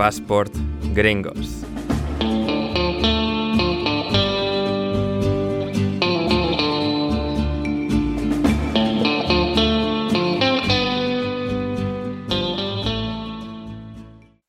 [0.00, 0.54] Passport
[0.94, 1.62] Gringos.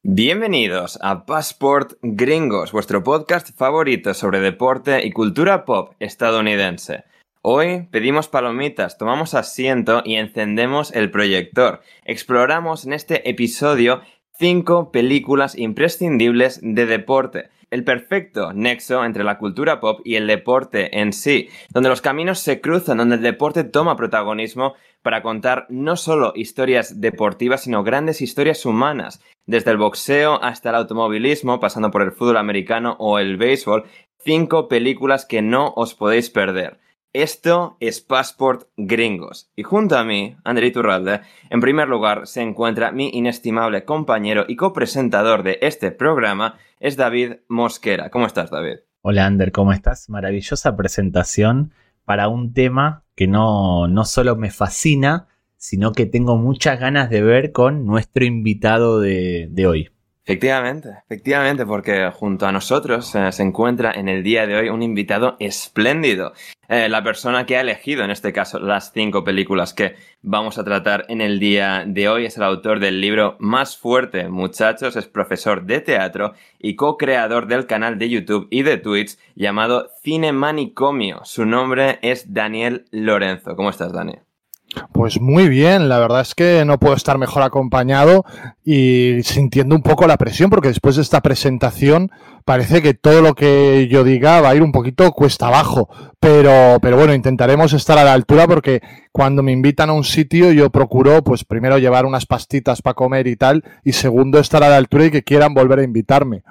[0.03, 7.03] Bienvenidos a Passport Gringos, vuestro podcast favorito sobre deporte y cultura pop estadounidense.
[7.41, 11.81] Hoy pedimos palomitas, tomamos asiento y encendemos el proyector.
[12.05, 14.01] Exploramos en este episodio
[14.41, 17.51] cinco películas imprescindibles de deporte.
[17.69, 22.39] El perfecto nexo entre la cultura pop y el deporte en sí, donde los caminos
[22.39, 24.73] se cruzan, donde el deporte toma protagonismo
[25.03, 30.75] para contar no solo historias deportivas, sino grandes historias humanas, desde el boxeo hasta el
[30.75, 33.83] automovilismo, pasando por el fútbol americano o el béisbol,
[34.23, 36.79] cinco películas que no os podéis perder.
[37.13, 39.51] Esto es Passport Gringos.
[39.57, 44.55] Y junto a mí, André Iturralde, en primer lugar se encuentra mi inestimable compañero y
[44.55, 48.09] copresentador de este programa, es David Mosquera.
[48.11, 48.77] ¿Cómo estás, David?
[49.01, 50.09] Hola, Ander, ¿cómo estás?
[50.09, 51.73] Maravillosa presentación
[52.05, 57.21] para un tema que no, no solo me fascina, sino que tengo muchas ganas de
[57.21, 59.89] ver con nuestro invitado de, de hoy.
[60.31, 64.81] Efectivamente, efectivamente, porque junto a nosotros eh, se encuentra en el día de hoy un
[64.81, 66.31] invitado espléndido.
[66.69, 70.63] Eh, la persona que ha elegido, en este caso, las cinco películas que vamos a
[70.63, 75.05] tratar en el día de hoy es el autor del libro Más Fuerte, muchachos, es
[75.05, 81.19] profesor de teatro y co-creador del canal de YouTube y de Twitch llamado Cine Manicomio.
[81.25, 83.57] Su nombre es Daniel Lorenzo.
[83.57, 84.21] ¿Cómo estás, Daniel?
[84.93, 88.23] Pues muy bien, la verdad es que no puedo estar mejor acompañado
[88.63, 92.09] y sintiendo un poco la presión, porque después de esta presentación
[92.45, 96.77] parece que todo lo que yo diga va a ir un poquito cuesta abajo, pero,
[96.81, 98.81] pero bueno, intentaremos estar a la altura porque
[99.11, 103.27] cuando me invitan a un sitio yo procuro, pues primero llevar unas pastitas para comer
[103.27, 106.43] y tal, y segundo estar a la altura y que quieran volver a invitarme.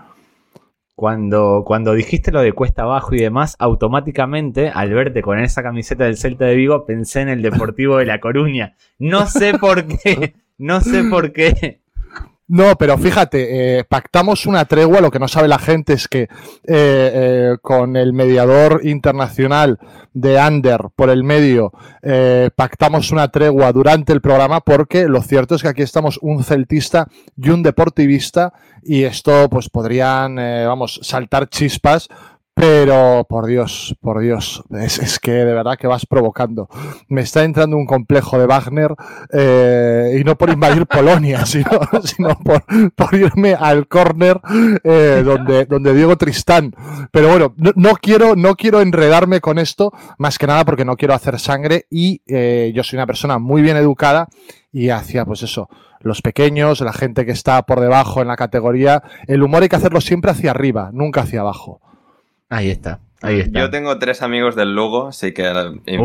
[1.01, 6.05] Cuando, cuando dijiste lo de cuesta abajo y demás, automáticamente, al verte con esa camiseta
[6.05, 8.77] del Celta de Vigo, pensé en el Deportivo de La Coruña.
[8.99, 11.81] No sé por qué, no sé por qué.
[12.53, 15.01] No, pero fíjate, eh, pactamos una tregua.
[15.01, 16.29] Lo que no sabe la gente es que eh,
[16.67, 19.79] eh, con el mediador internacional
[20.15, 21.73] de Ander por el medio,
[22.57, 27.07] pactamos una tregua durante el programa porque lo cierto es que aquí estamos un celtista
[27.37, 28.53] y un deportivista
[28.83, 32.09] y esto pues podrían, vamos, saltar chispas
[32.61, 36.69] pero, por Dios, por Dios, es, que de verdad que vas provocando.
[37.09, 38.95] Me está entrando un complejo de Wagner
[39.33, 41.71] eh, y no por invadir Polonia, sino,
[42.05, 42.63] sino por,
[42.95, 44.43] por, irme al córner
[44.85, 46.75] eh, donde, donde Diego Tristán.
[47.11, 51.15] Pero bueno, no, quiero, no quiero enredarme con esto, más que nada porque no quiero
[51.15, 54.29] hacer sangre y eh, yo soy una persona muy bien educada
[54.71, 59.03] y hacia, pues eso, los pequeños, la gente que está por debajo en la categoría.
[59.27, 61.81] El humor hay que hacerlo siempre hacia arriba, nunca hacia abajo.
[62.51, 62.99] Ahí está.
[63.23, 63.61] Ahí está.
[63.61, 65.47] Yo tengo tres amigos del Lugo, así que
[65.87, 65.99] eh,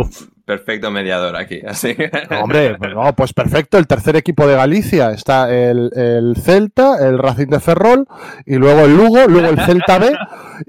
[0.45, 1.61] perfecto mediador aquí.
[1.65, 1.95] Así.
[2.41, 3.77] hombre, pues, pues, perfecto.
[3.77, 8.07] El tercer equipo de Galicia está el, Celta, el Racing de Ferrol,
[8.45, 10.13] y luego el Lugo, luego el Celta B,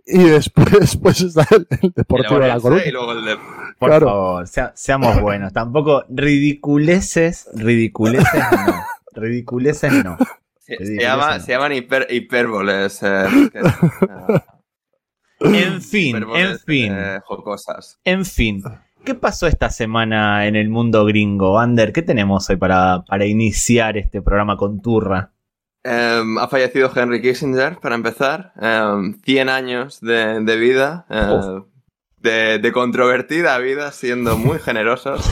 [0.06, 2.84] y después, pues está el, Deportivo de la Coruña.
[3.78, 5.52] Por favor, seamos buenos.
[5.52, 8.82] Tampoco ridiculeces, ridiculeces no.
[9.12, 10.16] Ridiculeces no.
[10.60, 11.72] Se, llaman
[12.08, 13.02] hipérboles.
[13.02, 13.26] Eh,
[15.54, 16.92] en fin, en fin.
[16.92, 17.98] Eh, jocosas.
[18.04, 18.62] En fin.
[19.04, 21.58] ¿Qué pasó esta semana en el mundo gringo?
[21.60, 25.32] Ander, ¿qué tenemos hoy para, para iniciar este programa con turra?
[25.84, 28.52] Em, ha fallecido Henry Kissinger, para empezar.
[28.58, 31.06] 100 em, años de, vida.
[31.08, 31.60] Eh,
[32.26, 35.24] de, controvertida vida, siendo muy generosos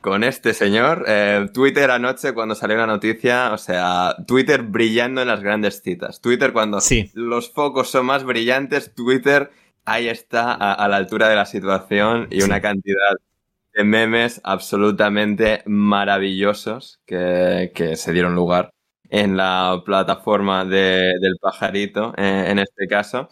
[0.00, 1.04] con este señor.
[1.08, 6.20] Eh, Twitter anoche, cuando salió la noticia, o sea, Twitter brillando en las grandes citas.
[6.20, 6.78] Twitter cuando
[7.14, 9.50] los focos son más brillantes, Twitter
[9.84, 13.16] ahí está a, la altura de la situación y una cantidad
[13.74, 18.70] de memes absolutamente maravillosos que, se dieron lugar
[19.10, 23.28] en la plataforma del pajarito, eh, en este caso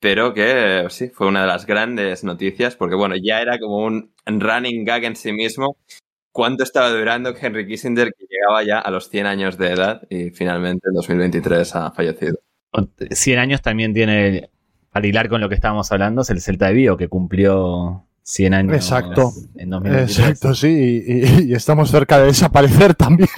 [0.00, 4.12] pero que sí, fue una de las grandes noticias, porque bueno, ya era como un
[4.26, 5.76] running gag en sí mismo.
[6.32, 10.30] ¿Cuánto estaba durando Henry Kissinger que llegaba ya a los 100 años de edad y
[10.30, 12.38] finalmente en 2023 ha fallecido?
[13.10, 14.50] 100 años también tiene,
[14.90, 18.54] al hilar con lo que estábamos hablando, es el Celta de Vigo, que cumplió 100
[18.54, 19.32] años Exacto.
[19.56, 20.18] en 2023.
[20.18, 20.68] Exacto, sí,
[21.06, 21.12] y,
[21.44, 23.28] y- y estamos cerca de desaparecer también.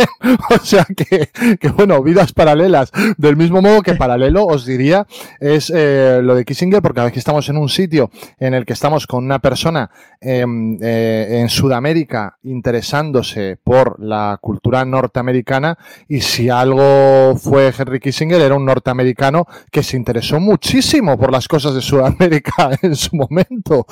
[0.49, 1.29] o sea que,
[1.59, 2.93] que, bueno, vidas paralelas.
[3.19, 5.07] Del mismo modo que paralelo, os diría,
[5.41, 9.07] es eh, lo de Kissinger, porque aquí estamos en un sitio en el que estamos
[9.09, 9.91] con una persona
[10.21, 15.77] em, eh, en Sudamérica interesándose por la cultura norteamericana,
[16.09, 21.49] y si algo fue Henry Kissinger, era un norteamericano que se interesó muchísimo por las
[21.49, 23.85] cosas de Sudamérica en su momento.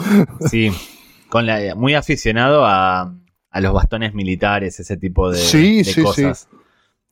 [0.49, 0.71] Sí,
[1.35, 3.13] con la, muy aficionado a,
[3.51, 6.49] a los bastones militares, ese tipo de, Sí, de sí, cosas.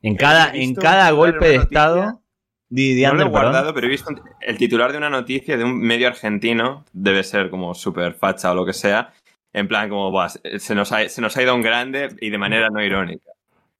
[0.00, 2.20] En cada, en cada golpe de estado.
[2.68, 3.32] Di, di, No lo he perdón.
[3.32, 4.10] guardado, pero he visto
[4.40, 8.54] el titular de una noticia de un medio argentino, debe ser como súper facha o
[8.54, 9.12] lo que sea,
[9.52, 10.28] en plan como, "Buah,
[10.60, 13.28] se, nos ha, se nos ha ido un grande y de manera no irónica.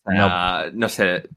[0.04, 0.88] O sea, no.
[0.88, 1.28] sé,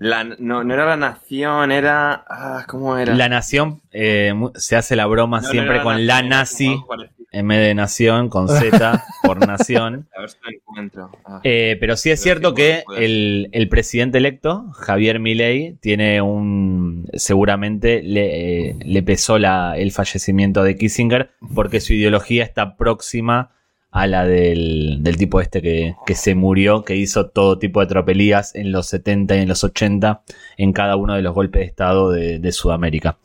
[0.00, 2.24] la- no, no era la nación, era...
[2.28, 3.14] ah, ¿Cómo era?
[3.14, 6.80] La nación eh, se hace la broma No, no siempre con la nación, era nazi
[6.86, 7.04] como.
[7.30, 10.08] En vez de nación, con Z por nación.
[10.16, 11.10] A ver si lo encuentro.
[11.24, 11.40] Ah.
[11.44, 17.06] Eh, pero sí es Pero cierto que el, el presidente electo, Javier Milei, tiene un.
[17.14, 23.50] Seguramente le, eh, le pesó la- el fallecimiento de Kissinger porque su ideología está próxima
[23.90, 27.86] a la del, del tipo este que, que se murió, que hizo todo tipo de
[27.86, 30.22] tropelías en los 70 y en los 80
[30.58, 33.16] en cada uno de los golpes de Estado de, de Sudamérica.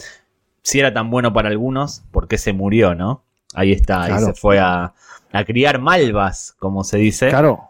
[0.62, 3.24] Si era tan bueno para algunos, ¿por qué se murió, no?
[3.54, 4.26] Ahí está, ahí Claro.
[4.28, 4.94] se fue a,
[5.32, 7.30] a criar malvas, como se dice.
[7.30, 7.70] Claro.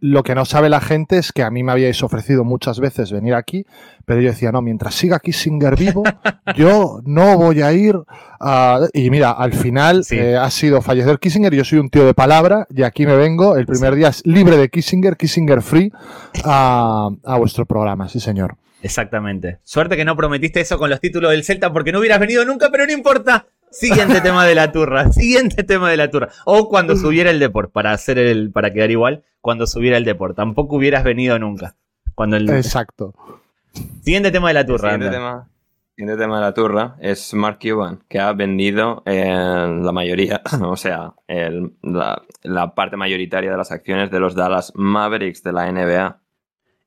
[0.00, 3.10] Lo que no sabe la gente es que a mí me habíais ofrecido muchas veces
[3.10, 3.64] venir aquí,
[4.04, 6.02] pero yo decía, no, mientras siga Kissinger vivo,
[6.54, 7.96] yo no voy a ir
[8.40, 8.80] a...
[8.92, 10.18] Y mira, al final Sí.
[10.18, 13.56] eh, ha sido fallecer Kissinger, yo soy un tío de palabra y aquí me vengo,
[13.56, 15.90] el primer día es libre de Kissinger, Kissinger free,
[16.44, 18.56] a, a vuestro programa, sí señor.
[18.82, 19.60] Exactamente.
[19.64, 22.68] Suerte que no prometiste eso con los títulos del Celta porque no hubieras venido nunca,
[22.70, 23.46] pero no importa.
[23.74, 25.12] Siguiente tema de la turra.
[25.12, 26.28] Siguiente tema de la turra.
[26.46, 30.36] O cuando subiera el Deport, para hacer el, para quedar igual, cuando subiera el Deport.
[30.36, 31.76] Tampoco hubieras venido nunca.
[32.14, 33.14] Cuando el Exacto.
[34.02, 34.92] siguiente tema de la turra.
[34.92, 35.48] siguiente tema,
[35.96, 39.24] siguiente tema de la turra es Mark Cuban, que ha vendido eh,
[39.82, 44.72] la mayoría, o sea, el- la, la parte mayoritaria de las acciones de los Dallas
[44.76, 46.20] Mavericks de la NBA.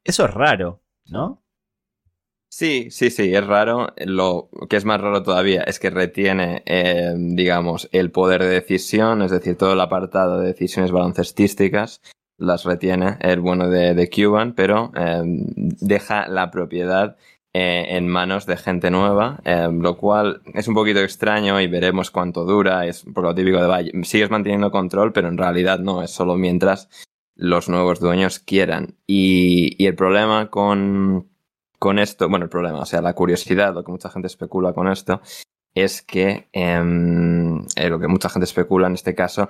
[0.06, 1.44] Eso es raro, ¿no?
[2.50, 3.94] Sí, sí, sí, es raro.
[3.98, 9.22] Lo que es más raro todavía es que retiene, eh, digamos, el poder de decisión,
[9.22, 12.02] es decir, todo el apartado de decisiones baloncestísticas
[12.38, 17.18] las retiene el bueno de, de Cuban, pero eh, deja la propiedad
[17.54, 22.12] eh, en manos de gente nueva, eh, lo cual es un poquito extraño y veremos
[22.12, 22.86] cuánto dura.
[22.86, 26.36] Es por lo típico de, vaya, sigues manteniendo control, pero en realidad no, es solo
[26.36, 26.90] mientras
[27.36, 28.96] los nuevos dueños quieran.
[29.08, 31.30] Y, y el problema con,
[31.80, 34.88] con esto, bueno, el problema, o sea, la curiosidad, lo que mucha gente especula con
[34.88, 35.22] esto,
[35.76, 39.50] es que em, eh, lo que mucha gente especula en este caso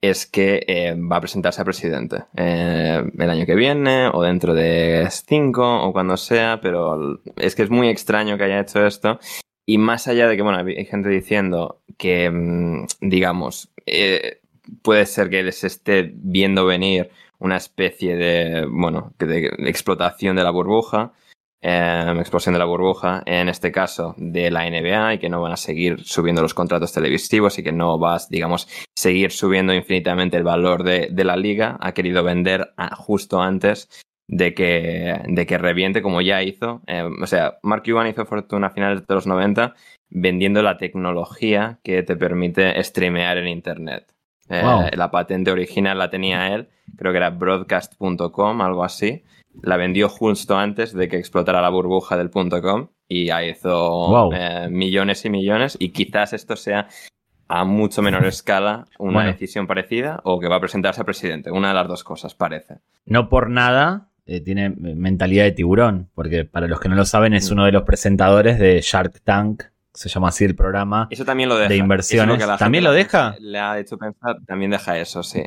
[0.00, 4.54] es que eh, va a presentarse a presidente eh, el año que viene o dentro
[4.54, 9.18] de cinco o cuando sea, pero es que es muy extraño que haya hecho esto.
[9.66, 14.40] Y más allá de que, bueno, hay gente diciendo que, mm, digamos, eh,
[14.82, 20.50] puede ser que les esté viendo venir una especie de, bueno, de explotación de la
[20.50, 21.12] burbuja,
[21.60, 25.52] eh, explosión de la burbuja, en este caso de la NBA, y que no van
[25.52, 30.44] a seguir subiendo los contratos televisivos y que no vas, digamos, seguir subiendo infinitamente el
[30.44, 31.76] valor de, de la liga.
[31.80, 33.88] Ha querido vender a- justo antes
[34.30, 36.82] de que, de que reviente como ya hizo.
[36.86, 39.74] Eh, o sea, Mark Cuban hizo fortuna a finales de los 90
[40.10, 44.12] vendiendo la tecnología que te permite streamear en Internet.
[44.50, 44.86] Eh, Wow.
[44.96, 49.22] La patente original la tenía él, creo que era broadcast.com, algo así.
[49.62, 54.32] La vendió justo antes de que explotara la burbuja del .com y hizo Wow.
[54.34, 56.88] eh, millones y millones y quizás esto sea
[57.48, 59.30] a mucho menor escala una Bueno.
[59.32, 61.50] decisión parecida o que va a presentarse a presidente.
[61.50, 62.76] Una de las dos cosas, parece.
[63.06, 67.32] No por nada eh, tiene mentalidad de tiburón, porque para los que no lo saben
[67.32, 67.54] es Mm.
[67.54, 69.62] uno de los presentadores de Shark Tank,
[69.94, 71.08] se llama así el programa.
[71.10, 71.70] Eso también lo deja.
[71.70, 72.46] De inversiones.
[72.58, 73.34] ¿También lo deja?
[73.40, 75.42] Le ha hecho pensar, también deja eso, sí.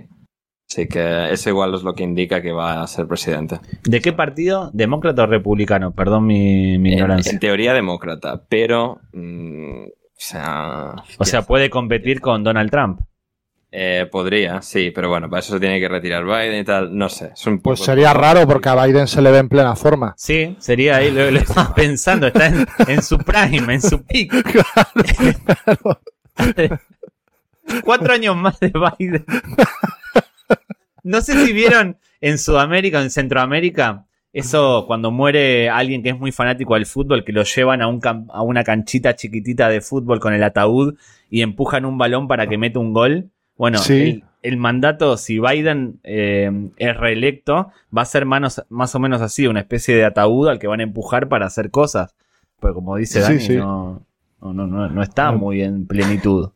[0.71, 3.59] Así que eso igual es lo que indica que va a ser presidente.
[3.83, 4.69] ¿De qué partido?
[4.73, 5.91] ¿Demócrata o republicano?
[5.93, 7.31] Perdón mi, mi En, ignorancia.
[7.33, 9.01] en teoría demócrata, pero...
[9.11, 10.93] mm, o sea...
[11.17, 13.01] o sea, puede competir con Donald Trump.
[13.73, 17.09] eh, podría, sí, pero bueno, para eso se tiene que retirar Biden y tal, no
[17.09, 17.31] sé.
[17.33, 20.13] Es un Pues sería raro porque a Biden se le ve en plena forma.
[20.17, 24.31] Sí, sería ahí, lo, lo estaba pensando, está en, en su prime, en su peak.
[27.83, 29.25] Cuatro años más de Biden.
[31.03, 36.17] No sé si vieron en Sudamérica o en Centroamérica Eso cuando muere alguien que es
[36.19, 37.99] muy fanático del fútbol, que lo llevan a, un
[38.31, 40.95] a una canchita chiquitita de fútbol con el ataúd
[41.29, 43.29] y empujan un balón para que meta un gol.
[43.57, 43.93] Bueno, Sí.
[44.01, 49.21] el, el mandato, si Biden eh, es reelecto, va a ser manos- más o menos
[49.21, 52.15] así, una especie de ataúd al que van a empujar para hacer cosas.
[52.61, 53.57] Pero como dice Dani, sí.
[53.57, 54.01] No,
[54.39, 56.51] no, no, no- no está muy en plenitud.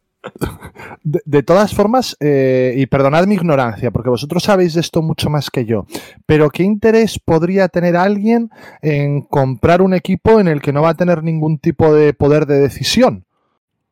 [1.03, 5.29] De, de todas formas, eh, y perdonad mi ignorancia, porque vosotros sabéis de esto mucho
[5.29, 5.85] más que yo,
[6.25, 8.49] pero ¿qué interés podría tener alguien
[8.81, 12.45] en comprar un equipo en el que no va a tener ningún tipo de poder
[12.47, 13.25] de decisión?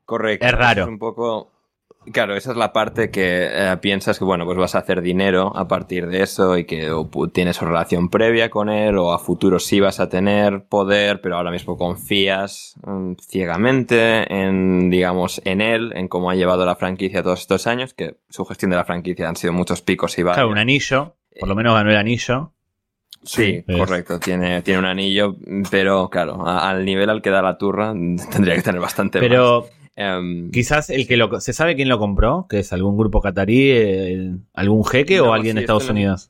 [0.06, 0.46] Correcto.
[0.46, 0.84] Es raro.
[0.84, 1.52] Es un poco.
[2.12, 5.55] Claro, esa es la parte que eh, piensas que, bueno, pues vas a hacer dinero
[5.55, 9.19] a partir de eso y que o tienes una relación previa con él o a
[9.19, 15.62] futuro sí vas a tener poder, pero ahora mismo confías mm, ciegamente en, digamos, en
[15.62, 18.86] él, en cómo ha llevado la franquicia todos estos años, que su gestión de la
[18.86, 20.36] franquicia han sido muchos picos y bajos.
[20.38, 22.51] Claro, un anillo, por lo menos ganó el anillo.
[23.25, 24.19] Sí, correcto.
[24.19, 25.38] Tiene, tiene un anillo,
[25.72, 27.93] pero claro, a- al nivel al que da la turra
[28.31, 29.27] tendría que tener bastante más.
[29.96, 31.40] Em, quizás el que lo...
[31.40, 32.48] ¿Se sabe quién lo compró?
[32.50, 36.30] ¿Que es algún grupo catarí, eh, algún jeque o alguien de Estados no- Unidos?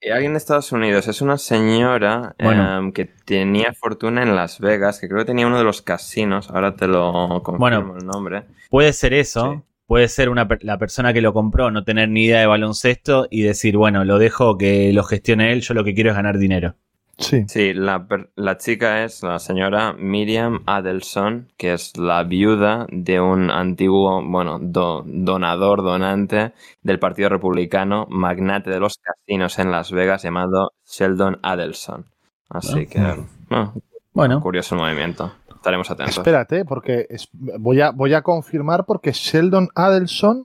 [0.00, 2.78] Eh, Alguien de Estados Unidos, es una señora Bueno.
[2.78, 6.50] em, que tenía fortuna en Las Vegas, que creo que tenía uno de los casinos,
[6.50, 7.96] ahora te lo confirmo Bueno.
[8.00, 8.42] el nombre.
[8.68, 9.52] Puede ser eso.
[9.54, 9.60] Sí.
[9.86, 13.42] Puede ser una, la persona que lo compró no tener ni idea de baloncesto y
[13.42, 16.74] decir, bueno, lo dejo que lo gestione él, yo lo que quiero es ganar dinero.
[17.22, 17.44] Sí.
[17.48, 23.50] Sí, la, la chica es la señora Miriam Adelson, que es la viuda de un
[23.50, 26.52] antiguo, bueno, do- donador, donante
[26.82, 32.06] del Partido Republicano, magnate de los casinos en Las Vegas, llamado Sheldon Adelson.
[32.50, 32.90] Así Ah.
[32.90, 33.72] que, no,
[34.12, 35.32] Bueno, curioso el movimiento.
[35.54, 36.18] Estaremos atentos.
[36.18, 40.44] Espérate, porque es- voy, a, voy a confirmar porque Sheldon Adelson,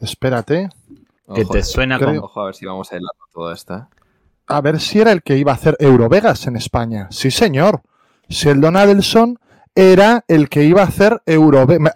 [0.00, 0.70] espérate,
[1.34, 2.20] que te suena creo- como...
[2.22, 3.86] Ojo, a ver si vamos a hilar todo esto.
[4.46, 7.08] A ver si era el que iba a hacer Eurovegas en España.
[7.10, 7.82] Sí, señor.
[8.28, 9.38] Sheldon Adelson
[9.74, 11.92] era el que iba a hacer Eurovegas.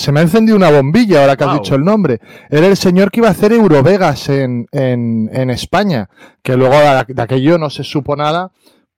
[0.00, 2.20] se me ha encendido una bombilla ahora que has dicho el nombre.
[2.50, 6.08] Era el señor que iba a hacer Eurovegas en, en, en España.
[6.42, 8.50] Que luego de, de aquello no se supo nada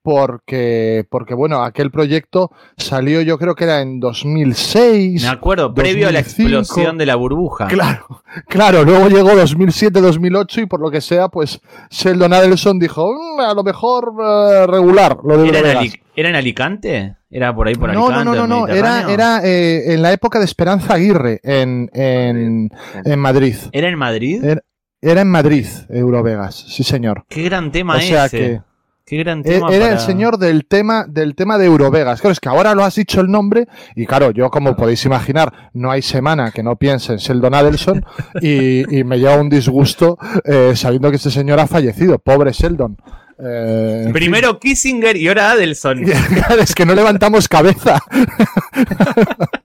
[0.05, 5.23] porque, porque, bueno, aquel proyecto salió yo creo que era en 2006.
[5.23, 6.59] Me acuerdo, previo a la 2005.
[6.59, 7.65] explosión de la burbuja.
[7.67, 8.05] Claro,
[8.47, 11.59] claro, luego llegó 2007-2008 y por lo que sea, pues
[11.89, 15.93] Sheldon Adelson dijo, "Mm, a lo mejor eh, regular lo de ¿Era en, Eurovegas".
[15.93, 17.15] Ali- ¿Era en Alicante?
[17.29, 18.25] ¿Era por ahí por No, no, Alicante?
[18.25, 22.69] no, no, el no, era, era eh, en la época de Esperanza Aguirre en, en,
[23.03, 23.55] en Madrid.
[23.73, 24.43] ¿Era en Madrid?
[24.43, 24.61] Era,
[25.01, 27.25] era en Madrid, Eurovegas, sí señor.
[27.27, 28.37] Qué gran tema O sea ese.
[28.37, 28.61] que
[29.05, 32.21] Qué gran e- tema era para- el señor del tema, del tema de Eurovegas.
[32.21, 35.69] Claro, es que ahora lo has dicho el nombre y claro, yo como podéis imaginar,
[35.73, 38.03] no hay semana que no piense en Sheldon Adelson
[38.41, 42.17] y, y me lleva un disgusto eh, sabiendo que este señor ha fallecido.
[42.17, 42.97] Pobre Sheldon.
[43.37, 44.13] Eh, fin.
[44.13, 46.03] Primero Kissinger y ahora Adelson.
[46.59, 47.99] es que no levantamos cabeza.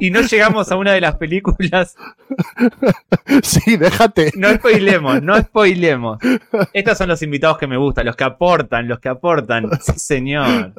[0.00, 1.94] y no llegamos a una de las películas.
[3.42, 4.32] sí, déjate.
[4.36, 6.18] No spoilemos, no spoilemos.
[6.72, 9.68] Estos son los invitados que me gustan, los que aportan, los que aportan.
[9.80, 10.72] Sí, señor.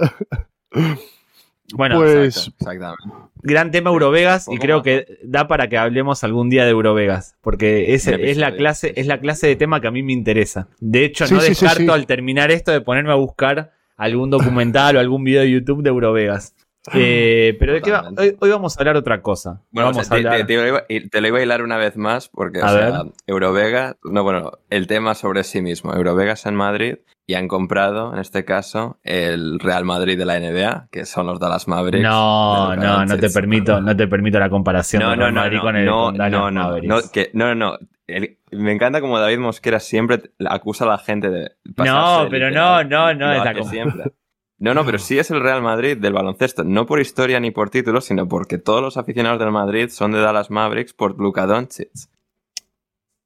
[1.73, 3.03] Bueno, Pues- Exacto, exactamente.
[3.43, 4.83] gran tema Eurovegas y creo más.
[4.83, 8.93] que da para que hablemos algún día de Eurovegas, porque es, es la episodio, clase
[8.97, 10.67] es la clase de tema que a mí me interesa.
[10.81, 11.89] De hecho, Sí, no sí, sí, descarto sí.
[11.89, 15.89] al terminar esto de ponerme a buscar algún documental o algún video de YouTube de
[15.89, 16.55] Eurovegas.
[16.93, 19.61] Eh, pero de qué va- hoy, hoy vamos a hablar otra cosa.
[19.71, 20.47] Bueno, vamos o sea, a te, hablar.
[20.47, 22.67] te- te lo iba, y te lo iba a hilar una vez más porque, o
[22.67, 23.03] sea.
[23.27, 25.93] Eurovega, no, bueno, el tema sobre sí mismo.
[25.93, 26.95] Eurovegas en Madrid
[27.27, 31.39] y han comprado, en este caso, el Real Madrid de la NBA, que son los
[31.39, 32.03] Dallas Mavericks.
[32.03, 35.57] No, no, no te permito, no te permito la comparación No, de no, no, Madrid
[35.57, 36.89] no, con el no, con Dallas no, no, Mavericks.
[37.05, 37.77] no, que- no, no, no.
[38.07, 42.83] El- me encanta como David Mosquera siempre acusa a la gente de No, pero no,
[42.83, 44.11] no, no, es la siempre.
[44.61, 47.71] No, no, pero sí es el Real Madrid del baloncesto, no por historia ni por
[47.71, 51.89] títulos, sino porque todos los aficionados del Madrid son de Dallas Mavericks por Luka Doncic.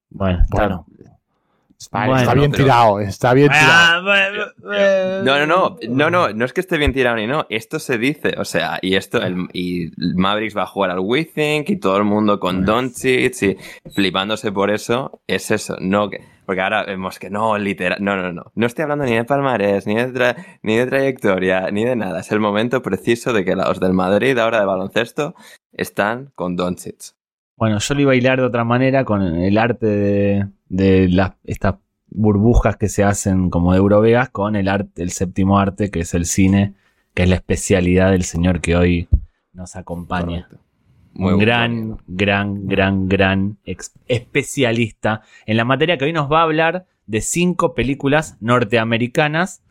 [0.10, 0.46] Bueno, Bueno.
[0.50, 0.86] claro.
[1.92, 4.12] Vale, Bueno, está bien pero- tirado, está bien tirado.
[4.12, 4.28] Ah,
[4.74, 7.80] eh, No, no, no, no, no, no es que esté bien tirado ni no, esto
[7.80, 11.70] se dice, o sea, y esto, el, y Mavericks va a jugar al We Think
[11.70, 13.58] y todo el mundo con Doncic y
[13.92, 18.32] flipándose por eso, es eso, no que, porque ahora vemos que no, literal, no, no,
[18.32, 21.96] no, no estoy hablando ni de palmarés, ni de, tra- ni de trayectoria, ni de
[21.96, 25.36] nada, es el momento preciso de que los del Madrid ahora de baloncesto
[25.74, 27.14] están con Doncic.
[27.58, 31.34] Bueno, yo lo iba a hilar de otra manera con el arte de, de las,
[31.44, 31.76] estas
[32.08, 36.14] burbujas que se hacen como de Eurovegas con el arte, el séptimo arte, que es
[36.14, 36.74] el cine,
[37.14, 39.08] que es la especialidad del señor que hoy
[39.54, 40.44] nos acompaña.
[40.44, 40.60] Correcto.
[41.14, 46.44] Muy un gran, gran, gran, gran especialista en la materia que hoy nos va a
[46.44, 49.64] hablar de cinco películas norteamericanas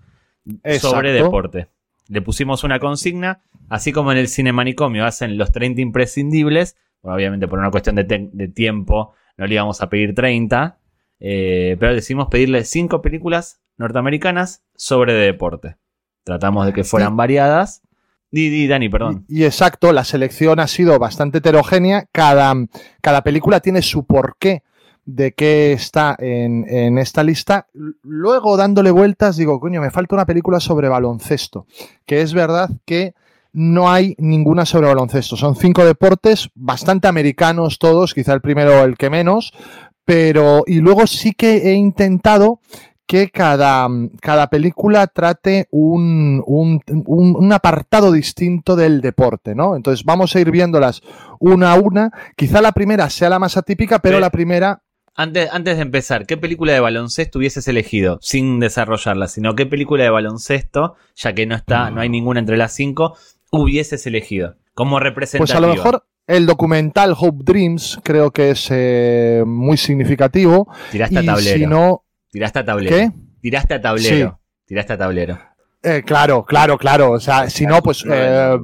[0.80, 1.68] sobre deporte.
[2.08, 7.16] Le pusimos una consigna, así como en el cine manicomio hacen los 30 imprescindibles, bueno,
[7.16, 10.78] obviamente por una cuestión de, de tiempo no le íbamos a pedir 30,
[11.20, 15.76] eh, pero decidimos pedirle 5 películas norteamericanas sobre deporte.
[16.24, 17.82] Tratamos de que fueran variadas.
[18.30, 19.24] Di, di, Dani, perdón.
[19.28, 22.06] Y, y exacto, la selección ha sido bastante heterogénea.
[22.10, 22.54] Cada,
[23.00, 24.62] cada película tiene su porqué
[25.04, 27.68] de qué está en, en esta lista.
[28.02, 31.66] Luego, dándole vueltas, digo, coño, me falta una película sobre baloncesto.
[32.06, 33.14] Que es verdad que
[33.54, 35.36] no hay ninguna sobre baloncesto.
[35.36, 39.52] Son cinco deportes, bastante americanos todos, quizá el primero el que menos.
[40.04, 42.60] Pero, y luego sí que he intentado
[43.06, 43.86] que cada,
[44.20, 49.76] cada película trate un, un- un- un apartado distinto del deporte, ¿no?
[49.76, 51.02] Entonces vamos a ir viéndolas
[51.38, 52.10] una a una.
[52.36, 54.82] Quizá la primera sea la más atípica, pero Pe- la primera
[55.16, 58.18] Antes, antes de empezar, ¿qué película de baloncesto hubieses elegido?
[58.22, 62.56] Sin desarrollarla, sino qué película de baloncesto, ya que no está, no hay ninguna entre
[62.56, 63.16] las cinco,
[63.52, 64.56] hubieses elegido.
[64.74, 65.58] Como Pues representativa.
[65.58, 70.68] a lo mejor el documental Hope Dreams creo que es eh, muy significativo.
[70.90, 71.58] Tiraste a Y tablero.
[71.58, 72.96] si no, Tiraste a tablero.
[72.96, 73.10] ¿qué?
[73.40, 74.40] Tiraste a tablero.
[74.66, 75.38] Tiraste a tablero.
[75.82, 77.12] Eh, claro, claro, claro.
[77.12, 78.04] O sea, si no, pues...
[78.08, 78.58] Eh,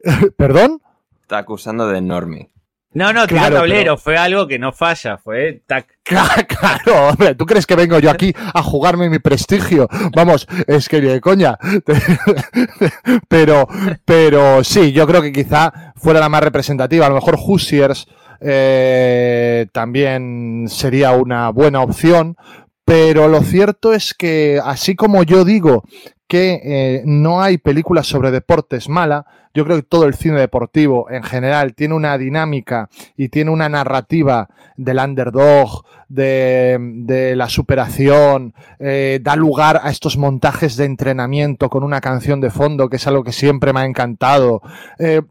[0.36, 0.80] ¿Perdón?
[1.22, 2.50] Está acusando de normie.
[2.96, 3.78] No, no, tiró Claro, tablero.
[3.80, 5.18] pero- Fue algo que no falla.
[5.18, 5.86] Fue tac.
[6.48, 9.86] Claro, hombre, ¿tú crees que vengo yo aquí a jugarme mi prestigio?
[10.14, 11.58] Vamos, es que ni de coña.
[13.28, 13.68] Pero,
[14.04, 17.06] pero sí, yo creo que quizá fuera la más representativa.
[17.06, 18.06] A lo mejor Hoosiers
[18.40, 22.36] eh, también sería una buena opción.
[22.84, 25.82] Pero lo cierto es que, así como yo digo
[26.28, 31.10] que eh, no hay películas sobre deportes mala, yo creo que todo el cine deportivo
[31.10, 39.18] en general tiene una dinámica y tiene una narrativa del underdog, de, la superación, eh,
[39.22, 43.24] da lugar a estos montajes de entrenamiento con una canción de fondo, que es algo
[43.24, 44.60] que siempre me ha encantado.
[44.98, 45.22] Eh,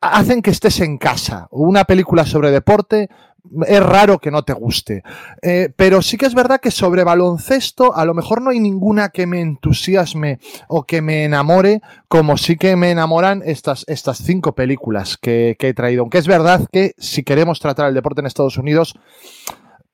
[0.00, 1.48] hacen que estés en casa.
[1.50, 3.08] Una película sobre deporte
[3.66, 5.02] es raro que no te guste.
[5.42, 9.10] Eh, pero sí que es verdad que sobre baloncesto a lo mejor no hay ninguna
[9.10, 14.54] que me entusiasme o que me enamore como sí que me enamoran estas, estas cinco
[14.54, 16.02] películas que, que he traído.
[16.02, 18.94] Aunque es verdad que si queremos tratar el deporte en Estados Unidos,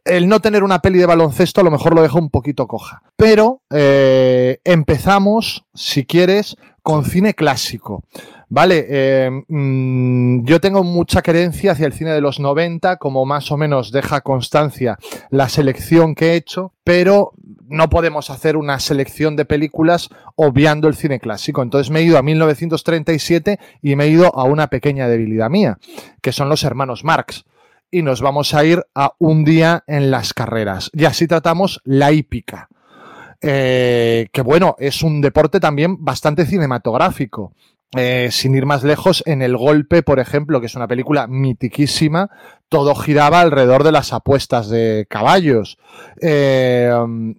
[0.06, 3.02] el no tener una peli de baloncesto a lo mejor lo deja un poquito coja.
[3.16, 8.04] Pero eh, empezamos, si quieres, con cine clásico.
[8.48, 13.50] Vale, eh, mm, yo tengo mucha querencia hacia el cine de los 90, como más
[13.50, 14.96] o menos deja constancia
[15.30, 17.32] la selección que he hecho, pero
[17.68, 21.60] no podemos hacer una selección de películas obviando el cine clásico.
[21.60, 25.78] Entonces me he ido a 1937 y me he ido a una pequeña debilidad mía,
[26.22, 27.44] que son los hermanos Marx
[27.90, 30.90] y nos vamos a ir a un día en las carreras.
[30.92, 32.68] Y así tratamos la hípica.
[33.40, 37.52] Eh, que bueno, es un deporte también bastante cinematográfico.
[37.96, 42.28] Eh, sin ir más lejos, en El Golpe, por ejemplo, que es una película mitiquísima,
[42.68, 45.78] todo giraba alrededor de las apuestas de caballos.
[46.20, 46.90] Eh,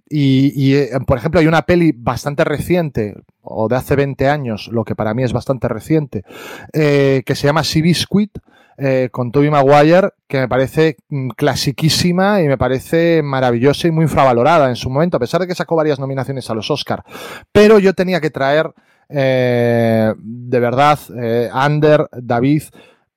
[0.08, 0.74] y,
[1.06, 5.12] por ejemplo, hay una peli bastante reciente, o de hace 20 años, lo que para
[5.12, 6.24] mí es bastante reciente,
[6.72, 8.38] que se llama Sea Biscuit,
[8.78, 14.04] eh, con Toby Maguire, que me parece mm, clasiquísima y me parece maravillosa y muy
[14.04, 17.02] infravalorada en su momento, a pesar de que sacó varias nominaciones a los Oscar.
[17.50, 18.72] Pero yo tenía que traer,
[19.08, 22.62] eh, de verdad, eh, Ander, David,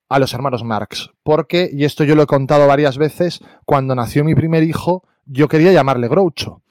[0.08, 1.10] a los hermanos Marx.
[1.22, 5.46] Porque, y esto yo lo he contado varias veces, cuando nació mi primer hijo, yo
[5.46, 6.62] quería llamarle Groucho.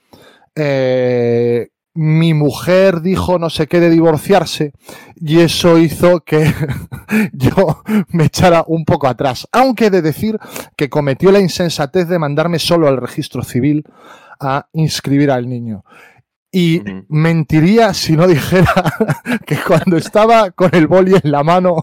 [0.53, 4.73] Eh, mi mujer dijo no sé qué de divorciarse
[5.15, 6.53] y eso hizo que
[7.33, 9.47] yo me echara un poco atrás.
[9.51, 10.39] Aunque he de decir
[10.75, 13.83] que cometió la insensatez de mandarme solo al registro civil
[14.39, 15.83] a inscribir al niño.
[16.53, 18.73] Y mentiría si no dijera
[19.45, 21.77] que cuando estaba con el boli en la mano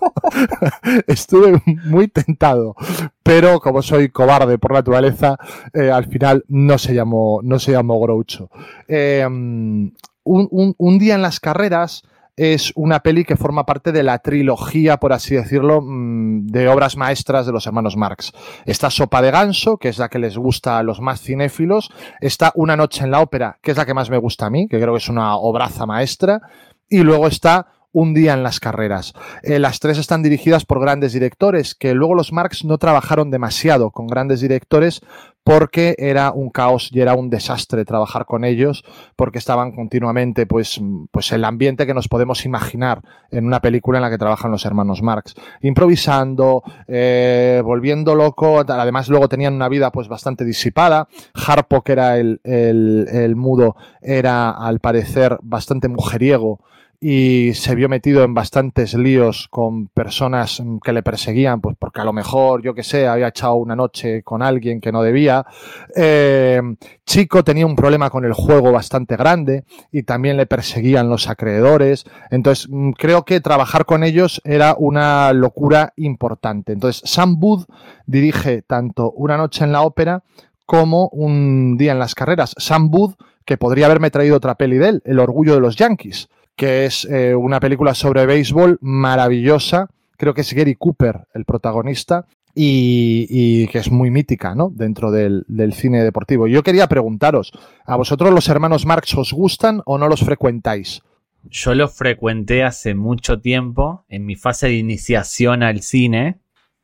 [1.07, 2.74] estuve muy tentado.
[3.22, 5.38] Pero como soy cobarde por naturaleza,
[5.72, 8.50] eh, al final no se llamó, no se llamó Groucho.
[8.87, 12.02] Eh, un, un- un día en las carreras
[12.38, 16.96] es una peli que forma parte de la trilogía, por así decirlo, mm, de obras
[16.96, 18.33] maestras de los hermanos Marx.
[18.64, 21.90] Está Sopa de Ganso, que es la que les gusta a los más cinéfilos.
[22.20, 24.68] Está Una noche en la ópera, que es la que más me gusta a mí,
[24.68, 26.40] que creo que es una obraza maestra.
[26.88, 29.12] Y luego está un día en las carreras.
[29.42, 33.90] Eh, las tres están dirigidas por grandes directores, que luego los Marx no trabajaron demasiado
[33.90, 35.01] con grandes directores
[35.48, 38.85] porque era un caos y era un desastre trabajar con ellos,
[39.16, 40.79] porque estaban continuamente, pues,
[41.11, 44.66] pues el ambiente que nos podemos imaginar en una película en la que trabajan los
[44.66, 51.81] hermanos Marx, improvisando, eh, volviendo loco, además luego tenían una vida pues bastante disipada, Harpo,
[51.81, 56.61] que era el, el mudo, era al parecer bastante mujeriego,
[57.00, 62.04] y se vio metido en bastantes líos con personas que le perseguían, pues porque a
[62.04, 65.46] lo mejor, yo que sé, había echado una noche con alguien que no debía.
[65.94, 66.61] Eh,
[67.06, 72.04] Chico tenía un problema con el juego bastante grande y también le perseguían los acreedores.
[72.30, 76.72] Entonces, mm, creo que trabajar con ellos era una locura importante.
[76.72, 77.66] Entonces, Sam Booth
[78.06, 80.22] dirige tanto Una noche en la ópera
[80.66, 82.54] como Un día en las carreras.
[82.58, 86.28] Sam Booth, que podría haberme traído otra peli de él, El orgullo de los Yankees
[86.59, 89.88] que es eh, una película sobre béisbol maravillosa.
[90.16, 94.68] Creo que es Gary Cooper el protagonista y, que es muy mítica ¿no?
[94.75, 96.49] dentro del, cine deportivo.
[96.49, 97.53] Yo quería preguntaros,
[97.87, 101.03] ¿a vosotros los hermanos Marx os gustan o no los frecuentáis?
[101.44, 106.40] Yo los frecuenté hace mucho tiempo, en mi fase de iniciación al cine.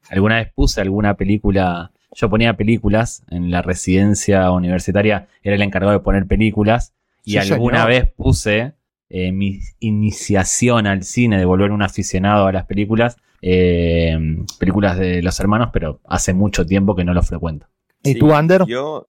[0.09, 5.95] Alguna vez puse alguna película, yo ponía películas en la residencia universitaria, era el encargado
[5.95, 8.75] de poner películas, y alguna vez puse
[9.09, 14.17] eh, mi iniciación al cine, de volver un aficionado a las películas, eh,
[14.59, 17.67] películas de los hermanos, pero hace mucho tiempo que no los frecuento.
[18.03, 18.65] ¿Y tú, Ander?
[18.67, 19.09] Yo,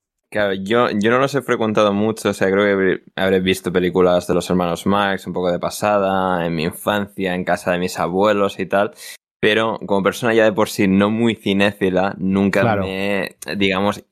[0.64, 4.34] yo, yo no los he frecuentado mucho, o sea, creo que habré visto películas de
[4.34, 8.60] los hermanos Marx un poco de pasada, en mi infancia, en casa de mis abuelos
[8.60, 8.92] y tal.
[9.40, 14.04] Pero como persona ya de por sí no muy cinéfila, nunca me he, digamos,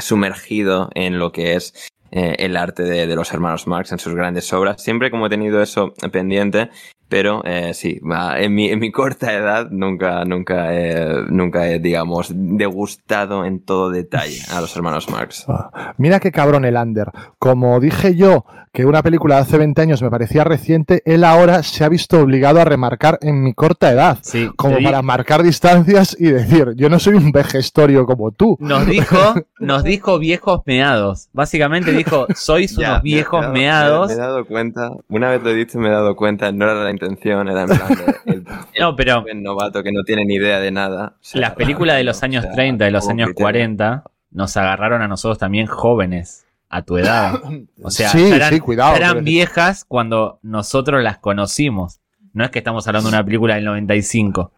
[0.00, 4.14] sumergido en lo que es eh, el arte de, de, los hermanos Marx en sus
[4.14, 4.82] grandes obras.
[4.82, 6.70] Siempre como he tenido eso pendiente,
[7.08, 12.32] pero eh, sí, en mi, en mi, corta edad nunca, nunca, he, nunca he, digamos,
[12.34, 15.44] degustado en todo detalle a los hermanos Marx.
[15.78, 17.10] Ah, mira qué cabrón el Ander.
[17.38, 18.44] Como dije yo
[18.76, 22.20] que una película de hace 20 años me parecía reciente, él ahora se ha visto
[22.20, 24.18] obligado a remarcar en mi corta edad.
[24.20, 28.58] Sí, como para marcar distancias y decir, yo no soy un vejestorio como tú.
[28.60, 29.16] Nos dijo,
[29.60, 31.30] nos dijo viejos meados.
[31.32, 34.08] Básicamente dijo, sois unos viejos meados.
[34.08, 36.74] Me, he dado cuenta, una vez lo he dicho me he dado cuenta, no era
[36.74, 38.44] la intención, era en plan de, el,
[38.80, 41.16] no, pero, novato que no tiene ni idea de nada.
[41.34, 45.66] las películas de los años 30, de los años 40, nos agarraron a nosotros también
[45.66, 47.40] jóvenes a tu edad.
[47.82, 52.00] O sea, eran, viejas cuando nosotros las conocimos.
[52.32, 54.52] No es que estamos hablando de una película del 95.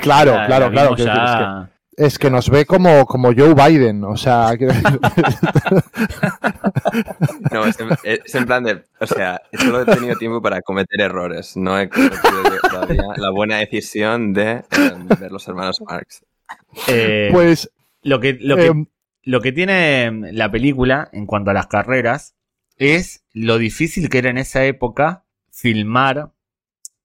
[0.00, 1.68] claro, claro, claro,
[2.06, 4.52] es, que, nos ve como, como Joe Biden, o sea...
[7.52, 7.76] no, es
[8.34, 8.82] en, plan de...
[9.00, 11.56] O sea, solo he tenido tiempo para cometer errores.
[11.56, 14.64] No he cometido todavía la buena decisión de, eh,
[15.18, 16.24] ver los hermanos Marx.
[16.88, 17.70] Eh, pues...
[18.02, 18.86] Lo que, lo que, em,
[19.22, 22.34] lo que tiene la película en cuanto a las carreras
[22.78, 26.32] es lo difícil que era en esa época filmar.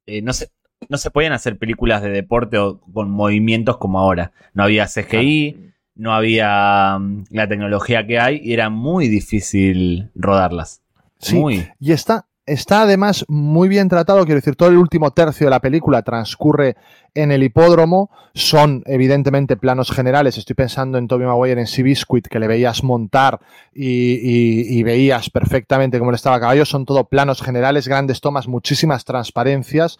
[0.07, 0.49] Eh, no, se,
[0.89, 4.31] no se podían hacer películas de deporte o con movimientos como ahora.
[4.53, 10.81] No había CGI, no había mm, la tecnología que hay y era muy difícil rodarlas.
[11.19, 11.67] Sí, muy.
[11.79, 15.59] y está, Está además muy bien tratado, quiero decir, todo el último tercio de la
[15.59, 16.77] película transcurre
[17.13, 22.39] en el hipódromo, son evidentemente planos generales, estoy pensando en Toby Maguire en Seabiscuit, que
[22.39, 23.41] le veías montar
[23.73, 29.03] y, veías perfectamente cómo le estaba a caballo, son todo planos generales, grandes tomas, muchísimas
[29.03, 29.99] transparencias,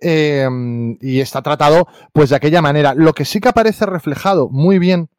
[0.00, 0.48] eh,
[1.00, 2.94] y está tratado pues de aquella manera.
[2.94, 5.10] Lo que sí que aparece reflejado muy bien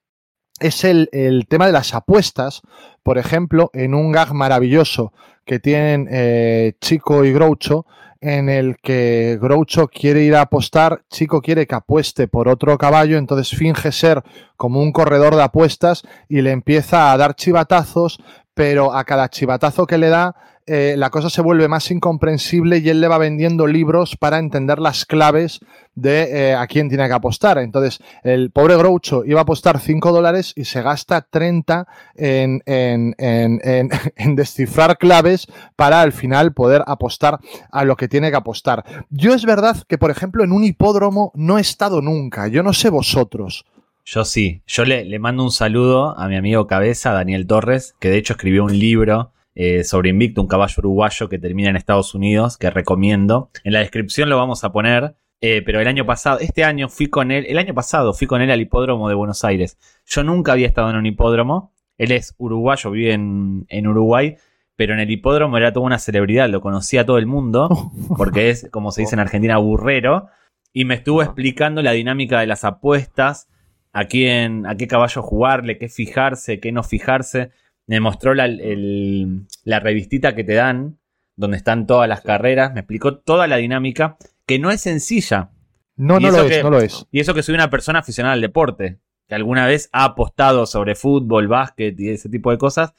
[0.60, 2.62] es el, el, tema de las apuestas,
[3.04, 5.14] por ejemplo, en un gag maravilloso
[5.46, 7.86] que tienen eh, Chico y Groucho,
[8.22, 13.18] en el que Groucho quiere ir a apostar, Chico quiere que apueste por otro caballo,
[13.18, 14.24] entonces finge ser
[14.58, 18.20] como un corredor de apuestas y le empieza a dar chivatazos,
[18.56, 20.36] pero a cada chivatazo que le da
[20.68, 24.80] eh, la cosa se vuelve más incomprensible y él le va vendiendo libros para entender
[24.80, 25.60] las claves
[25.94, 27.60] de eh, a quién tiene que apostar.
[27.60, 33.14] Entonces, el pobre Groucho iba a apostar 5 dólares y se gasta 30 en, en,
[33.20, 33.60] en,
[34.16, 37.40] en, descifrar claves para al final poder apostar
[37.72, 38.84] a lo que tiene que apostar.
[39.12, 42.48] Yo es verdad que, por ejemplo, en un hipódromo no he estado nunca.
[42.48, 43.66] Yo no sé vosotros.
[44.06, 44.62] Yo sí.
[44.68, 48.34] Yo le, le mando un saludo a mi amigo Cabeza, Daniel Torres, que de hecho
[48.34, 52.70] escribió un libro eh, sobre Invicto, un caballo uruguayo que termina en Estados Unidos, que
[52.70, 53.50] recomiendo.
[53.64, 55.16] En la descripción lo vamos a poner.
[55.42, 58.42] Eh, pero el año pasado, este año fui con él, el año pasado fui con
[58.42, 59.78] él al hipódromo de Buenos Aires.
[60.06, 61.74] Yo nunca había estado en un hipódromo.
[61.98, 64.36] Él es uruguayo, vive en, Uruguay,
[64.76, 67.70] pero en el hipódromo era toda una celebridad, lo conocía todo el mundo,
[68.18, 70.28] porque es, como se dice en Argentina, burrero,
[70.74, 73.48] y me estuvo explicando la dinámica de las apuestas,
[73.98, 77.52] a quién, a qué caballo jugarle, qué fijarse, qué no fijarse.
[77.88, 80.98] Me mostró la, el- la revistita que te dan,
[81.38, 85.52] donde están todas las carreras, me explicó toda la dinámica, que no es sencilla.
[85.96, 87.06] No, Y no lo que- es, no lo es.
[87.10, 90.96] Y eso que soy una persona aficionada al deporte, que alguna vez ha apostado sobre
[90.96, 92.94] fútbol, básquet y ese tipo de cosas,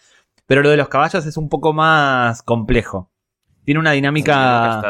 [0.46, 3.10] pero lo de los caballos es un poco más complejo.
[3.64, 4.80] Tiene una dinámica...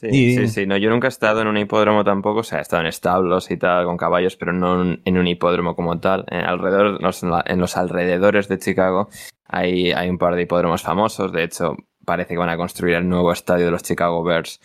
[0.00, 2.58] Sí, Y- sí, sí, no, yo nunca he estado en un hipódromo tampoco, o sea,
[2.60, 6.24] he estado en establos y tal, con caballos, pero no en- un hipódromo como tal.
[6.30, 9.08] Eh, alrededor, en, la- en los alrededores de Chicago
[9.44, 13.08] hay, hay un par de hipódromos famosos, de hecho, parece que van a construir el
[13.08, 14.60] nuevo estadio de los Chicago Bears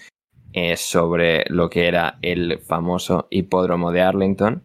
[0.53, 4.61] eh, sobre lo que era el famoso hipódromo de Arlington.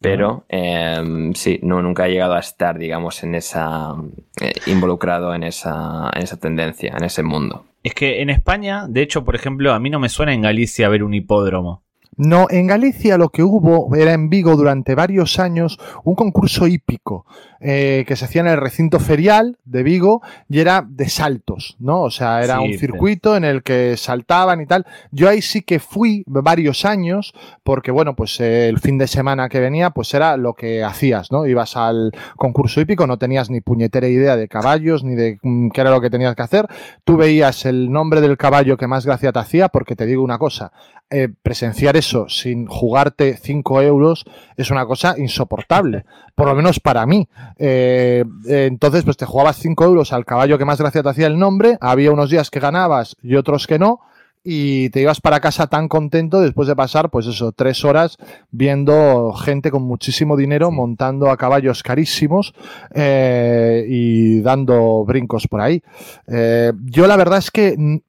[0.00, 3.94] Pero em, sí, no, nunca he llegado a estar, digamos, en esa.
[4.40, 7.66] eh, involucrado en esa, en esa tendencia, en ese mundo.
[7.88, 10.90] Es que en España, de hecho, por ejemplo, a mí no me suena en Galicia
[10.90, 11.86] ver un hipódromo.
[12.18, 17.24] No, en Galicia lo que hubo era en Vigo durante varios años un concurso hípico
[17.60, 22.02] eh, que se hacía en el recinto ferial de Vigo y era de saltos, ¿no?
[22.02, 22.78] O sea, era Sí, un sí.
[22.78, 24.84] circuito en el que saltaban y tal.
[25.12, 29.48] Yo ahí sí que fui varios años porque, bueno, pues eh, el fin de semana
[29.48, 31.46] que venía, pues era lo que hacías, ¿no?
[31.46, 35.80] Ibas al concurso hípico, no tenías ni puñetera idea de caballos ni de mm, qué
[35.82, 36.66] era lo que tenías que hacer.
[37.04, 40.38] Tú veías el nombre del caballo que más gracia te hacía porque te digo una
[40.38, 40.72] cosa,
[41.10, 44.24] eh, presenciar eso sin jugarte 5 euros
[44.56, 47.28] es una cosa insoportable, por lo menos para mí.
[47.58, 51.38] Eh, entonces, pues te jugabas 5 euros al caballo que más gracia te hacía el
[51.38, 54.00] nombre, había unos días que ganabas y otros que no,
[54.50, 58.16] y te ibas para casa tan contento después de pasar, pues eso, tres horas
[58.50, 62.54] viendo gente con muchísimo dinero montando a caballos carísimos
[62.94, 65.82] eh, y dando brincos por ahí.
[66.26, 68.00] Eh, yo la verdad es que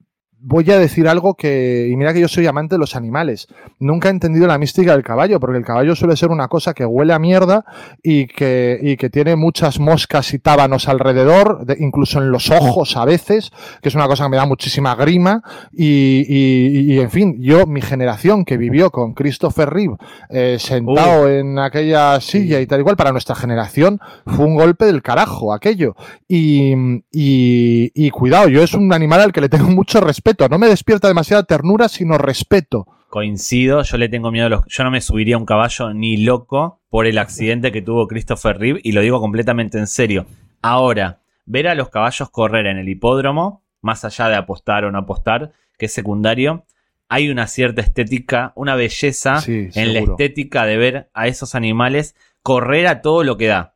[0.41, 3.47] voy a decir algo que, y mira que yo soy amante de los animales,
[3.79, 6.85] nunca he entendido la mística del caballo, porque el caballo suele ser una cosa que
[6.85, 7.65] huele a mierda
[8.01, 12.95] y que, y que tiene muchas moscas y tábanos alrededor, de- incluso en los ojos
[12.95, 17.09] a veces, que es una cosa que me da muchísima grima, y, y- y, en
[17.11, 19.95] fin, yo, mi generación que vivió con Christopher Reeve
[20.29, 25.01] eh, sentado en aquella silla y tal igual, para nuestra generación fue un golpe del
[25.01, 25.95] carajo aquello.
[26.27, 26.73] Y,
[27.11, 30.28] y- y cuidado, yo es un animal al que le tengo mucho respeto.
[30.49, 32.85] No me despierta demasiada ternura, sino respeto.
[33.09, 34.61] Coincido, yo le tengo miedo a los...
[34.67, 38.57] Yo no me subiría a un caballo ni loco por el accidente que tuvo Christopher
[38.59, 40.25] Reeve y lo digo completamente en serio.
[40.61, 44.99] Ahora, ver a los caballos correr en el hipódromo, más allá de apostar o no
[44.99, 46.65] apostar, que es secundario,
[47.07, 52.15] hay una cierta estética, una belleza Sí, en la estética de ver a esos animales
[52.43, 53.73] correr a todo lo que da.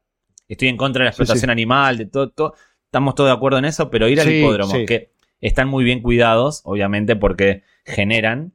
[0.47, 1.51] Estoy en contra de la explotación sí.
[1.51, 2.53] animal, de todo, todo-
[2.85, 5.12] estamos todos de acuerdo en eso, pero ir al hipódromo, que
[5.47, 8.53] están muy bien cuidados, obviamente, porque generan,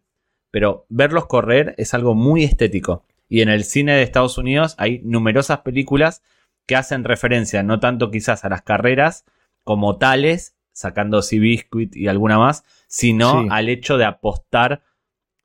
[0.50, 3.04] pero verlos correr es algo muy estético.
[3.28, 6.22] Y en el cine de Estados Unidos hay numerosas películas
[6.66, 9.24] que hacen referencia, no tanto quizás a las carreras
[9.64, 13.48] como tales, sacando Biscuit y alguna más, sino Sí.
[13.50, 14.82] al hecho de apostar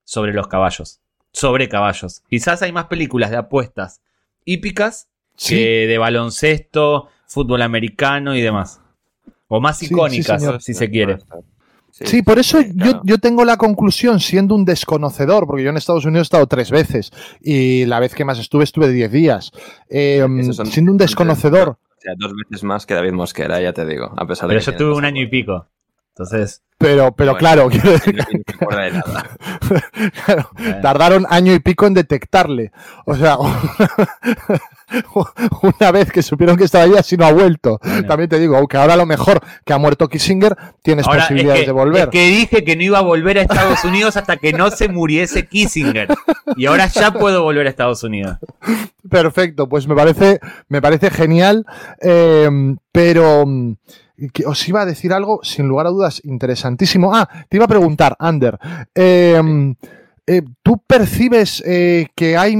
[0.04, 1.02] sobre los caballos.
[1.32, 2.24] Sobre caballos.
[2.30, 4.02] Quizás hay más películas de apuestas
[4.46, 8.83] hípicas Sí, que de baloncesto, fútbol americano y demás.
[9.56, 11.18] O más Sí, sí, icónicas, si se quiere.
[11.92, 13.02] Sí, por eso sí, yo, claro.
[13.06, 16.72] yo tengo la conclusión, siendo un desconocedor, porque yo en Estados Unidos he estado tres
[16.72, 19.52] veces y la vez que más estuve estuve diez días.
[19.90, 23.86] Eh, son- siendo un desconocedor, O sea, dos veces más que David Mosquera, ya te
[23.86, 24.12] digo.
[24.18, 25.68] A pesar de Pero que tiene tuve un año y pico.
[26.16, 27.40] Entonces, pero, pero Bueno.
[27.40, 29.30] claro, no- de nada.
[30.26, 30.50] claro,
[30.82, 32.72] tardaron año y pico en detectarle.
[33.06, 33.38] O sea,
[35.62, 37.80] una vez que supieron que estaba allí, así no ha vuelto.
[37.84, 38.08] Bueno.
[38.08, 41.26] También te digo, aunque ahora a lo mejor que ha muerto Kissinger, tienes ahora es
[41.26, 42.04] posibilidades que, de volver.
[42.04, 44.90] es que dije que no iba a volver a Estados Unidos hasta que no se
[44.90, 46.10] muriese Kissinger.
[46.58, 48.38] Y ahora ya puedo volver a Estados Unidos.
[49.10, 51.66] Perfecto, pues me parece, me parece genial.
[52.02, 52.50] eh,
[52.92, 53.46] pero
[54.34, 57.16] que os iba a decir algo, sin lugar a dudas, interesantísimo.
[57.16, 58.60] Ah, te iba a preguntar, Ander.
[58.96, 59.76] eh,
[60.26, 62.56] eh, ¿Tú percibes eh, que hay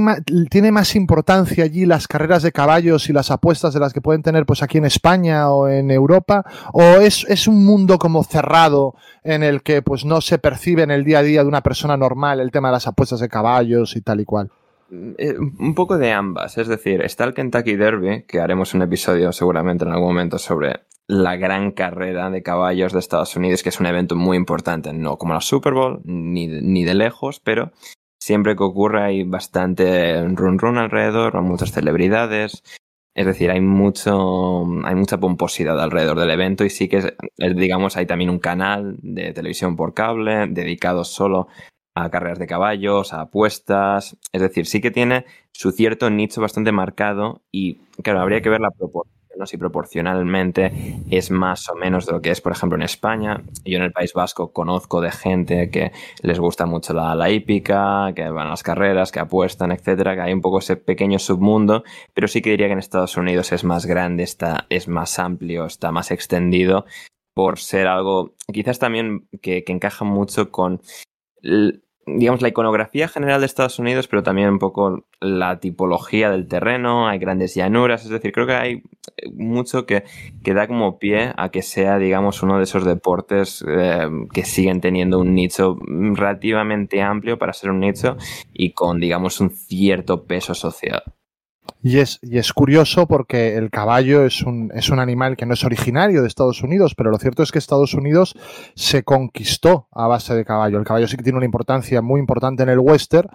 [0.50, 4.22] tiene más importancia allí las carreras de caballos y las apuestas de las que pueden
[4.22, 6.44] tener pues aquí en España o en Europa?
[6.74, 10.90] ¿O es, es un mundo como cerrado en el que pues no se percibe en
[10.90, 13.96] el día a día de una persona normal el tema de las apuestas de caballos
[13.96, 14.50] y tal y cual?
[14.90, 19.32] Eh, Un poco de ambas, es decir, está el Kentucky Derby, que haremos un episodio
[19.32, 23.80] seguramente en algún momento sobre la gran carrera de caballos de Estados Unidos, que es
[23.80, 27.72] un evento muy importante, no como la Super Bowl, ni, ni de lejos, pero
[28.18, 32.62] siempre que ocurre hay bastante run run alrededor, hay muchas celebridades.
[33.16, 37.14] Es decir, hay mucho, hay mucha pomposidad alrededor del evento y sí que,
[37.54, 41.46] digamos, hay también un canal de televisión por cable dedicado solo
[41.94, 44.16] a carreras de caballos, a apuestas.
[44.32, 48.60] Es decir, sí que tiene su cierto nicho bastante marcado y, claro, habría que ver
[48.60, 49.46] la proporción, ¿no?
[49.46, 50.72] si proporcionalmente
[51.10, 53.42] es más o menos de lo que es, por ejemplo, en España.
[53.64, 58.12] Yo en el País Vasco conozco de gente que les gusta mucho la, la hípica,
[58.14, 61.84] que van a las carreras, que apuestan, etcétera, que hay un poco ese pequeño submundo,
[62.12, 65.66] pero sí que diría que en Estados Unidos es más grande, está, es más amplio,
[65.66, 66.86] está más extendido
[67.34, 70.80] por ser algo quizás también que, que encaja mucho con
[72.06, 77.08] digamos, la iconografía general de Estados Unidos, pero también un poco la tipología del terreno,
[77.08, 78.82] hay grandes llanuras, es decir, creo que hay
[79.32, 80.04] mucho que,
[80.42, 84.80] que da como pie a que sea, digamos, uno de esos deportes eh, que siguen
[84.80, 88.16] teniendo un nicho relativamente amplio para ser un nicho
[88.52, 91.02] y con, digamos, un cierto peso social.
[91.82, 95.52] Y es, y es curioso porque el caballo es un, es un animal que no
[95.52, 98.34] es originario de Estados Unidos, pero lo cierto es que Estados Unidos
[98.74, 100.78] se conquistó a base de caballo.
[100.78, 103.28] El caballo sí que tiene una importancia muy importante en el western,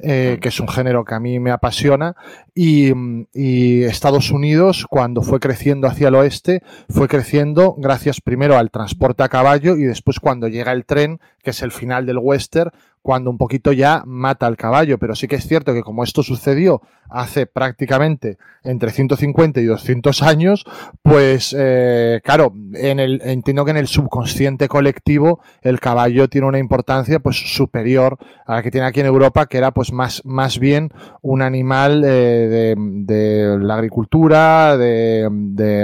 [0.00, 2.16] eh, que es un género que a mí me apasiona,
[2.54, 2.92] y,
[3.32, 9.22] y, Estados Unidos, cuando fue creciendo hacia el oeste, fue creciendo gracias primero al transporte
[9.22, 12.70] a caballo y después cuando llega el tren, que es el final del western,
[13.02, 16.22] cuando un poquito ya mata al caballo, pero sí que es cierto que como esto
[16.22, 20.64] sucedió hace prácticamente entre 150 y 200 años,
[21.02, 26.60] pues eh, claro, en el, entiendo que en el subconsciente colectivo el caballo tiene una
[26.60, 30.60] importancia pues superior a la que tiene aquí en Europa, que era pues más, más
[30.60, 30.90] bien
[31.22, 35.28] un animal eh, de, la agricultura, de,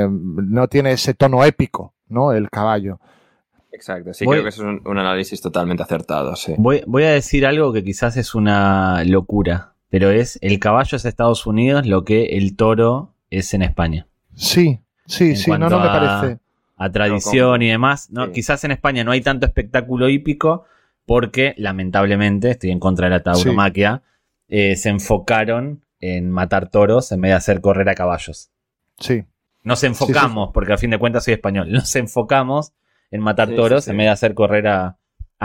[0.09, 2.33] no tiene ese tono épico, ¿no?
[2.33, 3.01] El caballo.
[3.73, 6.55] Exacto, sí, creo que es un, análisis totalmente acertado, sí.
[6.59, 11.05] Voy, voy, a decir algo que quizás es una locura, pero es el caballo es
[11.05, 14.07] Estados Unidos lo que el toro es en España.
[14.35, 16.39] Sí, sí, sí, no, no me parece.
[16.77, 18.31] A tradición y demás, ¿no?
[18.31, 20.65] Quizás en España no hay tanto espectáculo hípico
[21.07, 24.03] porque, lamentablemente, estoy en contra de la tauromaquia,
[24.49, 28.51] eh, se enfocaron en matar toros en vez de hacer correr a caballos.
[28.99, 29.25] Sí.
[29.63, 32.73] Nos enfocamos, porque a fin de cuentas soy español, nos enfocamos
[33.11, 34.99] en matar toros en vez de hacer correr a,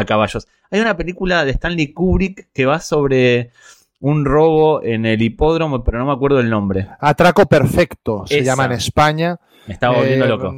[0.08, 0.48] caballos.
[0.72, 3.52] Hay una película de Stanley Kubrick que va sobre
[4.00, 6.88] un robo en el hipódromo, pero no me acuerdo el nombre.
[7.00, 9.39] Atraco Perfecto, se llama en España.
[9.68, 10.54] Me estaba volviendo eh, loco.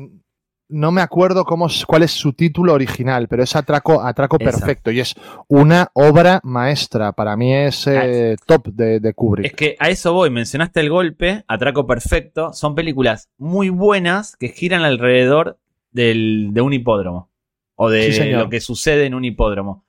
[0.67, 4.99] No me acuerdo cómo, cuál es su título original, pero es Atraco, Atraco Perfecto y
[4.99, 5.13] es
[5.47, 7.11] una obra maestra.
[7.11, 9.45] Para mí es eh, top de, de, Kubrick.
[9.45, 10.31] Es que a eso voy.
[10.31, 12.51] Mencionaste el golpe, Atraco Perfecto.
[12.53, 15.59] Son películas muy buenas que giran alrededor
[15.91, 17.29] de un hipódromo.
[17.75, 19.84] O de lo que sucede en un hipódromo.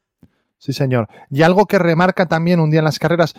[0.58, 1.08] Sí, señor.
[1.30, 3.34] Y algo que remarca también un día en las carreras,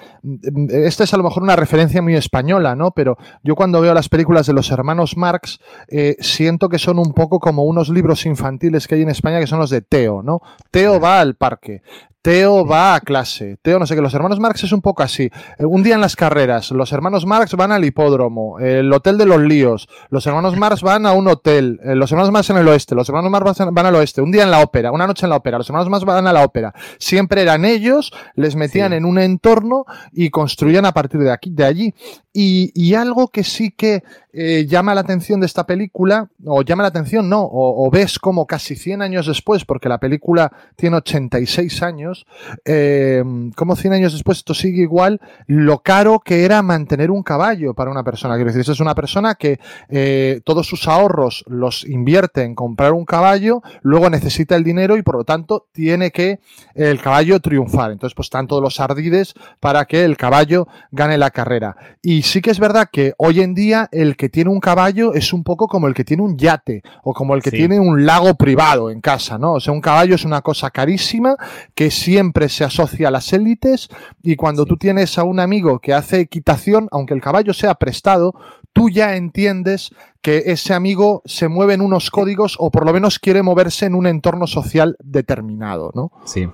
[0.70, 2.92] esta es a lo mejor una referencia muy española, ¿no?
[2.92, 7.14] Pero yo cuando veo las películas de los hermanos Marx, eh, siento que son un
[7.14, 10.42] poco como unos libros infantiles que hay en España que son los de Teo, ¿no?
[10.70, 11.82] Teo va al parque,
[12.22, 13.58] Teo va a clase.
[13.62, 15.30] Teo, no sé qué, los hermanos Marx es un poco así.
[15.58, 19.26] Eh, un día en las carreras, los hermanos Marx van al hipódromo, el hotel de
[19.26, 19.88] los líos.
[20.10, 21.80] Los hermanos Marx van a un hotel.
[21.84, 22.96] Eh, los hermanos Marx en el oeste.
[22.96, 24.22] Los hermanos Marx van al oeste.
[24.22, 25.58] Un día en la ópera, una noche en la ópera.
[25.58, 26.74] Los hermanos Marx van a la ópera.
[27.00, 31.66] Siempre eran ellos, les metían en un entorno y construían a partir de aquí, de
[31.66, 31.94] allí.
[32.40, 36.90] Y, algo que sí que eh, llama la atención de esta película, o llama la
[36.90, 42.28] atención, no, o, ves como casi 100 años después, porque la película tiene 86 años,
[42.64, 43.24] eh,
[43.56, 47.90] como 100 años después esto sigue igual, lo caro que era mantener un caballo para
[47.90, 48.36] una persona.
[48.36, 53.06] Quiero decir, es una persona que eh, todos sus ahorros los invierte en comprar un
[53.06, 56.40] caballo, luego necesita el dinero y por lo tanto tiene que
[56.76, 57.90] el caballo triunfar.
[57.90, 61.76] Entonces, pues están todos los ardides para que el caballo gane la carrera.
[62.04, 65.34] Y sí que es verdad que hoy en día el que tiene un caballo es
[65.34, 68.36] un poco como el que tiene un yate o como el que tiene un lago
[68.36, 69.54] privado en casa, ¿no?
[69.54, 71.36] O sea, un caballo es una cosa carísima
[71.74, 73.90] que siempre se asocia a las élites
[74.22, 78.34] y cuando tú tienes a un amigo que hace equitación, aunque el caballo sea prestado,
[78.74, 83.20] tú ya entiendes que ese amigo se mueve en unos códigos o por lo menos
[83.20, 86.12] quiere moverse en un entorno social determinado, ¿no?
[86.26, 86.48] Sí.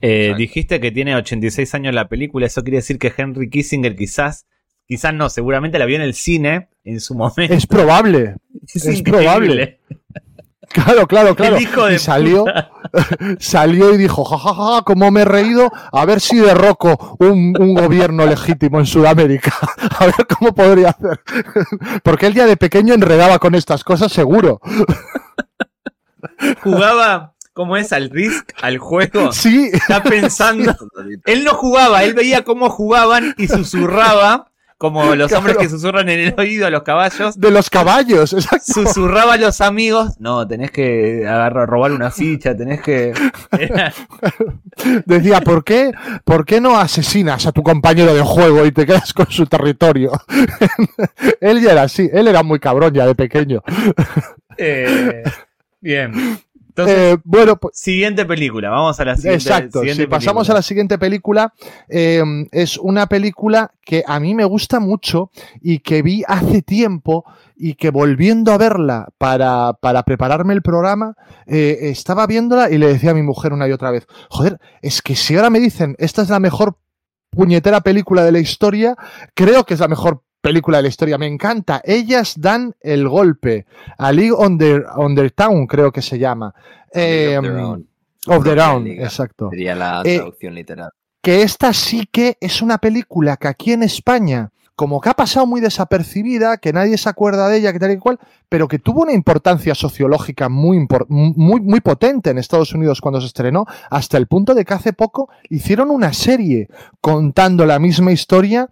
[0.00, 4.46] Eh, dijiste que tiene 86 años la película, eso quiere decir que Henry Kissinger quizás
[4.88, 7.52] Quizás no, seguramente la vio en el cine en su momento.
[7.52, 8.36] Es probable.
[8.74, 9.80] Es, probable.
[10.68, 11.56] Claro, claro, claro.
[11.58, 12.44] y salió,
[13.38, 17.54] salió y dijo, jajaja, ja, ja, cómo me he reído, a ver si derroco un,
[17.58, 19.54] un gobierno legítimo en Sudamérica.
[19.98, 21.20] A ver cómo podría hacer.
[22.02, 24.60] Porque él ya de pequeño enredaba con estas cosas, seguro.
[26.62, 27.92] Jugaba, ¿cómo es?
[27.92, 29.32] Al Risk, al juego.
[29.32, 29.70] Sí.
[29.72, 30.76] Está pensando.
[31.24, 34.47] Él no jugaba, él veía cómo jugaban y susurraba
[34.78, 35.38] como los Claro.
[35.40, 37.38] hombres que susurran en el oído a los caballos.
[37.38, 38.72] De los caballos, exacto.
[38.72, 40.12] Susurraba a los amigos.
[40.20, 43.12] No, tenés que agarrar, robar una ficha, tenés que.
[45.06, 45.92] Decía, ¿por qué,
[46.24, 50.12] ¿por qué no asesinas a tu compañero de juego y te quedas con su territorio?
[51.40, 53.62] él ya era así, él era muy cabrón ya de pequeño.
[54.56, 55.22] Eh,
[55.80, 56.38] bien.
[56.78, 58.70] Entonces, Eh, bueno, pues, siguiente película.
[58.70, 59.42] Vamos a la siguiente.
[59.42, 61.52] Exacto, siguiente si pasamos a la siguiente película,
[61.88, 62.22] eh,
[62.52, 67.24] es una película que a mí me gusta mucho y que vi hace tiempo
[67.56, 71.16] y que volviendo a verla para, para prepararme el programa,
[71.46, 75.02] eh, estaba viéndola y le decía a mi mujer una y otra vez, joder, es
[75.02, 76.76] que si ahora me dicen, esta es la mejor
[77.30, 78.96] puñetera película de la historia,
[79.34, 81.80] creo que es la mejor película de la historia, me encanta.
[81.84, 83.66] Ellas dan el golpe.
[83.98, 86.54] A League on the, on the Town, creo que se llama.
[86.88, 87.88] Of Their Own.
[88.26, 89.04] Of their own, liga.
[89.04, 89.48] exacto.
[89.50, 90.90] Sería la Eh, traducción literal.
[91.22, 95.46] Que esta sí que es una película que aquí en España, como que ha pasado
[95.46, 98.18] muy desapercibida, que nadie se acuerda de ella, que tal y cual,
[98.48, 103.26] pero que tuvo una importancia sociológica muy, muy, muy potente en Estados Unidos cuando se
[103.28, 106.68] estrenó, hasta el punto de que hace poco hicieron una serie
[107.00, 108.68] contando la misma historia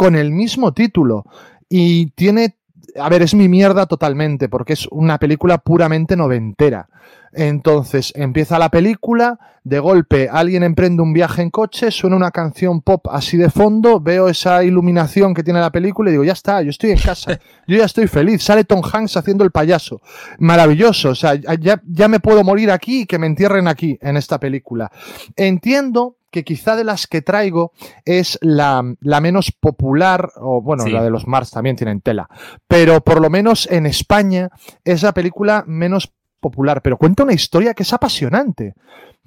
[0.00, 1.26] con el mismo título.
[1.68, 2.56] Y tiene,
[2.98, 6.88] a ver, es mi mierda totalmente, porque es una película puramente noventera.
[7.34, 12.80] Entonces empieza la película, de golpe alguien emprende un viaje en coche, suena una canción
[12.80, 16.62] pop así de fondo, veo esa iluminación que tiene la película y digo, ya está,
[16.62, 17.38] yo estoy en casa,
[17.68, 20.00] yo ya estoy feliz, sale Tom Hanks haciendo el payaso.
[20.38, 24.16] Maravilloso, o sea, ya, ya me puedo morir aquí y que me entierren aquí en
[24.16, 24.90] esta película.
[25.36, 27.72] Entiendo que quizá de las que traigo
[28.04, 30.90] es la, la menos popular, o bueno, Sí.
[30.90, 32.28] la de los Mars también tienen tela,
[32.68, 34.50] pero por lo menos en España
[34.84, 38.74] es la película menos popular, pero cuenta una historia que es apasionante,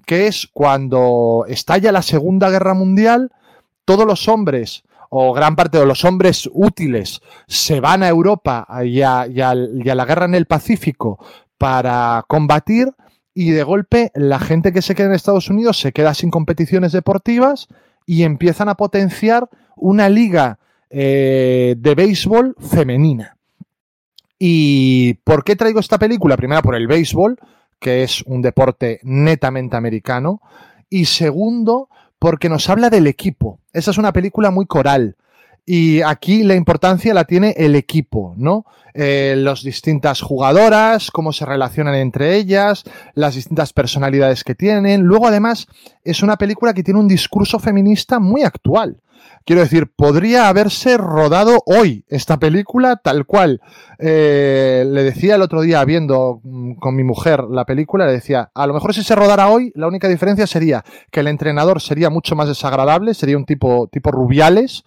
[0.05, 3.31] que es cuando estalla la Segunda Guerra Mundial,
[3.85, 9.01] todos los hombres o gran parte de los hombres útiles se van a Europa y
[9.01, 11.23] a, y al- y a la guerra en el Pacífico
[11.57, 12.91] para combatir
[13.33, 16.91] y de golpe la gente que se queda en Estados Unidos se queda sin competiciones
[16.91, 17.67] deportivas
[18.05, 20.59] y empiezan a potenciar una liga
[20.89, 23.37] eh, de béisbol femenina.
[24.37, 26.37] ¿Y por qué traigo esta película?
[26.37, 27.39] Primero por el béisbol,
[27.79, 30.41] que es un deporte netamente americano.
[30.89, 33.59] Y segundo, porque nos habla del equipo.
[33.71, 35.15] Esa es una película muy coral.
[35.65, 38.65] Y aquí la importancia la tiene el equipo, ¿no?
[38.93, 42.83] Eh, las distintas jugadoras, cómo se relacionan entre ellas,
[43.15, 45.01] las distintas personalidades que tienen.
[45.01, 45.67] Luego, además,
[46.03, 48.97] es una película que tiene un discurso feminista muy actual.
[49.45, 53.61] Quiero decir, podría haberse rodado hoy esta película tal cual.
[53.99, 58.51] Eh, le decía el otro día, viendo mm, con mi mujer la película, le decía,
[58.53, 62.09] a lo mejor si se rodara hoy, la única diferencia sería que el entrenador sería
[62.09, 64.83] mucho más desagradable, sería un tipo, tipo rubiales,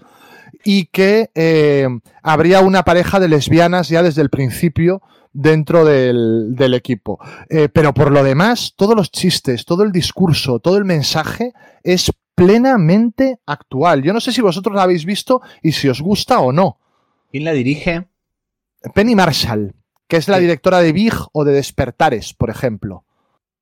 [0.68, 1.86] y que eh,
[2.24, 5.00] habría una pareja de lesbianas ya desde el principio
[5.32, 7.20] dentro del, del equipo.
[7.48, 11.52] Eh, pero por lo demás, todos los chistes, todo el discurso, todo el mensaje
[11.84, 14.02] es plenamente actual.
[14.02, 16.80] Yo no sé si vosotros la habéis visto y si os gusta o no.
[17.30, 18.08] ¿Quién la dirige?
[18.92, 19.72] Penny Marshall,
[20.08, 23.04] que es la directora de Big o de Despertares, por ejemplo.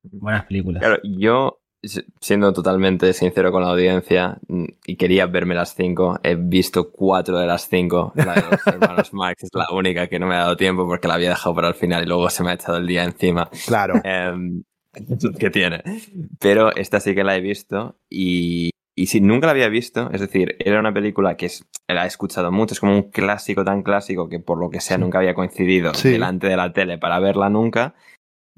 [0.01, 0.81] Buenas películas.
[0.81, 1.59] Claro, yo,
[2.19, 7.37] siendo totalmente sincero con la audiencia, mm, y quería verme las cinco, he visto cuatro
[7.39, 8.11] de las cinco.
[8.15, 11.07] La de los hermanos Marx es la única que no me ha dado tiempo porque
[11.07, 13.49] la había dejado para el final y luego se me ha echado el día encima.
[13.67, 13.95] Claro.
[14.03, 14.63] Em,
[15.39, 15.83] que tiene.
[16.39, 20.21] Pero esta sí que la he visto y, y si nunca la había visto, es
[20.21, 23.83] decir, era una película que es, la he escuchado mucho, es como un clásico tan
[23.83, 26.11] clásico que por lo que sea nunca había coincidido Sí.
[26.11, 27.93] delante de la tele para verla nunca,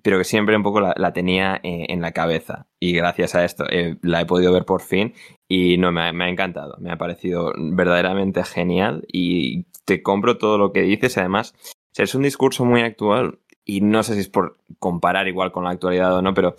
[0.04, 2.68] pero que siempre un poco la, tenía eh, en la cabeza.
[2.80, 5.14] Y gracias a esto eh, la he podido ver por fin
[5.48, 10.72] y no, me ha, encantado, me ha parecido verdaderamente genial y te compro todo lo
[10.72, 11.56] que dices, además,
[11.96, 15.72] es un discurso muy actual y no sé si es por comparar igual con la
[15.72, 16.56] actualidad o no, pero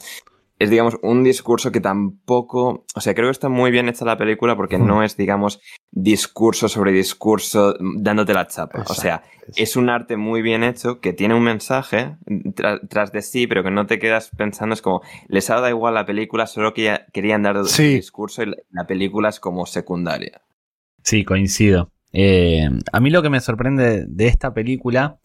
[0.58, 4.16] es, digamos, un discurso que tampoco, o sea, creo que está muy bien hecha la
[4.18, 5.60] película porque no es, digamos,
[5.92, 8.84] discurso sobre discurso dándote la chapa.
[8.88, 9.22] O sea,
[9.56, 13.62] es un arte muy bien hecho que tiene un mensaje tra- tras de sí, pero
[13.62, 16.84] que no te quedas pensando, es como, les ha dado igual la película, solo que
[16.84, 17.84] ya querían dar Sí.
[17.84, 20.40] el discurso y la, la película es como secundaria.
[21.04, 21.90] Sí, coincido.
[22.12, 25.18] Eh, a mí lo que me sorprende de esta película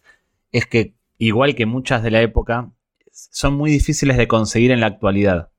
[0.51, 2.69] es que, igual que muchas de la época,
[3.13, 5.49] son muy difíciles de conseguir en la actualidad.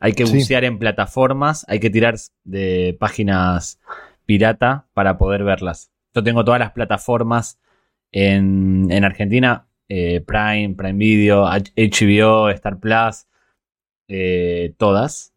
[0.00, 0.34] Hay que Sí.
[0.34, 3.78] bucear en plataformas, hay que tirar de páginas
[4.26, 5.90] pirata para poder verlas.
[6.14, 7.60] Yo tengo todas las plataformas
[8.12, 13.26] en, en Argentina, eh, Prime, Prime Video, HBO, Star Plus,
[14.08, 15.32] eh, todas,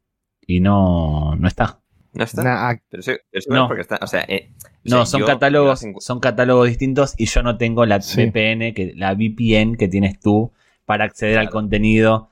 [0.45, 1.79] y no, no está.
[2.13, 2.43] ¿No está?
[2.43, 3.63] Nah, a- Pero eso, eso No.
[3.63, 3.99] es porque está.
[4.01, 7.43] O sea, eh, o No, sea, son yo- catálogos, yo son catálogos distintos y yo
[7.43, 8.21] no tengo la Sí.
[8.21, 10.51] VPN, que, la VPN que tienes tú
[10.85, 12.29] para acceder al contenido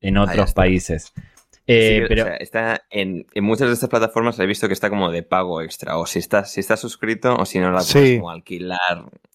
[0.00, 1.12] en otros países.
[1.14, 1.22] Sí,
[1.66, 4.90] Eh, o pero sea, está en, en muchas de estas plataformas he visto que está
[4.90, 5.96] como de pago extra.
[5.96, 8.16] O si estás, si estás suscrito o si no la puedes Sí.
[8.18, 8.78] como alquilar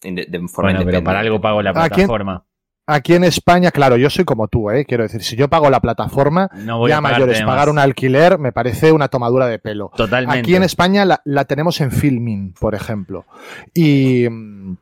[0.02, 1.02] de, forma bueno, pero independiente.
[1.02, 2.44] para algo pago la plataforma.
[2.86, 4.84] Aquí en España, claro, yo soy como tú, ¿eh?
[4.84, 8.38] quiero decir, si yo pago la plataforma, No voy ya a mayores, pagar un alquiler
[8.38, 9.90] me parece una tomadura de pelo.
[9.96, 10.38] Totalmente.
[10.40, 13.26] Aquí en España la, la tenemos en Filmin, por ejemplo.
[13.74, 14.76] Y, mm,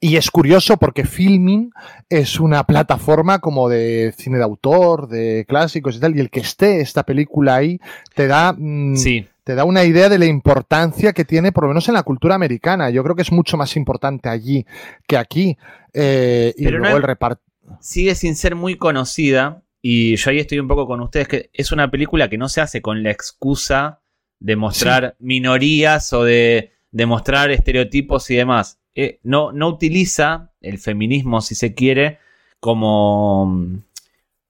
[0.00, 1.70] y es curioso porque Filmin
[2.08, 6.40] es una plataforma como de cine de autor, de clásicos y tal, y el que
[6.40, 7.80] esté esta película ahí
[8.14, 11.68] te da, mm, Sí, te da una idea de la importancia que tiene, por lo
[11.68, 12.90] menos en la cultura americana.
[12.90, 14.66] Yo creo que es mucho más importante allí
[15.06, 15.56] que aquí.
[15.94, 17.42] Eh, y Pero no luego es- el reparto.
[17.80, 21.70] sigue sin ser muy conocida y yo ahí estoy un poco con ustedes que es
[21.72, 24.00] una película que no se hace con la excusa
[24.40, 28.78] de mostrar minorías o de, de mostrar estereotipos y demás.
[28.98, 32.18] Eh, no, no utiliza el feminismo, si se quiere,
[32.60, 33.82] como,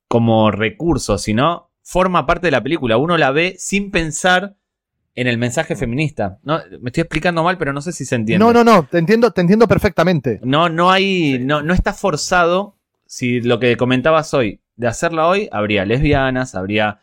[0.07, 2.97] como recurso, sino forma parte de la película.
[2.97, 4.55] Uno la ve sin pensar
[5.17, 6.39] en el mensaje feminista.
[6.45, 8.45] No, me estoy explicando mal, pero no sé si se entiende.
[8.45, 10.39] No, no, no, te entiendo, te entiendo perfectamente.
[10.45, 11.41] No, no hay.
[11.41, 12.77] No, no está forzado.
[13.05, 17.01] Si lo que comentabas hoy, de hacerla hoy, habría lesbianas, habría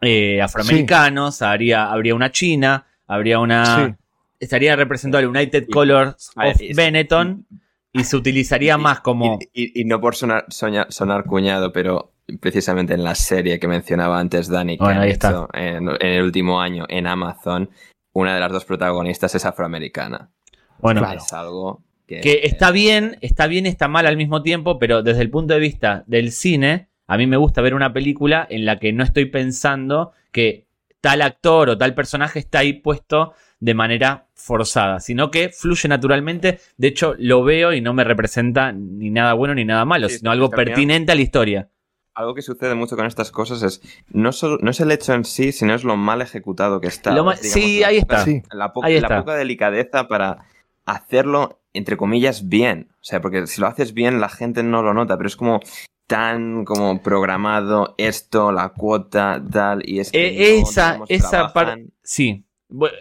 [0.00, 3.86] eh, afroamericanos, habría, habría una china, habría una.
[3.86, 3.94] Sí.
[4.42, 7.46] Estaría representado el United Colors a ver, of Benetton
[7.92, 9.38] y se utilizaría más como.
[9.52, 13.68] Y, y- y no por sonar, soña- sonar cuñado, pero precisamente en la serie que
[13.68, 15.30] mencionaba antes Dani, que Bueno, ahí está.
[15.30, 17.70] hecho en, en el último año en Amazon,
[18.12, 20.30] una de las dos protagonistas es afroamericana.
[20.78, 21.18] Bueno, Claro.
[21.18, 22.20] Es algo que...
[22.20, 25.60] que está bien, está bien, está mal al mismo tiempo, pero desde el punto de
[25.60, 29.26] vista del cine, a mí me gusta ver una película en la que no estoy
[29.26, 30.66] pensando que
[31.00, 36.58] tal actor o tal personaje está ahí puesto de manera forzada, sino que fluye naturalmente.
[36.76, 40.18] De hecho, lo veo y no me representa ni nada bueno ni nada malo, Sí,
[40.18, 41.68] sino algo pertinente a la historia.
[42.14, 43.80] Algo que sucede mucho con estas cosas es
[44.10, 47.10] no, solo, no es el hecho en sí, sino es lo mal ejecutado que está.
[47.10, 48.26] Digamos, sí, ahí está.
[48.52, 50.44] La, poca delicadeza para
[50.84, 52.88] hacerlo, entre comillas, bien.
[53.00, 55.60] O sea, porque si lo haces bien, la gente no lo nota, pero es como
[56.06, 61.86] tan como programado esto, la cuota, tal, y es que Eh, no, esa esa parte.
[62.02, 62.44] Sí.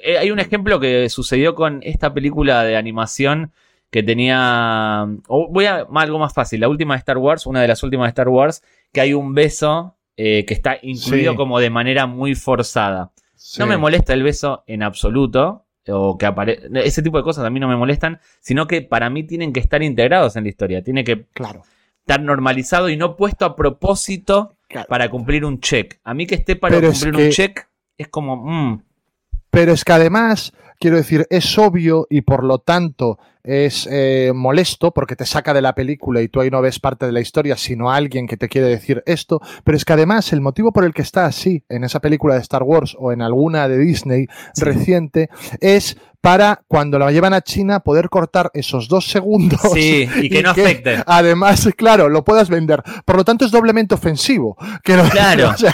[0.03, 3.51] Eh, hay un ejemplo que sucedió con esta película de animación
[3.89, 5.05] que tenía.
[5.27, 6.61] o voy a algo más fácil.
[6.61, 8.63] La última de Star Wars, una de las últimas de Star Wars,
[8.93, 11.37] que hay un beso eh, que está incluido Sí.
[11.37, 13.11] como de manera muy forzada.
[13.35, 13.59] Sí.
[13.59, 15.65] No me molesta el beso en absoluto.
[15.87, 19.09] O que apare ese tipo de cosas a mí no me molestan, sino que para
[19.09, 20.83] mí tienen que estar integrados en la historia.
[20.83, 21.63] Tiene que Claro.
[22.01, 24.87] estar normalizado y no puesto a propósito Claro.
[24.87, 25.99] para cumplir un check.
[26.03, 27.67] A mí que esté para Pero es cumplir que- un check
[27.97, 28.83] es como, mm,
[29.51, 34.93] Pero es que además, quiero decir, es obvio y por lo tanto es eh, molesto
[34.93, 37.57] porque te saca de la película y tú ahí no ves parte de la historia,
[37.57, 39.41] sino alguien que te quiere decir esto.
[39.63, 42.41] Pero es que además el motivo por el que está así en esa película de
[42.41, 44.63] Star Wars o en alguna de Disney Sí.
[44.63, 45.29] reciente
[45.59, 49.59] es para cuando la llevan a China poder cortar esos dos segundos.
[49.73, 51.03] sí, y que no afecte.
[51.05, 52.83] Además, claro, lo puedas vender.
[53.05, 54.55] Por lo tanto, es doblemente ofensivo.
[54.83, 55.49] Que no- Claro.
[55.55, 55.73] o sea,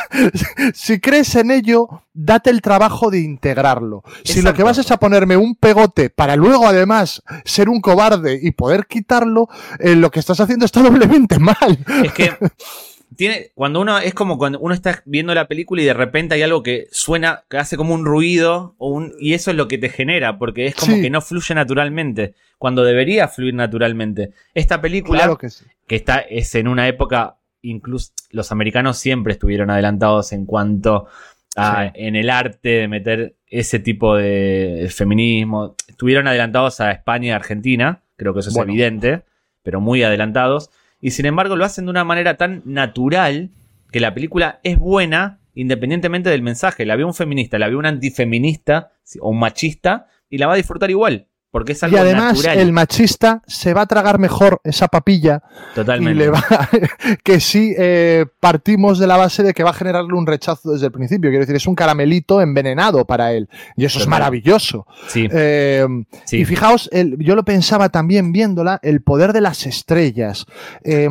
[0.73, 4.03] si crees en ello, date el trabajo de integrarlo.
[4.23, 8.39] Si lo que vas es a ponerme un pegote para luego, además, ser un cobarde
[8.41, 11.77] y poder quitarlo, eh, lo que estás haciendo está doblemente mal.
[12.03, 12.31] Es que
[13.17, 16.43] tiene, cuando uno, es como cuando uno está viendo la película y de repente hay
[16.43, 19.77] algo que suena, que hace como un ruido, o un, y eso es lo que
[19.77, 21.01] te genera, porque es como Sí.
[21.01, 24.31] que no fluye naturalmente, cuando debería fluir naturalmente.
[24.53, 25.65] Esta película, Claro que sí.
[25.87, 31.07] que está, es en una época, incluso los americanos siempre estuvieron adelantados en cuanto
[31.55, 31.91] a Sí.
[31.95, 35.75] en el arte de meter ese tipo de feminismo.
[35.87, 38.71] Estuvieron adelantados a España y Argentina, creo que eso es Bueno.
[38.71, 39.23] evidente,
[39.63, 40.69] pero muy adelantados.
[41.07, 43.51] Y sin embargo lo hacen de una manera tan natural
[43.93, 46.85] que la película es buena independientemente del mensaje.
[46.85, 48.91] La ve un feminista, la ve un antifeminista
[49.21, 52.59] o un machista y la va a disfrutar igual, porque es Y además, natural.
[52.59, 55.41] el machista se va a tragar mejor esa papilla
[55.73, 56.11] Totalmente.
[56.11, 56.43] y le va
[57.23, 60.87] que si eh, partimos de la base de que va a generarle un rechazo desde
[60.87, 61.29] el principio.
[61.29, 63.47] Quiero decir, es un caramelito envenenado para él.
[63.75, 64.85] Y eso es maravilloso.
[65.07, 65.85] Sí, Eh,
[66.25, 66.37] sí.
[66.37, 70.45] Y fijaos, el- yo lo pensaba también viéndola, el poder de las estrellas.
[70.83, 71.07] Eh,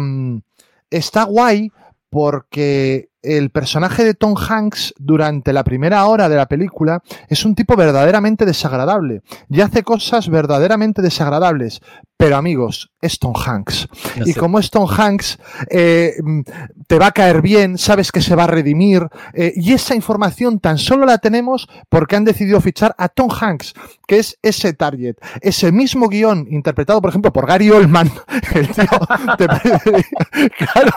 [0.91, 1.71] está guay
[2.11, 7.55] porque el personaje de Tom Hanks durante la primera hora de la película es un
[7.55, 11.81] tipo verdaderamente desagradable y hace cosas verdaderamente desagradables,
[12.19, 13.89] Pero amigos, es Tom Hanks.
[14.17, 15.39] No y como es Tom Hanks,
[15.71, 16.41] eh, mm,
[16.87, 19.07] te va a caer bien, sabes que se va a redimir.
[19.35, 23.75] eh, y esa información tan solo la tenemos porque han decidido fichar a Tom Hanks,
[24.07, 25.17] que es ese target.
[25.43, 28.11] Ese mismo guion interpretado, por ejemplo, por Gary Oldman.
[28.55, 28.89] El tío,
[29.37, 30.05] te parecería,
[30.73, 30.93] claro,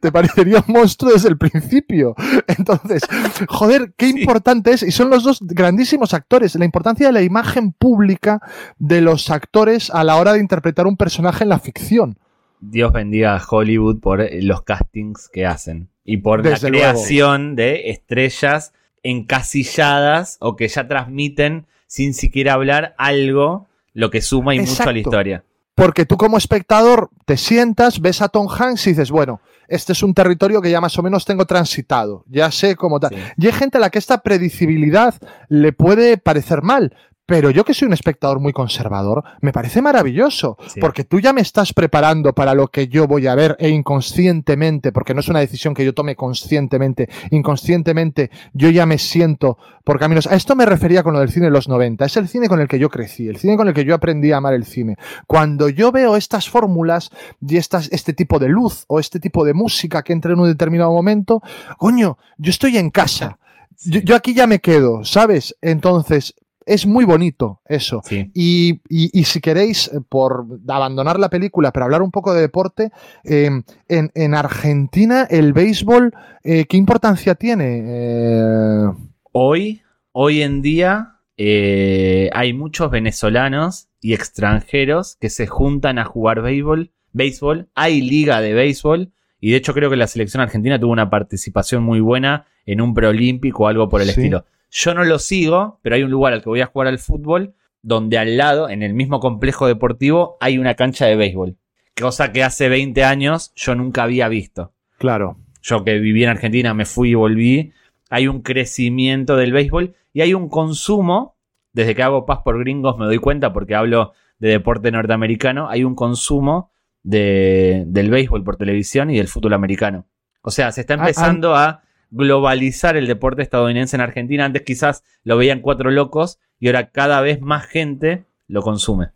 [0.00, 2.14] te parecería un monstruo desde el principio.
[2.46, 3.02] Entonces,
[3.46, 4.20] joder, qué Sí.
[4.20, 4.82] importante es.
[4.82, 6.54] Y son los dos grandísimos actores.
[6.54, 8.40] La importancia de la imagen pública
[8.78, 12.18] de los actores a la hora de interpretar un personaje en la ficción.
[12.60, 16.90] Dios bendiga a Hollywood por eh, los castings que hacen y por Desde la luego.
[16.92, 24.54] creación de estrellas encasilladas o que ya transmiten sin siquiera hablar algo, lo que suma
[24.54, 25.44] y mucho a la historia.
[25.74, 30.02] Porque tú como espectador te sientas, ves a Tom Hanks y dices, bueno, este es
[30.02, 33.10] un territorio que ya más o menos tengo transitado, ya sé cómo tal.
[33.10, 33.20] Sí.
[33.38, 35.14] Y hay gente a la que esta predecibilidad
[35.48, 36.94] le puede parecer mal.
[37.24, 40.80] Pero yo que soy un espectador muy conservador, me parece maravilloso, Sí.
[40.80, 44.90] porque tú ya me estás preparando para lo que yo voy a ver e inconscientemente,
[44.92, 49.98] porque no es una decisión que yo tome conscientemente, inconscientemente yo ya me siento por
[49.98, 50.26] caminos.
[50.26, 52.60] A esto me refería con lo del cine de los 90, es el cine con
[52.60, 54.96] el que yo crecí, el cine con el que yo aprendí a amar el cine.
[55.26, 57.10] Cuando yo veo estas fórmulas
[57.40, 60.48] y estas, este tipo de luz o este tipo de música que entra en un
[60.48, 61.42] determinado momento,
[61.78, 63.38] coño, yo estoy en casa.
[63.84, 65.56] Yo, yo aquí ya me quedo, ¿sabes?
[65.60, 66.34] Entonces,
[66.66, 68.00] es muy bonito eso.
[68.04, 68.30] Sí.
[68.34, 72.40] Y, y- y si queréis, eh, por abandonar la película, pero hablar un poco de
[72.40, 72.90] deporte,
[73.24, 73.50] eh,
[73.88, 76.12] en, en Argentina el béisbol,
[76.44, 77.82] eh, ¿qué importancia tiene?
[77.84, 78.86] Eh,
[79.32, 79.82] Hoy,
[80.12, 86.90] hoy en día, eh, hay muchos venezolanos y extranjeros que se juntan a jugar béisbol.
[87.14, 87.68] béisbol.
[87.74, 89.12] Hay liga de béisbol.
[89.40, 92.94] Y de hecho creo que la selección argentina tuvo una participación muy buena en un
[92.94, 94.12] preolímpico o algo por el Sí.
[94.20, 94.44] estilo.
[94.74, 97.54] Yo no lo sigo, pero hay un lugar al que voy a jugar al fútbol
[97.82, 101.56] donde al lado, en el mismo complejo deportivo, hay una cancha de béisbol.
[102.00, 105.36] Cosa que hace 20 años yo nunca había visto claro.
[105.62, 107.72] yo que viví en Argentina, me fui y volví,
[108.08, 111.36] hay un crecimiento del béisbol y hay un consumo,
[111.74, 115.84] desde que hago paz por gringos me doy cuenta porque hablo de deporte norteamericano, hay
[115.84, 116.70] un consumo
[117.02, 120.06] de- del béisbol por televisión y del fútbol americano.
[120.42, 124.44] O sea, se está Ah, empezando a globalizar el deporte estadounidense en Argentina.
[124.44, 129.08] Antes quizás lo veían cuatro locos y ahora cada vez más gente lo consume.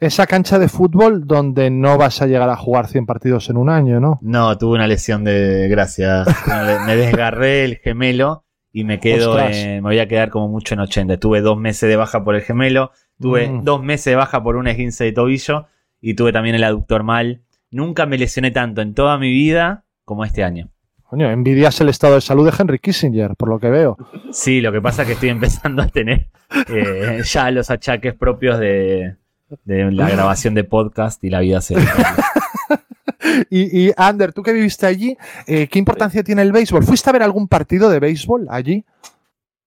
[0.00, 3.68] Esa cancha de fútbol donde no vas a llegar a jugar 100 partidos en un
[3.68, 4.18] año, ¿no?
[4.22, 6.26] No, tuve una lesión de gracias.
[6.86, 10.80] me desgarré el gemelo y me quedo, en- me voy a quedar como mucho en
[10.80, 11.16] 80.
[11.18, 13.64] Tuve dos meses de baja por el gemelo, tuve Mm.
[13.64, 15.66] dos meses de baja por un esguince de tobillo
[16.00, 17.42] y tuve también el aductor mal.
[17.72, 20.68] Nunca me lesioné tanto en toda mi vida como este año.
[21.12, 23.98] Coño, envidias el estado de salud de Henry Kissinger, por lo que veo.
[24.30, 26.28] Sí, lo que pasa es que estoy empezando a tener
[26.70, 29.16] eh, ya los achaques propios de,
[29.64, 31.74] de la grabación de podcast y la vida se
[33.50, 36.82] Y, y Ander, tú que viviste allí, eh, ¿qué importancia tiene el béisbol?
[36.82, 38.82] ¿Fuiste a ver algún partido de béisbol allí?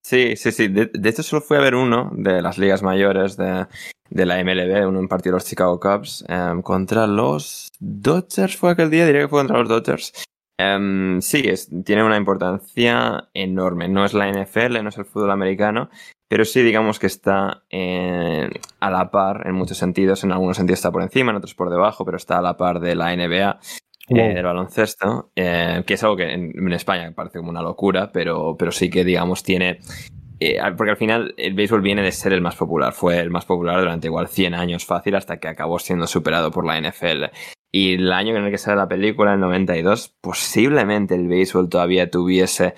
[0.02, 0.66] Sí, sí, sí.
[0.66, 3.66] De, de hecho, solo fui a ver uno de las ligas mayores de,
[4.10, 8.72] de la MLB, uno en partido de los Chicago Cubs, em, contra los Dodgers fue
[8.72, 10.12] aquel día, diría que fue contra los Dodgers.
[10.58, 13.88] Em, sí, es- tiene una importancia enorme.
[13.88, 15.90] No es la NFL, no es el fútbol americano,
[16.28, 18.48] pero sí digamos que está eh,
[18.80, 20.24] a la par en muchos sentidos.
[20.24, 22.80] En algunos sentidos está por encima, en otros por debajo, pero está a la par
[22.80, 23.50] de la NBA.
[24.08, 24.34] eh, Wow.
[24.34, 28.54] del baloncesto, eh, que es algo que en, en España parece como una locura, pero,
[28.56, 29.80] pero sí que, digamos, tiene...
[30.38, 33.46] eh, porque al final el béisbol viene de ser el más popular, fue el más
[33.46, 37.24] popular durante igual 100 años fácil hasta que acabó siendo superado por la NFL.
[37.72, 42.10] Y el año en el que sale la película, el 92, posiblemente el béisbol todavía
[42.10, 42.74] tuviese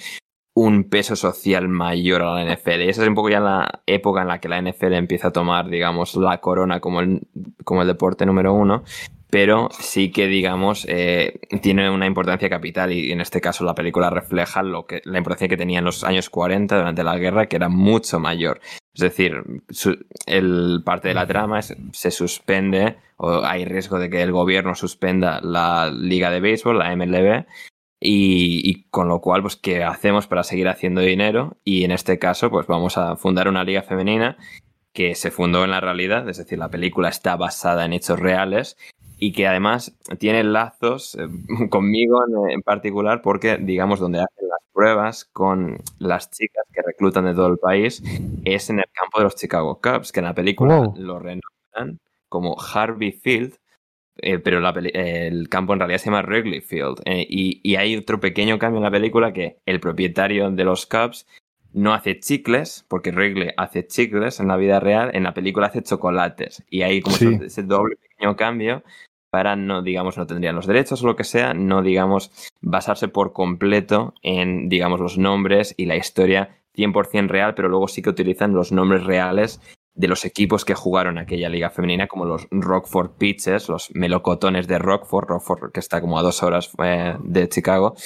[0.54, 2.82] un peso social mayor a la NFL.
[2.82, 5.32] Y esa es un poco ya la época en la que la NFL empieza a
[5.32, 7.28] tomar, digamos, la corona como el,
[7.64, 8.82] como el deporte número uno
[9.30, 14.10] pero sí que, digamos, eh, tiene una importancia capital y en este caso la película
[14.10, 17.56] refleja lo que, la importancia que tenía en los años 40 durante la guerra, que
[17.56, 18.60] era mucho mayor.
[18.94, 24.08] Es decir, su- el parte de la trama es, se suspende o hay riesgo de
[24.10, 27.44] que el gobierno suspenda la liga de béisbol, la MLB,
[28.00, 31.56] y, y con lo cual, pues, ¿qué hacemos para seguir haciendo dinero?
[31.64, 34.36] Y en este caso, pues vamos a fundar una liga femenina
[34.92, 38.76] que se fundó en la realidad, es decir, la película está basada en hechos reales
[39.18, 41.26] y que además tiene lazos eh,
[41.70, 47.24] conmigo en, en particular porque, digamos, donde hacen las pruebas con las chicas que reclutan
[47.24, 48.02] de todo el país
[48.44, 50.94] es en el campo de los Chicago Cubs, que en la película Wow.
[50.96, 51.98] lo renombran
[52.28, 53.54] como Harvey Field,
[54.20, 57.00] eh, pero la eh, el campo en realidad se llama Wrigley Field.
[57.04, 60.86] Eh, y, y hay otro pequeño cambio en la película que el propietario de los
[60.86, 61.26] Cubs
[61.72, 65.82] no hace chicles, porque Wrigley hace chicles en la vida real, en la película hace
[65.82, 66.64] chocolates.
[66.70, 67.38] Y ahí como Sí.
[67.42, 68.82] ese doble pequeño cambio
[69.30, 72.30] para no, digamos, no tendrían los derechos o lo que sea, no, digamos,
[72.62, 78.00] basarse por completo en, digamos, los nombres y la historia 100% real, pero luego sí
[78.02, 79.60] que utilizan los nombres reales
[79.94, 84.78] de los equipos que jugaron aquella liga femenina, como los Rockford Peaches, los melocotones de
[84.78, 87.96] Rockford, Rockford que está como a dos horas eh, de Chicago,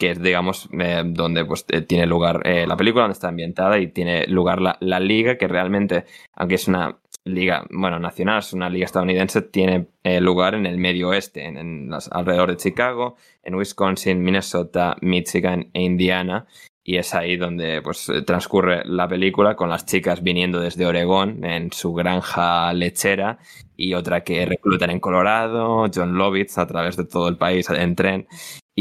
[0.00, 3.78] que es, digamos, eh, donde pues, eh, tiene lugar eh, la película, donde está ambientada
[3.78, 8.54] y tiene lugar la, la liga, que realmente, aunque es una liga, bueno, nacional, es
[8.54, 9.88] una liga estadounidense, tiene
[10.22, 16.46] lugar en el medio oeste, en, alrededor de Chicago, en Wisconsin, Minnesota, Michigan e Indiana.
[16.82, 21.70] Y es ahí donde pues, transcurre la película con las chicas viniendo desde Oregón en
[21.72, 23.38] su granja lechera
[23.76, 27.94] y otra que reclutan en Colorado, John Lovitz a través de todo el país en
[27.94, 28.26] tren.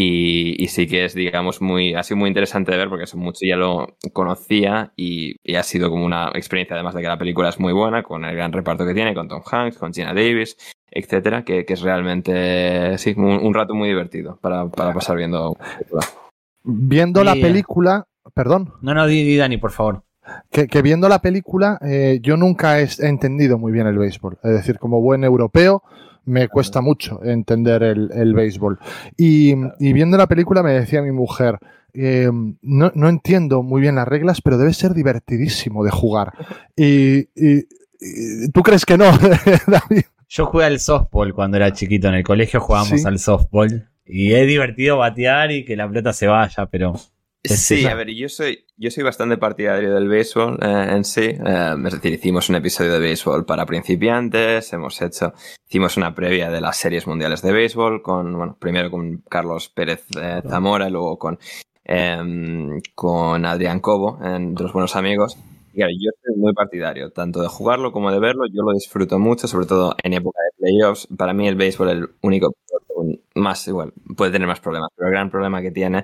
[0.01, 3.17] Y, y sí que es, digamos, muy, ha sido muy interesante de ver porque eso
[3.17, 7.17] mucho ya lo conocía y, y ha sido como una experiencia, además de que la
[7.17, 10.13] película es muy buena, con el gran reparto que tiene, con Tom Hanks, con Gina
[10.13, 10.55] Davis,
[10.89, 15.57] etcétera, que, que es realmente, sí, un, un rato muy divertido para, para pasar viendo.
[16.63, 20.03] Viendo la película, perdón, No, no, di, di, Dani, por favor.
[20.49, 24.37] que, que viendo la película eh, yo nunca he entendido muy bien el béisbol.
[24.43, 25.83] Es decir, como buen europeo
[26.30, 28.80] me cuesta mucho entender el, el béisbol.
[29.17, 31.57] Y, y viendo la película me decía mi mujer,
[31.93, 32.30] eh,
[32.61, 36.34] no, no entiendo muy bien las reglas, pero debe ser divertidísimo de jugar.
[36.75, 37.65] Y, y-
[37.99, 39.05] y- ¿tú crees que no,
[39.67, 40.03] David?
[40.30, 42.07] Yo jugué al softball cuando era chiquito.
[42.07, 43.07] En el colegio jugábamos Sí.
[43.07, 43.89] al softball.
[44.05, 46.93] Y es divertido batear y que la pelota se vaya, pero.
[47.41, 51.05] Es Sí, esa- a ver, yo soy, yo soy bastante partidario del béisbol eh, en
[51.05, 51.21] sí.
[51.21, 55.33] Eh, es decir, hicimos un episodio de béisbol para principiantes, hemos hecho,
[55.67, 60.03] hicimos una previa de las series mundiales de béisbol con, bueno, primero con Carlos Pérez
[60.21, 61.39] eh, Zamora, luego con,
[61.85, 65.37] em, con Adrián Cobo, en los buenos amigos.
[65.71, 68.45] Y claro, yo soy muy partidario, tanto de jugarlo como de verlo.
[68.51, 71.07] Yo lo disfruto mucho, sobre todo en época de playoffs.
[71.17, 72.53] Para mí el béisbol es el único,
[73.35, 76.03] más igual, puede tener más problemas, pero el gran problema que tiene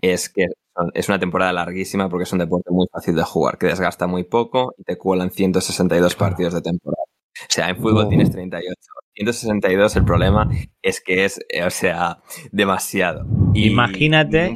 [0.00, 0.46] es que
[0.94, 4.24] es una temporada larguísima porque es un deporte muy fácil de jugar, que desgasta muy
[4.24, 6.30] poco y te cuelan 162 Claro.
[6.30, 7.02] partidos de temporada.
[7.04, 8.08] O sea, en fútbol Oh.
[8.08, 8.74] tienes 38.
[9.14, 10.48] 162 el problema
[10.80, 12.18] es que es, eh, o sea,
[12.50, 13.26] demasiado.
[13.52, 14.54] Y imagínate,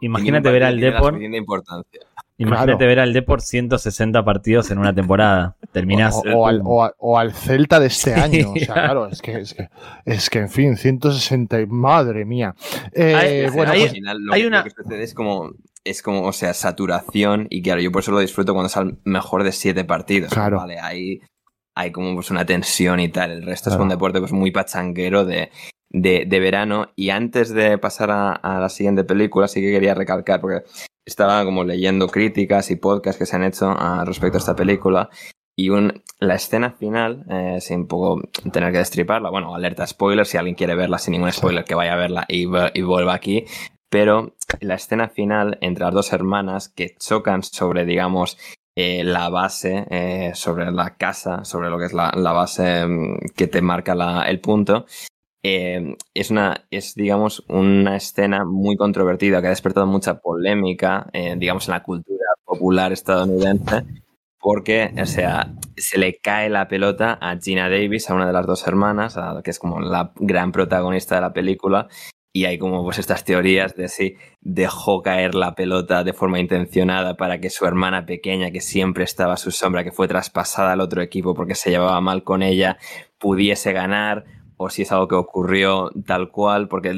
[0.00, 1.22] imagínate ver al Depor.
[1.22, 2.00] importancia.
[2.42, 2.88] Imagínate Claro.
[2.88, 5.56] ver al Depor 160 partidos en una temporada.
[5.72, 6.14] Terminás.
[6.16, 8.50] O, o al, o al Celta de este año.
[8.52, 9.68] O sea, claro, es que, es que,
[10.06, 12.54] es que en fin, 160, y- madre mía.
[12.92, 15.14] Eh, Hay- bueno, hay- al pues, final lo, hay que- una- lo que sucede es
[15.14, 15.50] como,
[15.84, 18.98] es como, o sea, saturación y claro, yo por eso lo disfruto cuando es al
[19.04, 20.32] mejor de siete partidos.
[20.32, 20.56] Claro.
[20.58, 21.20] Vale, hay,
[21.74, 23.30] hay como pues una tensión y tal.
[23.32, 25.50] El resto es un deporte pues muy pachanguero de,
[25.90, 26.88] de, de verano.
[26.96, 30.62] Y antes de pasar a, a la siguiente película, sí que quería recalcar, porque
[31.06, 35.08] estaba como leyendo críticas y podcasts que se han hecho ah, respecto a esta película.
[35.56, 40.38] Y un, la escena final, eh, sin poco tener que destriparla, bueno, alerta spoiler, si
[40.38, 43.44] alguien quiere verla sin ningún spoiler, que vaya a verla y, vu- y vuelva aquí.
[43.90, 48.38] Pero la escena final entre las dos hermanas que chocan sobre, digamos,
[48.76, 53.16] eh, la base, eh, sobre la casa, sobre lo que es la, la base mm,
[53.36, 54.86] que te marca la- el punto,
[55.42, 61.34] eh, es una, es, digamos, una escena muy controvertida que ha despertado mucha polémica, eh,
[61.38, 63.84] digamos, en la cultura popular estadounidense,
[64.38, 68.66] porque, sea, se le cae la pelota a Gina Davis, a una de las dos
[68.66, 71.88] hermanas, a que es como la gran protagonista de la película,
[72.32, 77.16] y hay como pues estas teorías de si dejó caer la pelota de forma intencionada
[77.16, 80.80] para que su hermana pequeña, que siempre estaba a su sombra, que fue traspasada al
[80.80, 82.78] otro equipo porque se llevaba mal con ella,
[83.18, 84.24] pudiese ganar,
[84.62, 86.92] o si es algo que ocurrió tal cual, porque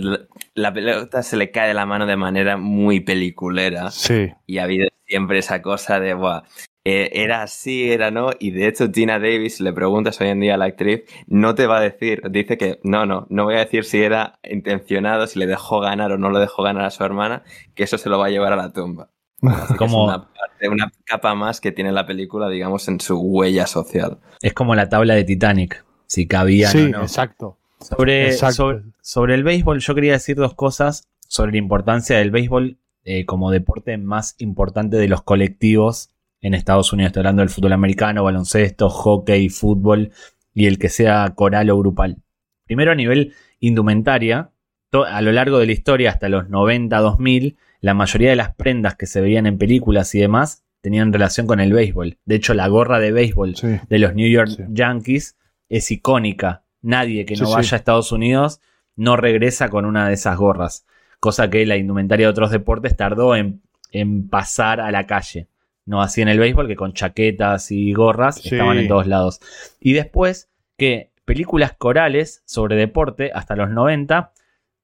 [0.55, 4.33] la pelota se le cae de la mano de manera muy peliculera sí.
[4.49, 6.43] y ha habido siempre esa cosa de, Buah,
[6.85, 10.55] eh, era así, era no, y de hecho Gina Davis, le preguntas hoy en día
[10.55, 13.59] a la actriz, no te va a decir, dice que no, no, no voy a
[13.61, 17.05] decir si era intencionado, si le dejó ganar o no le dejó ganar a su
[17.05, 17.45] hermana,
[17.77, 19.11] que eso se lo va a llevar a la tumba.
[19.71, 23.69] Es como, una, parte- una capa más que tiene la película, digamos, en su huella
[23.69, 24.19] social.
[24.41, 25.85] es como la tabla de Titanic.
[26.13, 27.01] Si cabía Sí, no.
[27.03, 27.57] exacto.
[27.81, 28.55] Sobre, Exacto.
[28.55, 33.25] sobre, sobre el béisbol, yo quería decir dos cosas sobre la importancia del béisbol eh,
[33.25, 36.11] como deporte más importante de los colectivos
[36.43, 37.09] en Estados Unidos.
[37.09, 40.11] Estoy hablando del fútbol americano, baloncesto, hockey, fútbol
[40.53, 42.19] y el que sea coral o grupal.
[42.67, 44.51] Primero a nivel indumentaria,
[44.93, 48.97] a lo largo de la historia, hasta los 90, 2000, la mayoría de las prendas
[48.97, 52.19] que se veían en películas y demás tenían relación con el béisbol.
[52.27, 53.69] De hecho, la gorra de béisbol Sí.
[53.89, 54.63] de los New York Sí.
[54.69, 55.37] Yankees
[55.77, 56.63] es icónica.
[56.83, 57.53] Nadie que no Sí, sí.
[57.55, 58.61] vaya a Estados Unidos
[58.97, 60.87] no regresa con una de esas gorras.
[61.21, 65.49] Cosa que la indumentaria de otros deportes tardó en, en pasar a la calle.
[65.87, 68.51] No así en el béisbol, que con chaquetas y gorras Sí.
[68.51, 69.41] estaban en todos lados.
[69.81, 74.33] Y después que películas corales sobre deporte hasta los 90,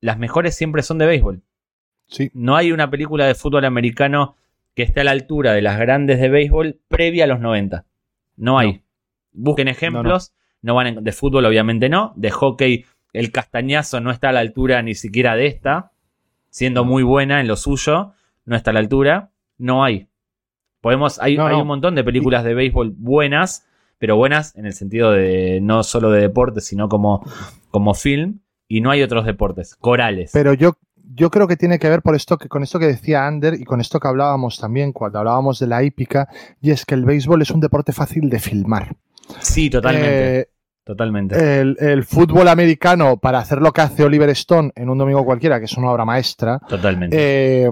[0.00, 1.42] las mejores siempre son de béisbol.
[2.06, 2.30] Sí.
[2.32, 4.36] No hay una película de fútbol americano
[4.74, 7.84] que esté a la altura de las grandes de béisbol previa a los 90.
[8.36, 8.82] No hay.
[9.32, 10.32] Busquen ejemplos.
[10.62, 12.12] No, van en- de fútbol, obviamente no.
[12.16, 15.92] De hockey, el castañazo no está a la altura ni siquiera de esta.
[16.50, 18.12] Siendo muy buena en lo suyo,
[18.44, 19.30] no está a la altura.
[19.58, 20.08] No hay.
[20.80, 21.62] Podemos, hay, No, hay no.
[21.62, 23.66] un montón de películas de béisbol buenas,
[23.98, 27.24] pero buenas en el sentido de no solo de deporte, sino como,
[27.70, 28.40] como film.
[28.68, 29.76] Y no hay otros deportes.
[29.76, 30.30] Corales.
[30.32, 30.76] Pero yo,
[31.14, 33.64] yo creo que tiene que ver por esto que, con esto que decía Ander y
[33.64, 36.28] con esto que hablábamos también cuando hablábamos de la hípica,
[36.60, 38.94] y es que el béisbol es un deporte fácil de filmar.
[39.40, 40.40] Sí, totalmente.
[40.40, 40.48] Eh,
[40.84, 41.60] totalmente.
[41.60, 45.58] el, el fútbol americano, para hacer lo que hace Oliver Stone en un domingo cualquiera,
[45.58, 47.16] que es una obra maestra, totalmente.
[47.64, 47.70] eh,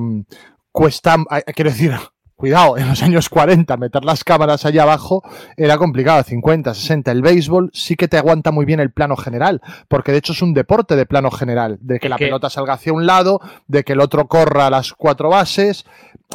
[0.73, 1.93] cuesta, eh, quiero decir,
[2.37, 5.23] cuidado, en los años 40 meter las cámaras allá abajo
[5.57, 7.11] era complicado, 50, 60.
[7.11, 10.43] El béisbol sí que te aguanta muy bien el plano general, porque de hecho es
[10.43, 13.41] un deporte de plano general, de que Es la que- pelota salga hacia un lado,
[13.67, 15.87] de que el otro corra a las cuatro bases.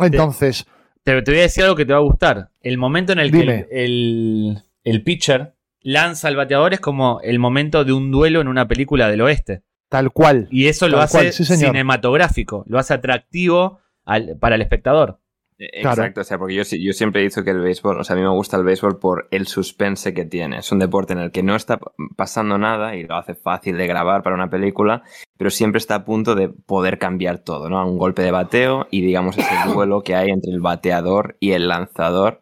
[0.02, 0.66] Entonces,
[1.04, 2.50] Te, te voy a decir algo que te va a gustar.
[2.62, 3.68] El momento en el Dime.
[3.70, 3.92] que el,
[4.56, 8.68] el- el pitcher lanza al bateador es como el momento de un duelo en una
[8.68, 9.64] película del oeste.
[9.90, 10.48] tal cual.
[10.52, 11.72] Y eso lo hace cual, sí, señor.
[11.72, 15.20] cinematográfico, lo hace atractivo al- para el espectador.
[15.60, 16.02] Eh, Claro.
[16.02, 18.16] Exacto, o sea, porque yo, sí- yo siempre he dicho que el béisbol, o sea,
[18.16, 20.60] a mí me gusta el béisbol por el suspense que tiene.
[20.60, 21.78] Es un deporte en el que no está
[22.16, 25.04] pasando nada y lo hace fácil de grabar para una película,
[25.38, 27.86] pero siempre está a punto de poder cambiar todo, ¿no?
[27.86, 31.68] Un golpe de bateo y, digamos, ese duelo que hay entre el bateador y el
[31.68, 32.40] lanzador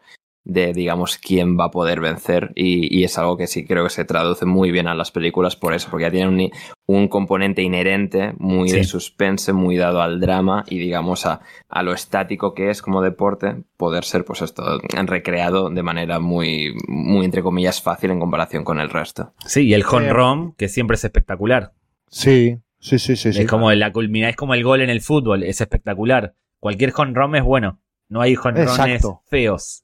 [0.50, 2.52] de, digamos, quién va a poder vencer.
[2.56, 5.56] Y, y es algo que sí creo que se traduce muy bien a las películas
[5.56, 6.52] por eso, porque ya tienen un,
[6.88, 11.94] un componente inherente muy de suspense, muy dado al drama y, digamos, a, a lo
[11.94, 17.44] estático que es como deporte, poder ser, pues esto, recreado de manera muy, muy, entre
[17.44, 19.34] comillas, fácil en comparación con el resto.
[19.46, 21.74] Sí, y el home Eh, run, que siempre es espectacular.
[22.10, 23.34] Sí, sí, sí, sí.
[23.34, 23.42] sí.
[23.42, 26.34] es como la culmina, es como el gol en el fútbol, es espectacular.
[26.60, 27.80] Cualquier home run es bueno.
[28.10, 29.22] No hay home runs Exacto.
[29.30, 29.84] feos.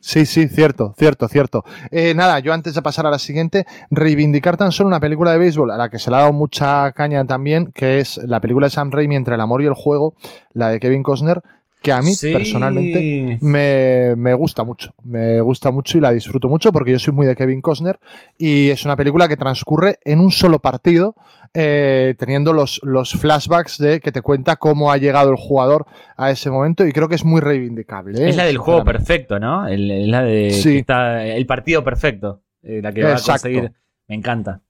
[0.00, 1.64] Sí, sí, cierto, cierto, cierto.
[1.92, 5.38] Eh, nada, yo antes de pasar a la siguiente, reivindicar tan solo una película de
[5.38, 8.66] béisbol a la que se le ha dado mucha caña también, que es la película
[8.66, 10.14] de Sam Raimi entre el amor y el juego,
[10.54, 11.40] la de Kevin Costner,
[11.82, 12.32] que a mí Sí.
[12.32, 14.94] personalmente me, me gusta mucho.
[15.04, 17.98] Me gusta mucho y la disfruto mucho porque yo soy muy de Kevin Costner
[18.38, 21.14] y es una película que transcurre en un solo partido,
[21.54, 26.30] eh, teniendo los, los flashbacks de que te cuenta cómo ha llegado el jugador a
[26.30, 28.24] ese momento y creo que es muy reivindicable.
[28.24, 28.28] ¿eh?
[28.30, 29.66] Es la del juego perfecto, ¿no?
[29.66, 30.72] El, es la de Sí.
[30.72, 32.42] que está el partido perfecto.
[32.62, 33.72] eh, la que va a conseguir.
[34.08, 34.60] Me encanta.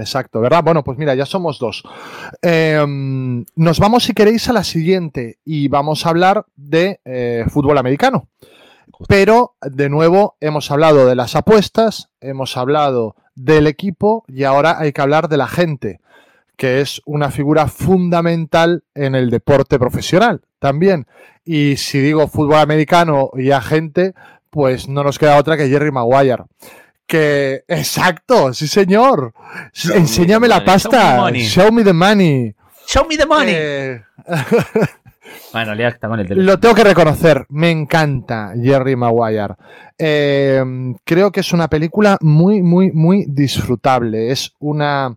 [0.00, 0.64] Exacto, ¿verdad?
[0.64, 1.82] Bueno, pues mira, ya somos dos.
[2.40, 2.82] Eh,
[3.54, 8.28] nos vamos, si queréis, a la siguiente y vamos a hablar de eh, fútbol americano.
[9.08, 14.92] Pero, de nuevo, hemos hablado de las apuestas, hemos hablado del equipo y ahora hay
[14.92, 16.00] que hablar de la gente,
[16.56, 21.06] que es una figura fundamental en el deporte profesional también.
[21.44, 24.14] Y si digo fútbol americano y agente,
[24.50, 26.44] pues no nos queda otra que Jerry Maguire.
[27.10, 29.34] Que, exacto, sí señor.
[29.72, 30.66] Show Enséñame la money.
[30.66, 31.00] pasta.
[31.00, 31.42] Show me money.
[31.42, 32.54] Show me the money.
[32.86, 33.52] Show me the money.
[33.56, 34.00] Eh,
[35.52, 36.52] bueno, Lea está con el teléfono.
[36.52, 39.54] lo tengo que reconocer, me encanta Jerry Maguire.
[39.98, 40.62] Eh,
[41.02, 44.30] creo que es una película muy, muy, muy disfrutable.
[44.30, 45.12] Es una,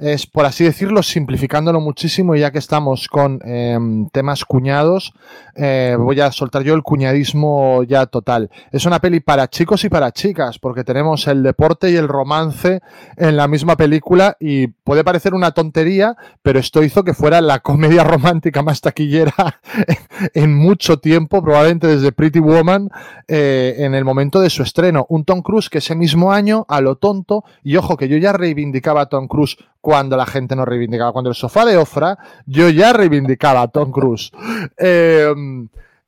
[0.00, 3.78] es por así decirlo, simplificándolo muchísimo, y ya que estamos con eh,
[4.12, 5.12] temas cuñados,
[5.54, 8.50] eh, voy a soltar yo el cuñadismo ya total.
[8.72, 12.80] Es una peli para chicos y para chicas, porque tenemos el deporte y el romance
[13.16, 17.60] en la misma película y puede parecer una tontería, pero esto hizo que fuera la
[17.60, 19.60] comedia romántica más taquillera
[20.34, 22.90] en mucho tiempo, probablemente desde Pretty Woman,
[23.28, 25.04] eh, en el momento de su estreno.
[25.10, 28.32] Un Tom Cruise que ese mismo año, a lo tonto, y ojo que yo ya
[28.32, 32.68] reivindicaba a Tom Cruise cuando la gente no reivindicaba, cuando el sofá de Ofra, yo
[32.68, 34.30] ya reivindicaba a Tom Cruise.
[34.78, 35.32] Eh,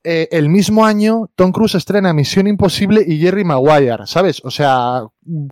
[0.05, 4.43] eh, el mismo año, Tom Cruise estrena Misión Imposible y Jerry Maguire, ¿sabes?
[4.45, 5.05] O sea,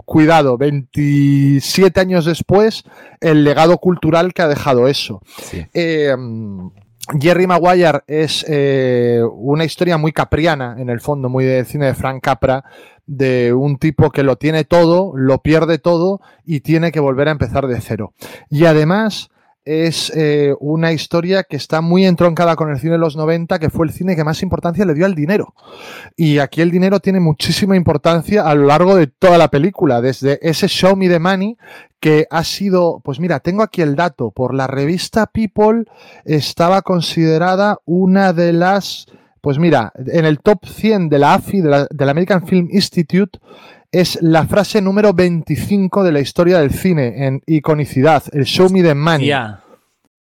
[0.04, 2.82] cuidado, 27 años después,
[3.20, 5.22] el legado cultural que ha dejado eso.
[5.40, 5.64] Sí.
[5.72, 6.16] Eh,
[7.18, 11.94] Jerry Maguire es eh, una historia muy capriana, en el fondo, muy de cine de
[11.94, 12.64] Frank Capra,
[13.06, 17.32] de un tipo que lo tiene todo, lo pierde todo y tiene que volver a
[17.32, 18.12] empezar de cero.
[18.48, 19.30] Y además
[19.64, 23.70] es eh, una historia que está muy entroncada con el cine de los 90, que
[23.70, 25.54] fue el cine que más importancia le dio al dinero.
[26.16, 30.38] Y aquí el dinero tiene muchísima importancia a lo largo de toda la película, desde
[30.42, 31.56] ese Show Me the Money,
[32.00, 35.84] que ha sido, pues mira, tengo aquí el dato, por la revista People
[36.24, 39.06] estaba considerada una de las
[39.40, 43.38] Pues mira, en el top 100 de la AFI, de la, del American Film Institute,
[43.92, 48.82] es la frase número 25 de la historia del cine en iconicidad, el Show Me
[48.82, 49.26] the Money.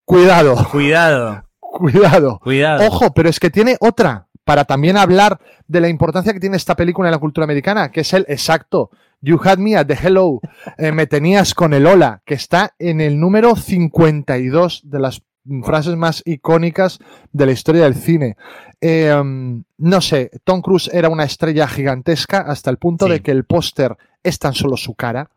[0.04, 2.38] Cuidado, Cuidado, cuidado.
[2.42, 2.86] cuidado.
[2.86, 6.74] Ojo, pero es que tiene otra para también hablar de la importancia que tiene esta
[6.74, 8.90] película en la cultura americana, que es el exacto.
[9.20, 10.40] You had me at the hello.
[10.78, 15.20] eh, me tenías con el hola, que está en el número 52 de las
[15.64, 16.99] frases más icónicas
[17.32, 18.36] de la historia del cine.
[18.80, 23.12] Eh, um, no sé, Tom Cruise era una estrella gigantesca hasta el punto Sí.
[23.12, 25.30] de que el póster es tan solo su cara.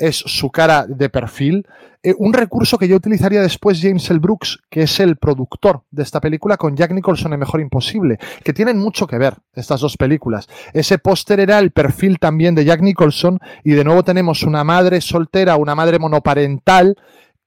[0.00, 1.66] Es su cara de perfil.
[2.04, 4.20] Eh, un recurso que yo utilizaría después James L.
[4.20, 8.52] Brooks, que es el productor de esta película, con Jack Nicholson en Mejor Imposible, que
[8.52, 10.46] tienen mucho que ver estas dos películas.
[10.72, 15.00] Ese póster era el perfil también de Jack Nicholson y de nuevo tenemos una madre
[15.00, 16.94] soltera, una madre monoparental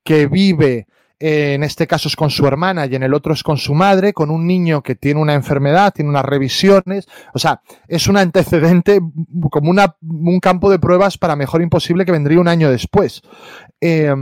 [0.03, 0.87] que vive,
[1.21, 4.11] en este caso es con su hermana y en el otro es con su madre,
[4.11, 8.99] con un niño que tiene una enfermedad, tiene unas revisiones, o sea, es un antecedente
[9.51, 13.21] como una, un campo de pruebas para Mejor Imposible que vendría un año después.
[13.79, 14.13] Eh,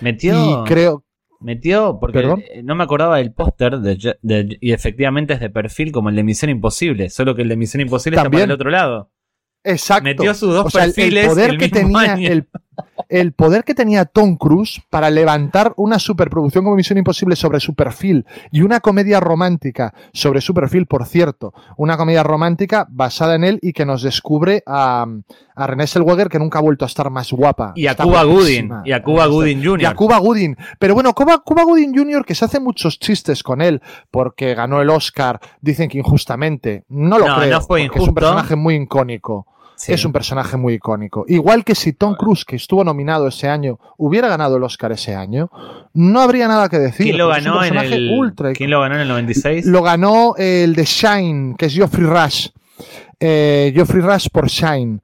[0.00, 1.04] Metió, y creo,
[1.40, 2.42] metió, porque ¿Perdón?
[2.52, 6.08] eh, no me acordaba del póster de, Je- de- y efectivamente es de perfil como
[6.08, 9.10] el de Misión Imposible, solo que el de Misión Imposible está para el otro lado.
[9.62, 10.04] Exacto.
[10.04, 12.28] Metió sus dos O sea, perfiles el poder el que mismo tenía año.
[12.28, 12.48] el,
[13.08, 17.74] el poder que tenía Tom Cruise para levantar una superproducción como Misión Imposible sobre su
[17.74, 23.44] perfil y una comedia romántica sobre su perfil, por cierto, una comedia romántica basada en
[23.44, 25.06] él y que nos descubre a,
[25.54, 27.72] a Renée Zellweger que nunca ha vuelto a estar más guapa.
[27.74, 28.70] Y a Está Cuba Gooding.
[28.84, 29.94] Y a Cuba Gooding Y a Jr.
[29.96, 30.56] Cuba Gooding.
[30.78, 34.80] Pero bueno, Cuba, Cuba Gooding Jr., que se hace muchos chistes con él porque ganó
[34.80, 36.84] el Oscar, dicen que injustamente.
[36.88, 37.50] No lo No, creo.
[37.50, 39.46] no fue Es un personaje muy icónico.
[39.80, 39.94] Sí.
[39.94, 41.24] Es un personaje muy icónico.
[41.26, 45.14] Igual que si Tom Cruise, que estuvo nominado ese año, hubiera ganado el Oscar ese
[45.14, 45.50] año,
[45.94, 47.06] no habría nada que decir.
[47.06, 49.64] ¿Quién lo ganó en el ultra ¿Quién lo ganó en el 96?
[49.64, 52.48] Lo ganó el de Shine, que es Geoffrey Rush.
[53.20, 55.00] Eh, Geoffrey Rush por Shine.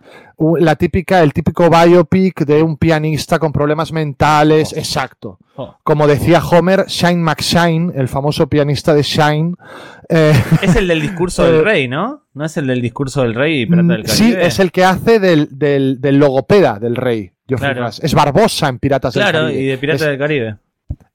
[0.58, 4.72] La típica, el típico biopic de un pianista con problemas mentales.
[4.76, 5.38] Exacto.
[5.56, 5.76] Oh.
[5.82, 9.54] Como decía Homer, Shine McShine, el famoso pianista de Shine.
[10.08, 12.22] eh, Es el del discurso Eh, del rey, ¿no?
[12.34, 14.14] ¿No es el del discurso del rey y Pirata del Caribe?
[14.16, 17.32] sí, es el que hace del, del, del logopeda del rey.
[17.48, 17.86] Geoffrey Claro.
[17.86, 18.00] Rush.
[18.02, 19.62] Es Barbosa en Piratas del Claro, Caribe.
[19.62, 20.56] y de Pirata es, del Caribe.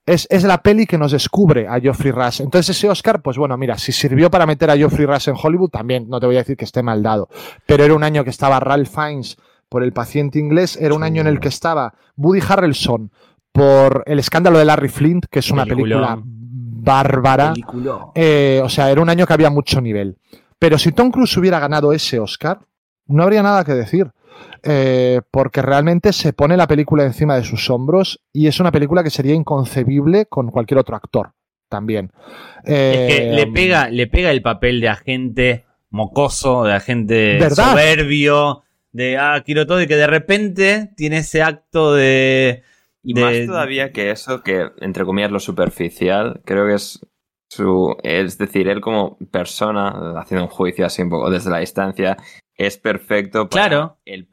[0.06, 2.41] Es, es la peli que nos descubre a Geoffrey Rush.
[2.41, 5.70] Entonces ese Oscar, pues bueno, mira, si sirvió para meter a Geoffrey Rush en Hollywood,
[5.70, 7.30] también no te voy a decir que esté mal dado.
[7.66, 9.38] Pero era un año que estaba Ralph Fiennes
[9.70, 13.12] por El paciente inglés, era un año en el que estaba Woody Harrelson
[13.54, 17.54] por El escándalo de Larry Flint, que es una película bárbara.
[18.16, 20.18] Eh, o sea, era un año que había mucho nivel.
[20.60, 22.60] Pero si Tom Cruise hubiera ganado ese Oscar,
[23.08, 24.12] no habría nada que decir.
[24.63, 29.03] Eh, porque realmente se pone la película encima de sus hombros y es una película
[29.03, 31.32] que sería inconcebible con cualquier otro actor
[31.67, 32.11] también.
[32.65, 37.71] Eh, Es que le pega, le pega el papel de agente mocoso, de agente ¿Verdad?
[37.71, 38.61] soberbio,
[38.91, 42.63] de ah, quiero todo, y que de repente tiene ese acto de.
[43.03, 46.99] Y de- más todavía que eso, que entre comillas lo superficial, creo que es
[47.49, 47.95] su.
[48.03, 52.17] Es decir, él como persona, haciendo un juicio así un poco desde la distancia,
[52.56, 53.97] es perfecto para, Claro.
[54.06, 54.28] el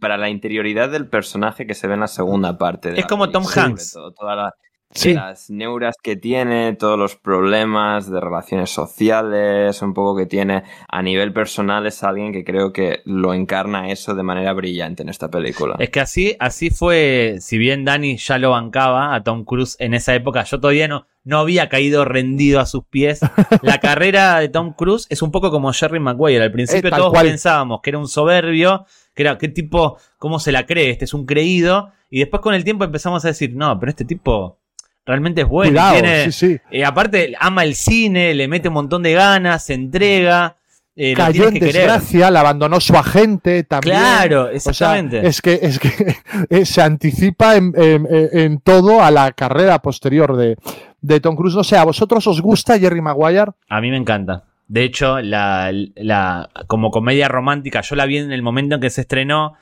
[0.00, 2.90] para la interioridad del personaje que se ve en la segunda parte.
[2.90, 3.92] de Es la como Tom Hanks.
[3.92, 4.54] todo, toda la-
[4.94, 5.12] Sí.
[5.12, 11.02] las neuras que tiene, todos los problemas de relaciones sociales, un poco que tiene a
[11.02, 15.30] nivel personal, es alguien que creo que lo encarna eso de manera brillante en esta
[15.30, 15.76] película.
[15.78, 19.94] Es que así, así fue, si bien Dani ya lo bancaba a Tom Cruise en
[19.94, 23.20] esa época, yo todavía no, no había caído rendido a sus pies.
[23.62, 26.44] La carrera de Tom Cruise es un poco como Jerry Maguire.
[26.44, 27.26] Al principio todos cual.
[27.26, 31.14] pensábamos que era un soberbio, que era qué tipo, cómo se la cree, este es
[31.14, 31.90] un creído.
[32.10, 34.58] Y después con el tiempo empezamos a decir, no, pero este tipo
[35.06, 35.70] realmente es bueno.
[35.72, 36.58] Cuidado, tiene- sí, sí.
[36.70, 40.56] eh, aparte, ama el cine, le mete un montón de ganas, se entrega.
[40.96, 41.74] eh, Cayó en que querer.
[41.74, 43.96] desgracia, la abandonó su agente también.
[43.96, 45.26] Claro, O sea, exactamente.
[45.26, 45.88] es que, es que
[46.50, 50.56] eh, se anticipa en, en- en- en todo a la carrera posterior de,
[51.00, 51.56] de Tom Cruise.
[51.56, 53.50] No sé, ¿a vosotros os gusta Jerry Maguire?
[53.68, 54.44] A mí me encanta.
[54.68, 58.90] De hecho, la, la- como comedia romántica, yo la vi en el momento en que
[58.90, 59.54] se estrenó.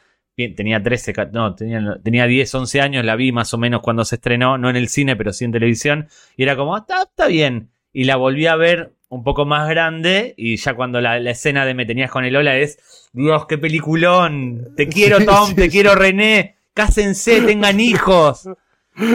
[0.49, 4.05] Tenía 13, ca- no, tenía, tenía 10, 11 años, la vi más o menos cuando
[4.05, 6.09] se estrenó, no en el cine, pero sí en televisión.
[6.37, 7.71] Y era como, "Ah, está, está bien.
[7.93, 10.33] Y la volví a ver un poco más grande.
[10.37, 13.59] Y ya cuando la, la escena de Me tenías con el Ola es, Dios, qué
[13.59, 14.69] peliculón.
[14.77, 15.71] Te quiero, Tom, sí, te sí.
[15.71, 16.57] quiero, René.
[16.75, 18.49] Cásense, tengan hijos.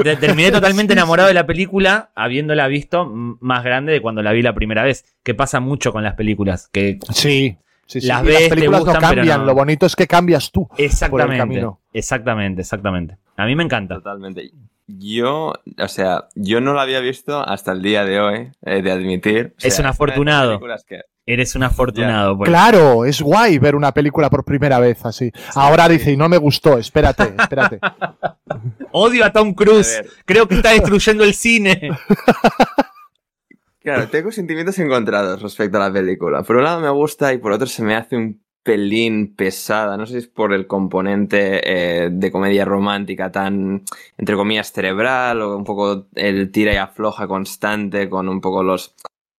[0.04, 4.44] Te- Terminé totalmente enamorado de la película, habiéndola visto más grande de cuando la vi
[4.44, 5.18] la primera vez.
[5.24, 6.70] Que pasa mucho con las películas.
[6.72, 7.58] Que Sí.
[7.88, 8.08] Sí, sí.
[8.08, 9.46] Las ves, las te películas gustan, no pero cambian, no.
[9.46, 10.70] lo bonito es que cambias tú.
[10.78, 11.38] exactamente.
[11.38, 11.82] camino.
[11.94, 13.18] Exactamente, exactamente.
[13.36, 13.96] A mí me encanta.
[13.96, 14.52] Totalmente.
[14.90, 18.92] Yo, o sea, yo no lo había visto hasta el día de hoy, he de
[18.92, 19.54] admitir.
[19.62, 20.52] O Es un afortunado.
[20.52, 22.38] películas que- Eres un afortunado.
[22.38, 22.50] pues.
[22.50, 25.30] Claro, es guay ver una película por primera vez así.
[25.56, 27.80] Ahora dice, y no me gustó, espérate, espérate.
[28.94, 30.00] Odio a Tom Cruise.
[30.00, 30.24] A.
[30.24, 31.90] Creo que está destruyendo el cine.
[33.88, 36.44] Claro, tengo sentimientos encontrados respecto a la película.
[36.44, 39.96] Por un lado me gusta y por otro se me hace un pelín pesada.
[39.96, 43.86] No sé si es por el componente eh, de comedia romántica tan,
[44.18, 48.94] entre comillas, cerebral o un poco el tira y afloja constante con un poco los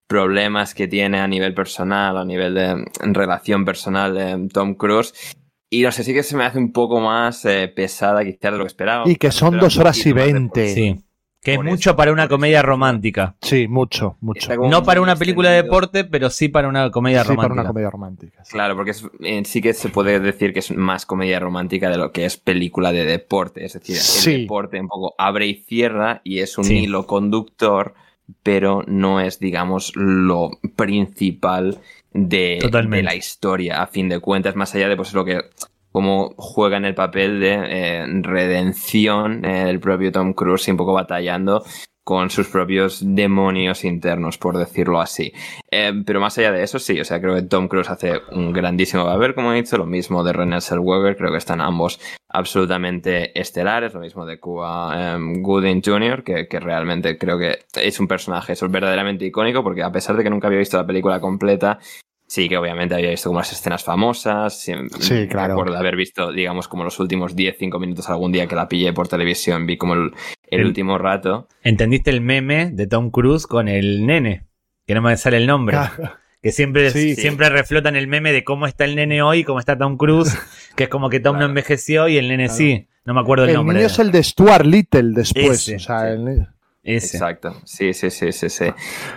[0.09, 5.13] problemas que tiene a nivel personal, a nivel de relación personal de Tom Cruise.
[5.71, 8.57] Y no sé, sí que se me hace un poco más eh, pesada quizás de
[8.57, 9.07] lo que esperaba.
[9.07, 10.75] Y que son dos horas y veinte.
[10.75, 11.05] Sí.
[11.41, 13.37] Que es mucho eso, para una comedia romántica.
[13.41, 14.55] Sí, mucho, mucho.
[14.57, 17.61] No para una película de deporte, pero sí para una comedia Sí, para romántica.
[17.63, 18.45] una comedia romántica.
[18.45, 18.53] sí.
[18.53, 21.97] Claro, porque es- eh, sí que se puede decir que es más comedia romántica de
[21.97, 23.65] lo que es película de deporte.
[23.65, 24.35] Es decir, Sí.
[24.35, 26.79] el deporte un poco abre y cierra y es un Sí.
[26.81, 27.95] hilo conductor,
[28.43, 31.79] pero no es, digamos, lo principal
[32.13, 32.59] de,
[32.91, 35.41] de la historia, a fin de cuentas, más allá de pues lo que
[35.93, 40.77] cómo juega en el papel de eh, redención eh, el propio Tom Cruise y un
[40.77, 41.65] poco batallando
[42.09, 45.31] con sus propios demonios internos, por decirlo así.
[45.71, 48.51] Eh, pero más allá de eso, sí, o sea, creo que Tom Cruise hace un
[48.51, 53.39] grandísimo papel, como he dicho, lo mismo de René Zellweger, creo que están ambos absolutamente
[53.39, 58.09] estelares, lo mismo de Cuba em, Gooding Jr., que, que realmente creo que es un
[58.09, 61.79] personaje es verdaderamente icónico, porque a pesar de que nunca había visto la película completa,
[62.31, 64.61] Sí, que obviamente había visto como las escenas famosas.
[64.61, 65.55] Sí, Sí, claro.
[65.55, 69.09] Recuerdo haber visto, digamos, como los últimos 10-5 minutos algún día que la pillé por
[69.09, 69.65] televisión.
[69.67, 70.13] Vi como el,
[70.51, 71.49] el El- último rato.
[71.63, 74.45] ¿Entendiste el meme de Tom Cruise con el nene?
[74.87, 75.79] Que no me sale el nombre.
[76.43, 77.15] Que siempre, Sí.
[77.17, 80.39] siempre reflotan el meme de cómo está el nene hoy, cómo está Tom Cruise,
[80.77, 81.51] que es como que Tom no Claro.
[81.51, 82.59] envejeció y el nene Claro.
[82.59, 82.89] sí.
[83.07, 83.77] No me acuerdo el, El nombre.
[83.77, 85.51] niño es el de Stuart Little después.
[85.67, 86.09] Ese, o sea, sí.
[86.13, 86.47] el-
[86.97, 87.17] Ese.
[87.19, 88.67] Exacto, sí, sí, sí, sí, sí.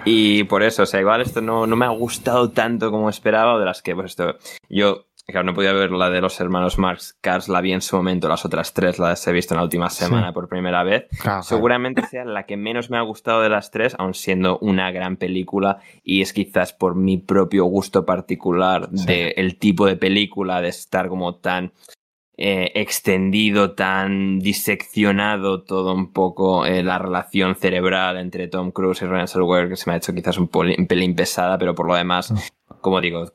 [0.06, 3.56] Y por eso, o sea, igual esto no, no me ha gustado tanto como esperaba,
[3.56, 4.36] o de las que, pues esto,
[4.70, 7.96] yo, claro, no podía ver la de los hermanos Marx, Cars la vi en su
[7.96, 11.06] momento, las otras tres las he visto en la última semana por primera vez.
[11.22, 14.92] Claro, Seguramente sea la que menos me ha gustado de las tres, aun siendo una
[14.92, 19.06] gran película, y es quizás por mi propio gusto particular Sí.
[19.06, 21.72] de el tipo de película, de estar como tan
[22.42, 29.06] eh, extendido, tan diseccionado todo un poco eh, la relación cerebral entre Tom Cruise y
[29.06, 31.96] René Zellweger, que se me ha hecho quizás un, un pelín pesada, pero por lo
[31.96, 32.34] demás,
[32.82, 33.26] como digo,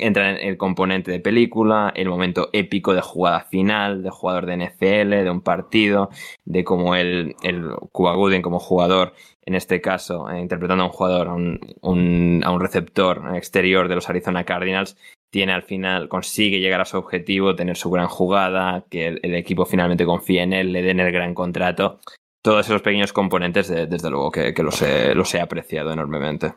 [0.00, 4.56] entra en el componente de película, el momento épico de jugada final, de jugador de
[4.56, 6.10] NFL, de un partido,
[6.44, 9.12] de cómo el, el Cuba Gooding como jugador,
[9.44, 13.88] en este caso, eh, interpretando a un jugador, a un, un- a un receptor exterior
[13.88, 14.96] de los Arizona Cardinals,
[15.30, 19.34] tiene al final, consigue llegar a su objetivo, tener su gran jugada, que el, el
[19.34, 21.98] equipo finalmente confíe en él, le den el gran contrato.
[22.42, 26.54] Todos esos pequeños componentes, de- desde luego, que, que los, he, los he apreciado enormemente.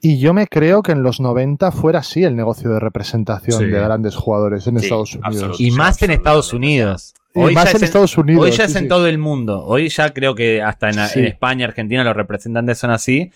[0.00, 3.66] Y yo me creo que en los 90 fuera así el negocio de representación Sí.
[3.66, 5.60] de grandes jugadores en Sí, Estados Unidos.
[5.60, 6.52] Y Sí, más en Estados.
[6.52, 7.14] Unidos.
[7.34, 8.44] Hoy más en es Estados Unidos.
[8.44, 8.88] Hoy ya es en sí.
[8.88, 9.62] todo el mundo.
[9.66, 11.18] Hoy ya creo que hasta en, Sí.
[11.18, 13.30] en España, Argentina, los representantes son así.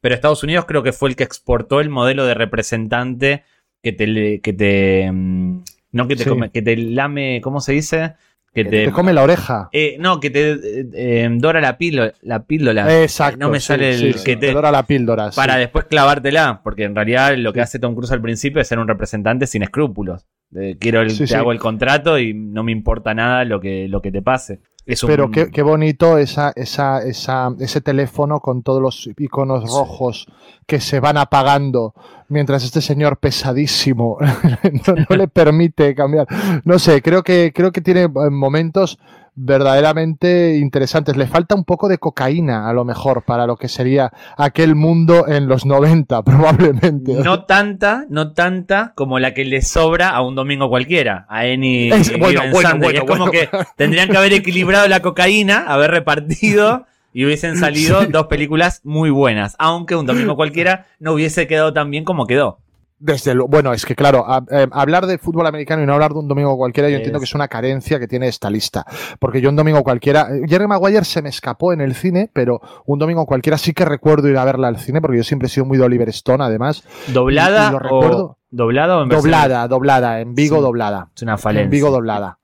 [0.00, 3.44] Pero Estados Unidos creo que fue el que exportó el modelo de representante
[3.82, 4.40] que te.
[4.40, 5.62] Que te mm,
[5.92, 6.28] no que te Sí.
[6.30, 7.40] come, que te lame.
[7.42, 8.14] ¿Cómo se dice?
[8.54, 8.86] Que te.
[8.86, 9.68] Te come la oreja.
[9.72, 12.12] eh, no, que te eh, eh, dora la píldora.
[12.22, 13.38] La píldora Exacto.
[13.38, 15.30] no me sí, sale el sí, que te- dora la píldora.
[15.30, 16.60] para después clavártela.
[16.64, 19.62] Porque en realidad lo que hace Tom Cruise al principio es ser un representante sin
[19.62, 20.26] escrúpulos.
[20.80, 24.10] Quiero el, te hago el contrato y no me importa nada lo que, lo que
[24.10, 24.60] te pase.
[24.88, 29.64] Es un- Pero qué, qué bonito esa, esa, esa, ese teléfono con todos los iconos
[29.70, 30.26] rojos
[30.66, 31.94] que se van apagando
[32.28, 34.16] mientras este señor pesadísimo
[34.86, 36.26] no, no le permite cambiar.
[36.64, 38.98] No sé, creo que, creo que tiene eh, momentos
[39.40, 41.16] verdaderamente interesantes.
[41.16, 45.28] Le falta un poco de cocaína, a lo mejor, para lo que sería aquel mundo
[45.28, 47.14] en los 90, probablemente.
[47.22, 51.90] No tanta, no tanta como la que le sobra a un domingo cualquiera, a Any
[51.90, 56.86] Es- bueno, Given bueno, es como que tendrían que haber equilibrado la cocaína, haber repartido
[57.12, 61.90] y hubiesen salido dos películas muy buenas, aunque un domingo cualquiera no hubiese quedado tan
[61.90, 62.58] bien como quedó.
[63.00, 66.12] Desde lo, bueno, es que claro, a- eh, hablar de fútbol americano y no hablar
[66.12, 68.84] de un domingo cualquiera, yo Es- entiendo que es una carencia que tiene esta lista.
[69.20, 72.60] Porque yo un domingo cualquiera, eh, Jerry Maguire se me escapó en el cine, pero
[72.86, 75.50] un domingo cualquiera sí que recuerdo ir a verla al cine, porque yo siempre he
[75.50, 76.82] sido muy de Oliver Stone, además.
[77.06, 80.62] ¿Doblada Y- y lo o doblada o en Doblada, doblada, en Vigo Sí.
[80.62, 81.10] doblada.
[81.14, 81.70] Es una En falencia.
[81.70, 82.38] Vigo doblada.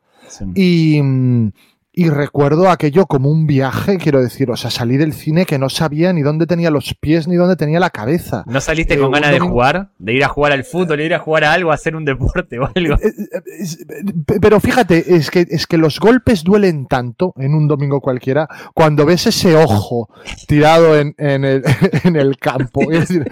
[0.55, 1.53] Y, mm,
[1.97, 5.69] y recuerdo aquello como un viaje, quiero decir, o sea, salí del cine que no
[5.69, 8.43] sabía ni dónde tenía los pies ni dónde tenía la cabeza.
[8.47, 9.91] ¿No saliste Eh, con ganas de jugar?
[9.99, 12.05] ¿De ir a jugar al fútbol, de ir a jugar a algo, a hacer un
[12.05, 12.95] deporte o algo?
[12.97, 18.01] Eh, eh, Pero fíjate, es que, es que los golpes duelen tanto en un domingo
[18.01, 20.09] cualquiera cuando ves ese ojo
[20.49, 21.62] tirado en, en el,
[22.05, 22.91] en el campo.
[22.91, 23.25] Es decir,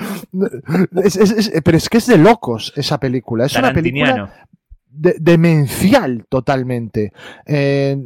[1.04, 3.46] es- es- es- pero es que es de locos esa película.
[3.46, 4.32] Es una película
[4.88, 7.12] de- demencial totalmente.
[7.46, 7.96] Eh,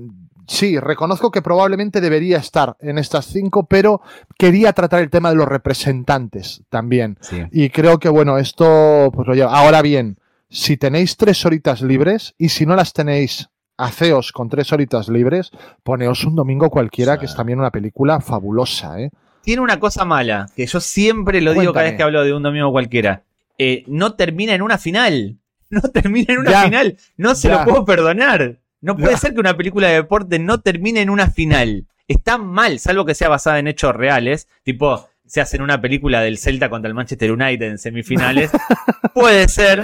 [0.47, 4.01] sí, reconozco que probablemente debería estar en estas cinco, pero
[4.39, 7.19] quería tratar el tema de los representantes también.
[7.21, 7.43] Sí.
[7.53, 9.53] Y creo que, bueno, esto pues lo lleva.
[9.57, 10.19] Ahora bien,
[10.49, 13.49] si tenéis tres horitas libres y si no las tenéis,
[13.79, 15.51] haceos con tres horitas libres,
[15.83, 19.11] poneos un domingo cualquiera, que es también una película fabulosa, ¿eh?
[19.43, 22.43] Tiene una cosa mala, que yo siempre lo digo cada vez que hablo de un
[22.43, 23.23] domingo cualquiera.
[23.59, 25.39] Eh, no termina en una final.
[25.69, 26.63] No termina en una Ya.
[26.63, 26.97] final.
[27.17, 27.59] No se Ya.
[27.59, 28.61] lo puedo perdonar.
[28.87, 31.87] No puede ser que una película de deporte no termine en una final.
[32.09, 34.47] Está mal, salvo que sea basada en hechos reales.
[34.63, 38.53] Tipo, se hacen una película del Celta contra el Manchester United en semifinales.
[39.13, 39.83] puede ser,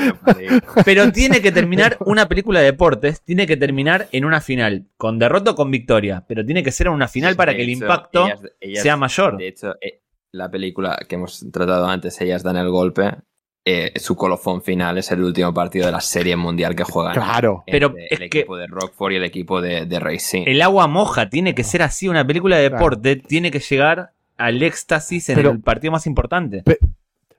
[0.84, 5.18] pero tiene que terminar una película de deportes, tiene que terminar en una final, con
[5.18, 8.26] derrota o con victoria, pero tiene que ser en una final para que el impacto
[8.26, 9.36] ellas- ellas- sea mayor.
[9.36, 13.10] De hecho, eh, la película que hemos tratado antes, Ellas dan el golpe,
[13.64, 17.14] eh, su colofón final es el último partido de la serie mundial que juegan.
[17.14, 17.62] Claro.
[17.66, 20.44] Pero es el que- equipo de Rockford y el equipo de, de Racing.
[20.46, 22.76] El agua moja, tiene que ser así, una película de Claro.
[22.84, 26.64] deporte tiene que llegar al éxtasis en Pero- el partido más importante.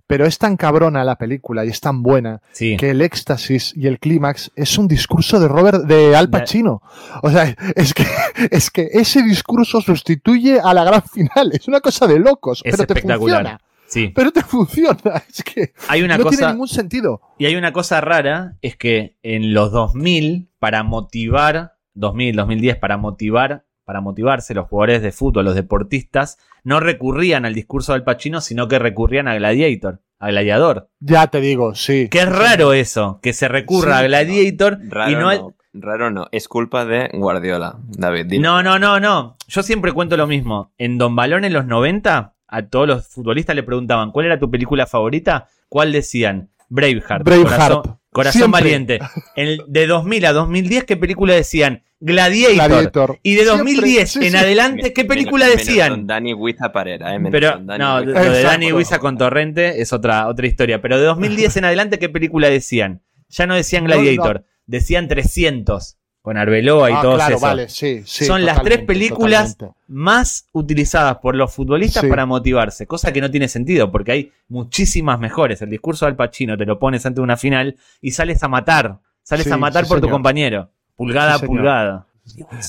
[0.06, 2.76] Pero es tan cabrona la película y es tan buena Sí.
[2.78, 6.82] que el éxtasis y el clímax es un discurso de Robert de Al Pacino.
[7.24, 8.04] O sea, es que,
[8.52, 11.52] es que ese discurso sustituye a la gran final.
[11.54, 13.42] Es una cosa de locos, Es pero te espectacular.
[13.44, 13.62] funciona.
[13.94, 14.12] Sí.
[14.16, 15.24] Pero te funciona.
[15.30, 17.22] Es que Hay una no tiene ningún sentido.
[17.38, 22.98] y hay una cosa rara es que en los 2000 para motivar 2000, 2010 para
[22.98, 28.40] motivar para motivarse los jugadores de fútbol, los deportistas no recurrían al discurso del Pacino,
[28.40, 30.90] sino que recurrían a Gladiator, a Gladiador.
[31.02, 32.08] Ya te digo, sí.
[32.10, 35.54] Que es raro eso, que se recurra Sí, a Gladiator Raro y no, hay- no,
[35.74, 38.40] raro no, es culpa de Guardiola, David.
[38.40, 39.36] No, no, no, no.
[39.50, 40.72] Yo siempre cuento lo mismo.
[40.78, 44.50] En Don Balón en los 90, a todos los futbolistas le preguntaban cuál era tu
[44.52, 47.24] película favorita, cuál decían Braveheart.
[47.26, 47.50] Braveheart.
[47.74, 49.00] Corazón, corazón valiente.
[49.36, 51.84] En el- de 2000 a 2010, ¿qué película decían?
[52.00, 52.56] Gladiator.
[52.56, 53.20] Gladiator.
[53.24, 54.38] Y de Siempre, 2010 sí, en sí.
[54.38, 55.90] adelante, ¿qué película menos- menos decían?
[55.92, 58.20] Don Dani Huiza Parera, eh, menos Pero Dani no, lo Huiza.
[58.22, 58.48] de Exacto.
[58.48, 60.82] Dani Huiza con Torrente es otra, otra historia.
[60.82, 63.02] Pero de 2010 en adelante, ¿qué película decían?
[63.30, 67.42] Ya no decían No, Gladiator, decían 300 con Arbeloa y Ah, todos claro, esos.
[67.42, 69.80] vale, sí, sí, Son las tres películas totalmente.
[69.90, 72.08] más utilizadas por los futbolistas Sí.
[72.10, 75.62] para motivarse, cosa que no tiene sentido, porque hay muchísimas mejores.
[75.62, 79.52] El discurso del Pacino te lo pones ante una final y sales a matar, sales
[79.52, 82.08] a matar por tu compañero, pulgada a pulgada.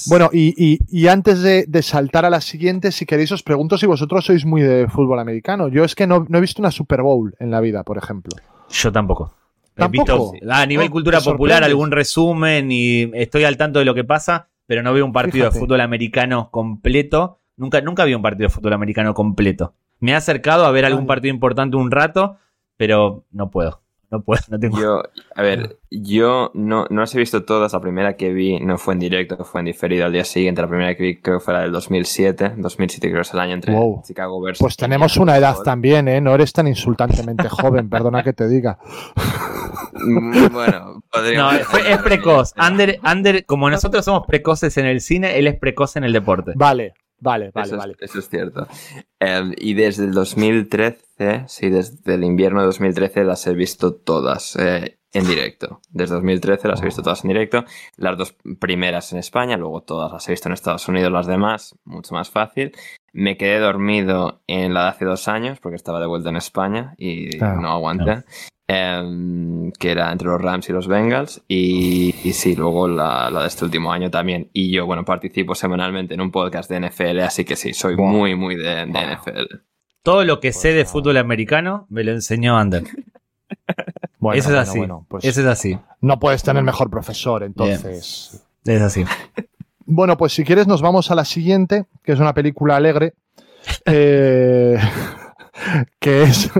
[0.06, 3.78] Bueno, y, y- y antes de, de saltar a la siguiente, si queréis os pregunto
[3.78, 5.68] si vosotros sois muy de fútbol americano.
[5.68, 8.35] Yo es que no, no he visto una Super Bowl en la vida, por ejemplo.
[8.68, 9.32] Yo tampoco.
[9.74, 10.32] ¿Tampoco?
[10.32, 14.05] visto a nivel Oh, cultura popular algún resumen y estoy al tanto de lo que
[14.05, 15.66] pasa, pero no veo un partido de Fíjate.
[15.66, 17.40] fútbol americano completo.
[17.56, 19.74] Nunca, nunca vi un partido de fútbol americano completo.
[20.01, 22.36] Me he acercado a ver algún partido importante un rato,
[22.76, 23.80] pero no puedo.
[24.10, 24.78] No puedo, no tengo.
[24.80, 25.02] Yo,
[25.34, 27.72] a ver, yo no, no las he visto todas.
[27.72, 30.62] La primera que vi no fue en directo, fue en diferido al día siguiente.
[30.62, 32.52] La primera que vi creo que fue la del 2007.
[32.59, 34.02] 2007 creo que es el año entre Wow.
[34.06, 34.60] Chicago versus.
[34.60, 36.20] Pues tenemos una edad también, ¿eh?
[36.20, 38.78] No eres tan insultantemente joven, perdona que te diga.
[39.95, 41.59] Mm, Bueno, No, podríamos.
[41.62, 42.53] fue- es precoz.
[42.57, 46.53] Ander, Ander, como nosotros somos precoces en el cine, él es precoz en el deporte.
[46.57, 47.95] Vale, vale, vale, eso, vale.
[48.01, 48.66] Es, eso es cierto.
[49.21, 54.57] Eh, y desde el 2013, sí, desde el invierno de 2013 las he visto todas
[54.57, 55.81] eh, en directo.
[55.91, 57.65] Desde 2013 las he visto todas en directo.
[57.97, 61.77] Las dos primeras en España, luego todas las he visto en Estados Unidos, las demás,
[61.85, 62.73] mucho más fácil.
[63.15, 66.95] Me quedé dormido en la de hace dos años porque estaba de vuelta en España
[66.99, 68.24] y Claro, no aguanté.
[68.66, 71.43] Em, que era entre los Rams y los Bengals.
[71.47, 74.51] Y, y sí, luego la, la de este último año también.
[74.53, 78.35] Y yo, bueno, participo semanalmente en un podcast de NFL, así que sí, soy muy,
[78.35, 79.55] muy de, de NFL.
[80.03, 82.85] Todo lo que sé de fútbol americano me lo enseñó Ander.
[84.19, 84.78] Bueno, Eso es así.
[84.78, 85.78] bueno, pues Eso es así.
[86.01, 88.43] no puedes tener mejor profesor, entonces.
[88.65, 89.05] Es así.
[89.86, 93.15] Bueno, pues si quieres nos vamos a la siguiente, que es una película alegre.
[93.86, 94.78] Eh,
[95.98, 96.51] que es...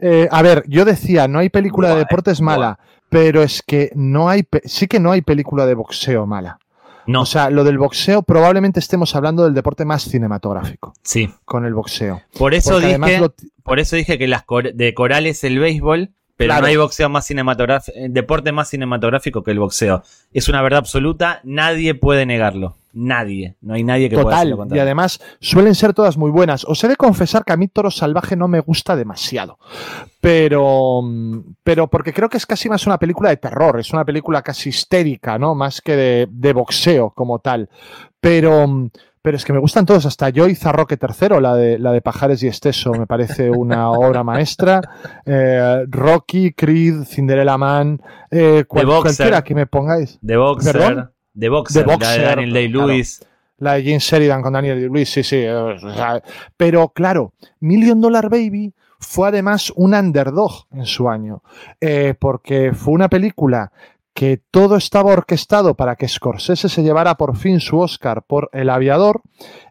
[0.00, 2.44] eh, a ver, yo decía, no hay película de deportes buah.
[2.46, 2.78] mala,
[3.08, 4.44] pero es que no hay...
[4.64, 6.58] Sí que no hay película de boxeo mala.
[7.06, 11.30] No, O sea, lo del boxeo probablemente estemos hablando del deporte más cinematográfico, sí.
[11.44, 12.20] con el boxeo.
[12.38, 13.34] Por eso Porque dije, lo-
[13.64, 16.10] por eso dije que las cor- de coral es el béisbol,
[16.40, 16.62] pero Claro.
[16.62, 20.02] no hay boxeo más cinematográfico, deporte más cinematográfico que el boxeo.
[20.32, 22.76] Es una verdad absoluta, nadie puede negarlo.
[22.92, 23.54] nadie.
[23.60, 26.64] No hay nadie que pueda decir Total, y además suelen ser todas muy buenas.
[26.64, 29.58] Os he de confesar que a mí Toro Salvaje no me gusta demasiado,
[30.20, 34.04] pero, mm, pero porque creo que es casi más una película de terror, es una
[34.04, 35.54] película casi histérica, ¿no?
[35.54, 37.68] Más que de, de boxeo como tal.
[38.20, 38.90] Pero, mm,
[39.22, 42.42] pero es que me gustan todos, hasta Joy Zarroque III, la de, la de Pajares
[42.42, 44.80] y Esteso, me parece una obra maestra.
[45.26, 49.16] Eh, Rocky, Creed, Cinderella Man, eh, cual- Boxer.
[49.16, 50.18] cualquiera que me pongáis.
[50.24, 50.72] The Boxer.
[50.78, 51.10] ¿Perdón?
[51.38, 53.26] The Boxer, The la de Boxer, Daniel Day-Lewis.
[53.58, 55.36] La de Jane Sheridan con Daniel Lewis, sí, sí.
[55.44, 55.76] eh,
[56.56, 61.42] pero claro, Million Dollar Baby fue además un underdog en su año,
[61.78, 63.70] eh, porque fue una película
[64.14, 68.70] que todo estaba orquestado para que Scorsese se llevara por fin su Oscar por El
[68.70, 69.22] Aviador.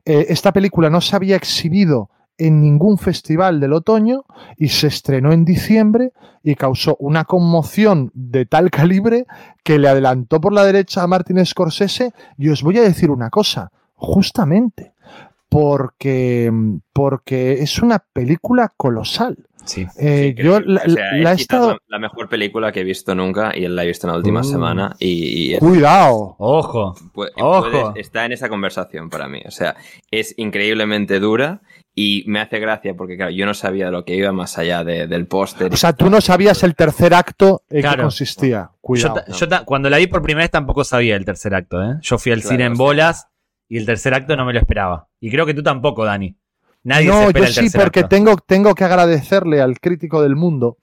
[0.06, 4.24] Eh, esta película no se había exhibido en ningún festival del otoño
[4.57, 9.26] y se estrenó en diciembre y causó una conmoción de tal calibre
[9.64, 13.30] que le adelantó por la derecha a Martin Scorsese y os voy a decir una
[13.30, 14.94] cosa, justamente
[15.49, 16.52] porque,
[16.94, 19.48] porque es una película colosal.
[19.70, 19.88] Sí.
[20.00, 21.78] Eh, Sí, yo la, o sea, la he estado...
[21.88, 24.44] la, mejor película que he visto nunca y la he visto en la última Uh.
[24.44, 26.36] semana y, y es- Cuidado.
[26.40, 26.96] Ojo.
[27.14, 27.70] pu- Ojo.
[27.72, 29.41] puedes- está en esa conversación para mí.
[29.46, 29.76] O sea,
[30.12, 31.62] es increíblemente dura
[31.96, 35.08] y me hace gracia porque, claro, yo no sabía lo que iba más allá de-
[35.08, 35.72] del póster.
[35.74, 38.04] O sea, tú no sabías el tercer acto en qué Claro.
[38.04, 38.70] consistía.
[38.74, 39.14] Yo, Cuidado.
[39.16, 41.96] ta- yo ta- cuando la vi por primera vez tampoco sabía el tercer acto, ¿eh?
[42.02, 43.28] Yo fui al Claro, cine en sea- bolas
[43.68, 45.08] y el tercer acto no me lo esperaba.
[45.20, 46.36] Y creo que tú tampoco, Dani.
[46.84, 48.10] Nadie se no, espera yo el sí, porque acto.
[48.10, 50.77] tengo, tengo que agradecerle al crítico del mundo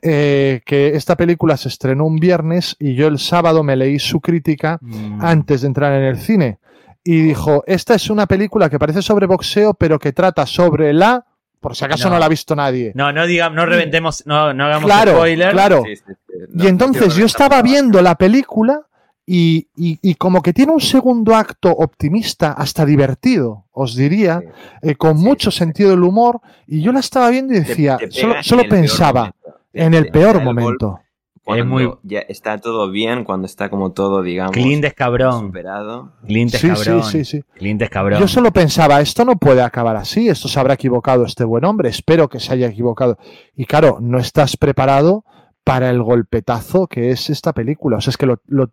[0.00, 4.20] eh, que esta película se estrenó un viernes y yo el sábado me leí su
[4.20, 5.20] crítica Mm.
[5.24, 6.58] antes de entrar en el cine.
[7.04, 11.24] Y dijo, esta es una película que parece sobre boxeo, pero que trata sobre la...
[11.60, 12.20] Por si acaso no, No.
[12.20, 12.92] la ha visto nadie.
[12.94, 15.52] No, no digamos, no reventemos, no, no hagamos claro, spoiler.
[15.52, 15.82] claro.
[15.86, 16.12] Sí, sí, sí.
[16.50, 18.82] No, Y entonces yo estaba viendo la película
[19.24, 24.46] y, y- y como que tiene un segundo acto optimista, hasta divertido, os diría, Sí.
[24.90, 26.40] eh, con Sí, mucho sí, sentido del humor.
[26.66, 29.32] Y yo la estaba viendo y decía, te solo, solo pensaba
[29.72, 30.88] en el peor momento.
[30.90, 31.02] golpe
[31.44, 35.40] cuando Es muy- ya está todo bien, cuando está como todo, digamos, Clint es cabrón.
[35.40, 36.12] superado.
[36.24, 37.02] Clint es Sí, sí, cabrón.
[37.04, 37.44] sí, sí.
[37.54, 38.20] Clint es cabrón.
[38.20, 41.88] Yo solo pensaba, esto no puede acabar así, esto se habrá equivocado este buen hombre,
[41.88, 43.18] espero que se haya equivocado.
[43.56, 45.24] Y claro, no estás preparado
[45.64, 47.96] para el golpetazo que es esta película.
[47.96, 48.70] O sea, es que lo, lo-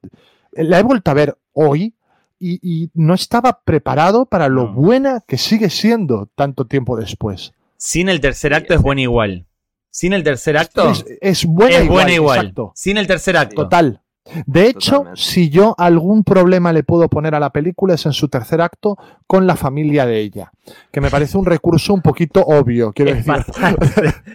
[0.53, 1.95] la he vuelto a ver hoy
[2.39, 4.73] y, y no estaba preparado para lo No.
[4.73, 7.53] buena que sigue siendo tanto tiempo después.
[7.77, 9.45] Sin el tercer acto es buena igual.
[9.91, 11.95] Sin el tercer acto Es, es buena es igual.
[12.03, 12.39] buena igual.
[12.39, 12.71] exacto.
[12.76, 13.63] Sin el tercer acto.
[13.63, 14.01] Total.
[14.45, 15.22] De hecho, Totalmente.
[15.22, 18.97] si yo algún problema le puedo poner a la película es en su tercer acto
[19.27, 20.51] con la familia de ella,
[20.91, 23.43] que me parece un recurso un poquito obvio, quiero Es, decir.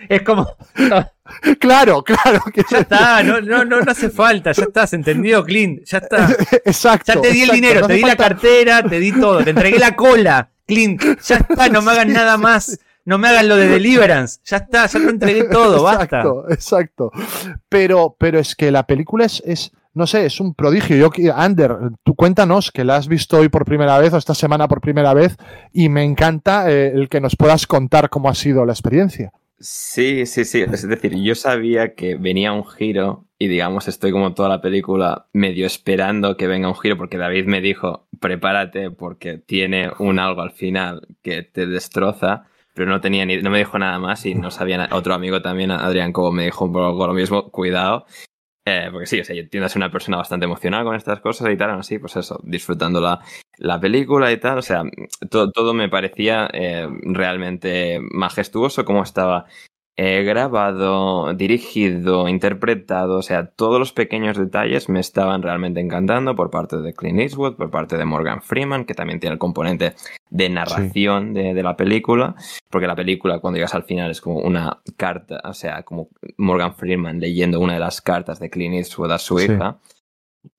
[0.09, 0.49] es como.
[1.59, 5.99] Claro, claro, quiero Ya está, no, no, no, hace falta, ya estás, entendido, Clint, ya
[5.99, 6.29] está.
[6.67, 7.15] Exacto.
[7.15, 9.79] Ya te di el dinero, no te di la cartera, te di todo, te entregué
[9.79, 13.69] la cola, Clint, ya está, no me hagan nada más, no me hagan lo de
[13.69, 16.05] Deliverance, ya está, ya te entregué todo, basta.
[16.05, 17.13] Exacto, exacto.
[17.71, 20.97] Pero, pero es que la película es, es, no sé, es un prodigio.
[20.97, 24.69] Yo, Ander, tú cuéntanos que la has visto hoy por primera vez o esta semana
[24.69, 25.37] por primera vez
[25.73, 29.33] y me encanta eh, el que nos puedas contar cómo ha sido la experiencia.
[29.61, 30.63] Sí, sí, sí.
[30.63, 35.27] Es decir, yo sabía que venía un giro y digamos estoy como toda la película
[35.33, 40.43] medio esperando que venga un giro porque David me dijo prepárate porque tiene un algo
[40.43, 44.35] al final que te destroza, pero no tenía ni, no me dijo nada más y
[44.35, 44.97] no sabía nada.
[44.97, 48.07] Otro amigo también, Adrián Cobo, me dijo un poco lo mismo, cuidado.
[48.67, 51.21] Eh, porque sí, o sea, yo tiendo a ser una persona bastante emocional con estas
[51.21, 53.21] cosas y tal, así, pues eso, disfrutando la,
[53.59, 54.83] la película y tal, o sea,
[55.31, 59.45] todo, todo me parecía eh, realmente majestuoso como estaba
[59.97, 66.51] eh, grabado, dirigido, interpretado, o sea, todos los pequeños detalles me estaban realmente encantando por
[66.51, 69.95] parte de Clint Eastwood, por parte de Morgan Freeman, que también tiene el componente
[70.31, 72.35] de narración de, de la película,
[72.71, 76.09] porque la película cuando llegas al final es como una carta, o sea, como
[76.39, 79.45] Morgan Freeman leyendo una de las cartas de Clint Eastwood a su Sí.
[79.53, 79.79] hija.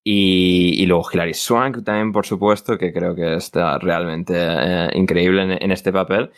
[0.04, 5.44] Y, y luego Hilary Swank también, por supuesto, que creo que está realmente eh, increíble
[5.44, 6.32] en, en este papel.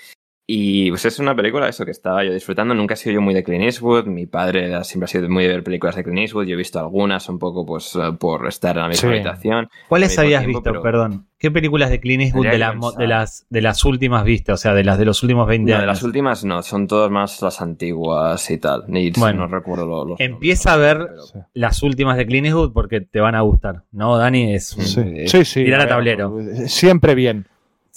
[0.49, 2.73] Y pues es una película, eso que estaba yo disfrutando.
[2.73, 4.05] Nunca he sido yo muy de Clint Eastwood.
[4.05, 6.45] Mi padre siempre ha sido muy de ver películas de Clint Eastwood.
[6.45, 9.15] Yo he visto algunas un poco pues eh, por estar en la misma Sí.
[9.15, 9.67] habitación.
[9.89, 11.27] ¿Cuáles habías tiempo, visto, pero- perdón?
[11.39, 13.07] ¿Qué películas de Clint Eastwood de, mo- de, pensar.
[13.09, 14.53] las, de las últimas viste?
[14.53, 15.95] O sea, de las de los últimos 20 No, de años.
[15.97, 18.85] las últimas no, son todas más las antiguas y tal.
[18.87, 21.49] Ni Bueno, no recuerdo lo- los empieza a ver nombres, pero- Sí.
[21.55, 23.83] Las últimas de Clint Eastwood porque te van a gustar.
[23.91, 24.55] ¿No, Dani?
[24.55, 25.65] Es un- Sí, eh, sí, sí.
[25.65, 26.37] tirar a ver, tablero.
[26.67, 27.45] Siempre bien.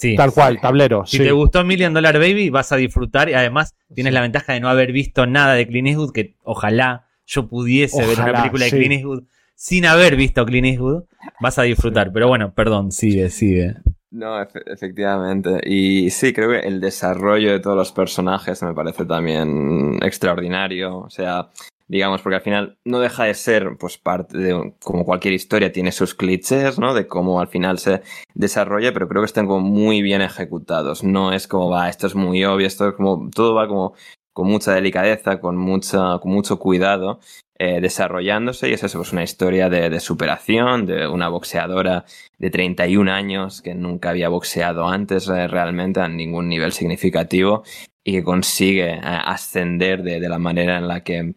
[0.01, 0.15] Sí.
[0.15, 1.05] Tal cual, tablero.
[1.05, 1.23] Si sí.
[1.23, 4.69] te gustó Million Dollar Baby, vas a disfrutar y además tienes la ventaja de no
[4.69, 8.93] haber visto nada de Clint Eastwood, que ojalá yo pudiese ver una película de Clint
[8.93, 9.23] Eastwood
[9.55, 11.03] sin haber visto Clint Eastwood.
[11.39, 12.11] vas a disfrutar.
[12.11, 13.75] Pero bueno, perdón, sigue, sigue.
[14.11, 15.61] No, efectivamente.
[15.63, 20.97] Y sí, creo que el desarrollo de todos los personajes me parece también extraordinario.
[20.97, 21.49] O sea,
[21.87, 25.93] digamos, porque al final no deja de ser, pues, parte de, como cualquier historia, tiene
[25.93, 26.93] sus clichés, ¿no?
[26.93, 28.01] De cómo al final se
[28.33, 31.05] desarrolla, pero creo que están como muy bien ejecutados.
[31.05, 33.93] No es como, va, esto es muy obvio, esto es como, todo va como
[34.33, 37.19] con mucha delicadeza, con, mucha, con mucho cuidado.
[37.63, 42.05] Eh, desarrollándose y es eso, pues una historia de, superación de una boxeadora
[42.39, 47.61] de 31 años que nunca había boxeado antes eh, realmente a ningún nivel significativo
[48.03, 51.35] y que consigue eh, ascender de, la manera en la que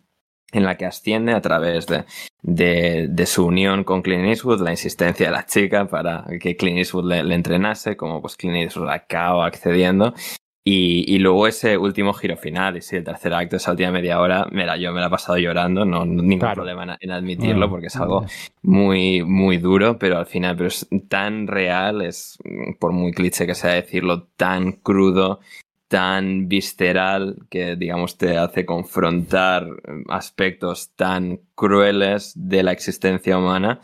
[0.52, 2.06] en la que asciende a través de,
[2.42, 7.04] de, su unión con Clint Eastwood, la insistencia de la chica para que Clint Eastwood
[7.04, 10.14] le, le entrenase, como pues Clint Eastwood acaba accediendo
[10.66, 14.18] y, y, luego ese último giro final, y sí, el tercer acto, esa última media
[14.18, 17.96] hora, mira, yo me la he pasado llorando, no, ningún problema en, admitirlo, porque es
[17.96, 18.24] algo
[18.62, 22.38] muy, muy duro, pero al final, pero es tan real, es,
[22.80, 25.40] por muy cliché que sea decirlo, tan crudo,
[25.88, 29.68] tan visceral, que digamos te hace confrontar
[30.08, 33.80] aspectos tan crueles de la existencia humana,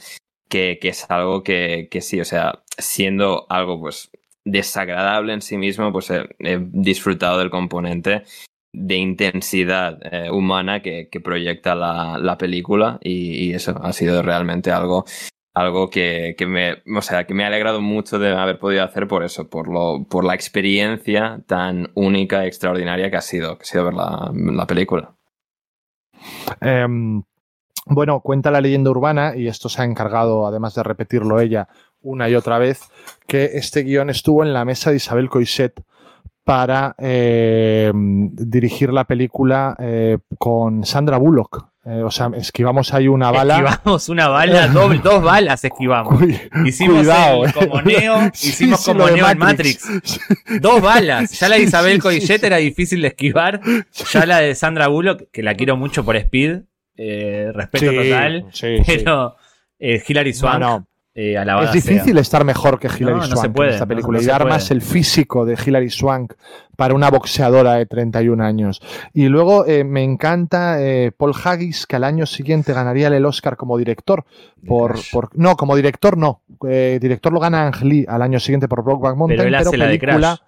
[0.48, 4.11] que, que es algo que, que sí, o sea, siendo algo pues
[4.45, 6.29] desagradable en sí mismo, pues he,
[6.73, 8.25] disfrutado del componente
[8.73, 15.05] de intensidad eh, humana que, proyecta la, película y, eso ha sido realmente algo,
[15.55, 19.25] algo que, me, o sea, que me ha alegrado mucho de haber podido hacer por
[19.25, 23.85] eso, por, lo, por la experiencia tan única y extraordinaria que ha sido, que sido
[23.85, 25.15] ver la, película.
[26.61, 27.23] Em,
[27.87, 31.69] bueno, cuenta la leyenda urbana, y esto se ha encargado, además de repetirlo ella,
[32.02, 32.81] una y otra vez
[33.27, 35.81] que este guion estuvo en la mesa de Isabel Coixet
[36.44, 41.66] para eh, dirigir la película eh, con Sandra Bullock.
[41.85, 43.59] Eh, o sea, esquivamos ahí una bala.
[43.59, 44.66] Esquivamos una bala,
[45.02, 46.20] dos balas esquivamos.
[46.66, 47.06] hicimos
[47.55, 49.89] como Neo, hicimos como Neo en Matrix.
[50.60, 51.39] Dos balas.
[51.39, 53.60] Ya la de Isabel Coixet era difícil de esquivar.
[54.12, 56.62] Ya la de Sandra Bullock, que la quiero mucho por Speed.
[56.97, 58.47] respeto total.
[58.86, 59.36] pero
[59.78, 60.85] Hilary Swank.
[61.12, 64.81] Eh, es difícil estar mejor que Hilary Swank en esta película y dar más el
[64.81, 66.35] físico de Hilary Swank
[66.77, 68.81] para una boxeadora de 31 años.
[69.12, 73.57] Y luego eh, me encanta eh, Paul Haggis, que al año siguiente ganaría el Oscar
[73.57, 74.24] como director.
[74.65, 74.95] Por,
[75.35, 76.43] no, como director no.
[76.61, 80.41] director lo gana Ang Lee al año siguiente por Brokeback Mountain, pero, película,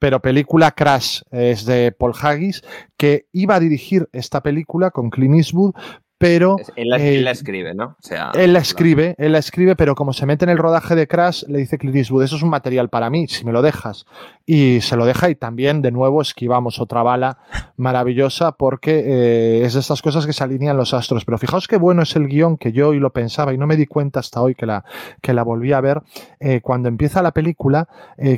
[0.00, 2.64] pero película Crash es de Paul Haggis,
[2.96, 5.74] que iba a dirigir esta película con Clint Eastwood,
[6.20, 6.58] pero...
[6.76, 7.96] Él la, eh, escribe, ¿no?
[7.98, 10.94] O sea, él la escribe, él la escribe, pero como se mete en el rodaje
[10.94, 13.62] de Crash, le dice Clint Eastwood, eso es un material para mí, si me lo
[13.62, 14.04] dejas.
[14.44, 17.38] Y se lo deja y también, de nuevo, esquivamos otra bala
[17.78, 21.24] maravillosa porque eh, es de estas cosas que se alinean los astros.
[21.24, 23.76] Pero fijaos qué bueno es el guion que yo hoy lo pensaba y no me
[23.76, 24.84] di cuenta hasta hoy que la,
[25.22, 26.02] que la volví a ver.
[26.38, 27.88] Eh, cuando empieza la película,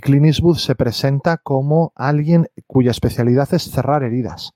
[0.02, 4.54] Clint Eastwood se presenta como alguien cuya especialidad es cerrar heridas.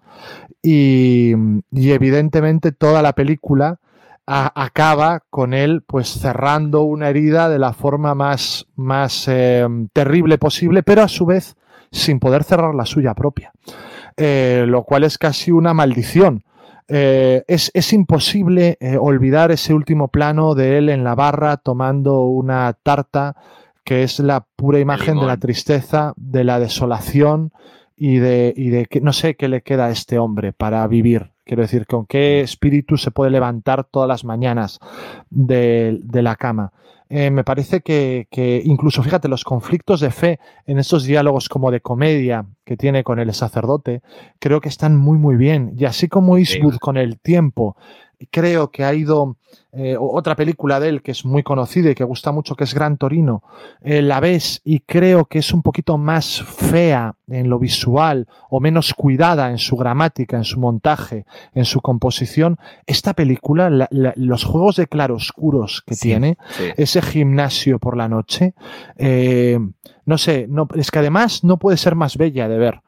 [0.62, 1.32] Y,
[1.73, 3.80] evidentemente toda la película
[4.28, 10.82] acaba con él pues cerrando una herida de la forma más, más em, terrible posible,
[10.82, 11.56] pero a su vez
[11.93, 13.52] sin poder cerrar la suya propia,
[14.16, 16.43] eh, lo cual es casi una maldición.
[16.88, 22.72] Eh, es, imposible eh, olvidar ese último plano de él en la barra tomando una
[22.80, 23.34] tarta
[23.84, 27.52] que es la pura imagen de la tristeza, de la desolación,
[27.97, 31.30] y de, y de que no sé qué le queda a este hombre para vivir.
[31.47, 34.81] Quiero decir, con qué espíritu se puede levantar todas las mañanas
[35.31, 36.73] de, la cama.
[37.09, 38.27] Eh, me parece que,
[38.64, 43.20] incluso, fíjate, los conflictos de fe en estos diálogos como de comedia que tiene con
[43.20, 44.02] el sacerdote,
[44.40, 45.73] creo que están muy, muy bien.
[45.78, 47.77] Y así como Eastwood con el tiempo
[48.30, 49.36] creo que ha ido
[49.72, 52.74] eh, otra película de él que es muy conocida y que gusta mucho, que es
[52.74, 53.43] Gran Torino,
[53.82, 58.60] eh, la ves y creo que es un poquito más fea en lo visual o
[58.60, 62.59] menos cuidada en su gramática, en su montaje, en su composición.
[62.86, 66.38] Esta película, los juegos de claroscuros que tiene,
[66.76, 68.55] ese gimnasio por la noche,
[68.97, 69.59] eh,
[70.06, 72.80] no sé, no, es que además no puede ser más bella de ver.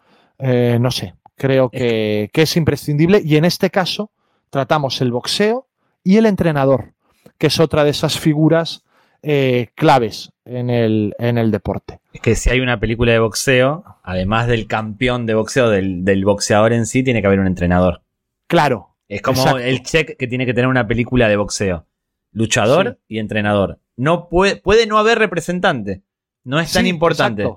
[0.80, 4.10] no sé, creo que, que es imprescindible y en este caso
[4.50, 5.68] tratamos el boxeo
[6.02, 6.94] y el entrenador,
[7.38, 8.84] que es otra de esas figuras
[9.22, 12.00] eh, claves en el, en el deporte.
[12.12, 16.72] Es que si hay una película de boxeo, además del campeón de boxeo, del, boxeador
[16.72, 18.02] en sí, tiene que haber un entrenador.
[18.46, 18.96] Claro.
[19.08, 21.86] Es como el check que tiene que tener una película de boxeo.
[22.30, 23.80] Luchador y entrenador.
[23.96, 26.02] No puede, puede no haber representante.
[26.44, 27.48] No es tan importante.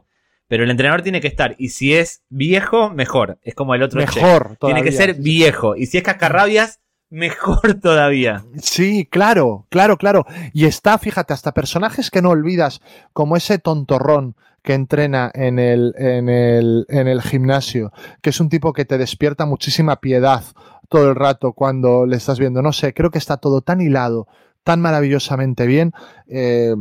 [0.51, 1.55] Pero el entrenador tiene que estar.
[1.57, 3.39] Y si es viejo, mejor.
[3.41, 4.01] Es como el otro.
[4.01, 4.57] Mejor.
[4.59, 5.77] Tiene que ser viejo.
[5.77, 8.43] Y si es cascarrabias, mejor todavía.
[8.61, 10.25] Sí, claro, claro, claro.
[10.51, 12.81] Y está, fíjate, hasta personajes que no olvidas,
[13.13, 18.49] como ese tontorrón que entrena en el, en el, en el gimnasio, que es un
[18.49, 20.43] tipo que te despierta muchísima piedad
[20.89, 22.61] todo el rato cuando le estás viendo.
[22.61, 24.27] No sé, creo que está todo tan hilado,
[24.65, 25.93] tan maravillosamente bien,
[26.27, 26.75] eh,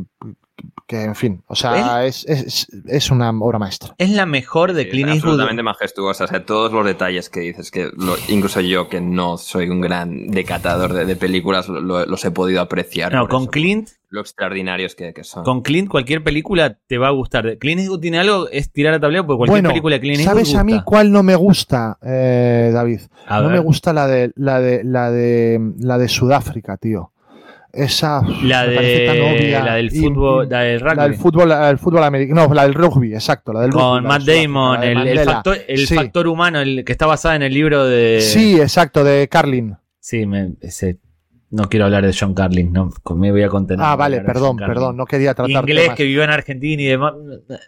[0.86, 3.94] que en fin, o sea, es, es, es, una obra maestra.
[3.98, 5.30] Es la mejor de Sí, Clint es Eastwood.
[5.34, 6.24] absolutamente majestuosa.
[6.24, 9.80] O sea, todos los detalles que dices, que lo- incluso yo, que no soy un
[9.80, 13.12] gran decatador de, de películas, lo- lo- los he podido apreciar.
[13.12, 15.44] No, con eso, Clint, Lo extraordinarios que, que son.
[15.44, 17.58] con Clint cualquier película te va a gustar.
[17.58, 20.34] Clint Eastwood tiene algo, es tirar a tablero porque cualquier Bueno, película de Clint Eastwood
[20.44, 20.84] ¿sabes a mí gusta.
[20.84, 23.00] cuál no me gusta, eh, David?
[23.26, 23.52] A no ver.
[23.52, 27.12] me gusta la de la de la de la de Sudáfrica, tío.
[27.72, 28.74] Esa La, de,
[29.62, 30.96] la del fútbol, y- la del rugby.
[30.96, 33.82] la del fútbol, la del fútbol americano, no, la del rugby, exacto, la del rugby,
[33.84, 35.94] con de Matt Damon, el, el factor, el Sí.
[35.94, 38.20] factor humano, el que está basado en el libro de.
[38.20, 39.76] Sí, exacto, de Carlin.
[40.00, 40.98] Sí, me- ese,
[41.50, 43.84] no quiero hablar de John Carlin, no, me voy a contener.
[43.86, 45.96] Ah, vale, perdón, perdón, no quería tratar Inglés temas.
[45.96, 47.12] que vivió en Argentina y demás.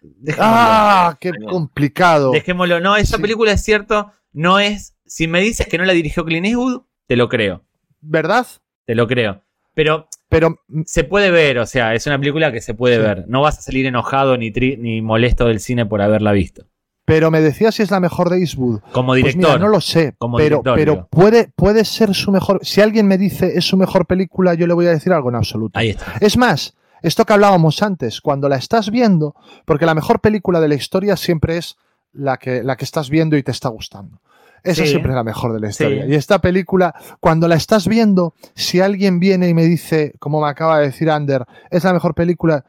[0.03, 0.45] Dejémoslo.
[0.57, 1.51] Ah, qué Genial.
[1.53, 2.33] complicado.
[2.33, 2.81] Dejémoslo.
[2.81, 3.23] No, esa Sí.
[3.23, 4.97] película es cierto, no es.
[5.07, 7.65] Si me dices que no la dirigió Clint Eastwood, te lo creo.
[8.01, 8.47] ¿Verdad?
[8.87, 9.43] Te lo creo.
[9.75, 13.03] Pero Pero mm, se puede ver, o sea, es una película que se puede Sí.
[13.03, 13.25] ver.
[13.29, 16.65] No vas a salir enojado ni, tri- ni molesto del cine por haberla visto.
[17.05, 18.81] pero me decía si es la mejor de Eastwood.
[18.93, 19.51] Como Pues director.
[19.51, 21.09] mira, no lo sé, Como pero, director, pero digo.
[21.11, 22.61] puede, puede ser su mejor.
[22.63, 25.35] Si alguien me dice es su mejor película, yo le voy a decir algo en
[25.35, 25.79] absoluto.
[25.79, 26.15] Ahí está.
[26.21, 29.35] Es más, esto que hablábamos antes, cuando la estás viendo,
[29.67, 31.77] porque la mejor película de la historia siempre es
[32.13, 34.21] la que, la que estás viendo y te está gustando.
[34.65, 34.89] Esa Sí.
[34.91, 36.05] siempre es la mejor de la historia.
[36.05, 36.11] Sí.
[36.13, 40.49] Y esta película, cuando la estás viendo, si alguien viene y me dice, como me
[40.49, 42.65] acaba de decir Ander, es la mejor película,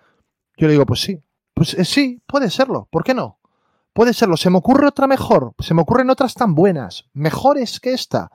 [0.57, 1.19] yo le digo, pues sí.
[1.53, 2.87] Pues eh, sí, puede serlo.
[2.91, 3.37] ¿Por qué no?
[3.93, 4.37] Puede serlo.
[4.37, 5.53] ¿Se me ocurre otra mejor?
[5.59, 7.05] ¿Se me ocurren otras tan buenas?
[7.13, 8.31] ¿Mejores que esta?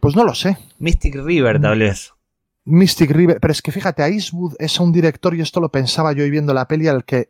[0.00, 0.58] Pues no lo sé.
[0.78, 2.12] Mystic River, tal vez.
[2.68, 6.12] Mystic River, pero es que fíjate, a Eastwood es un director, y esto lo pensaba
[6.12, 7.26] yo y viendo la peli, al que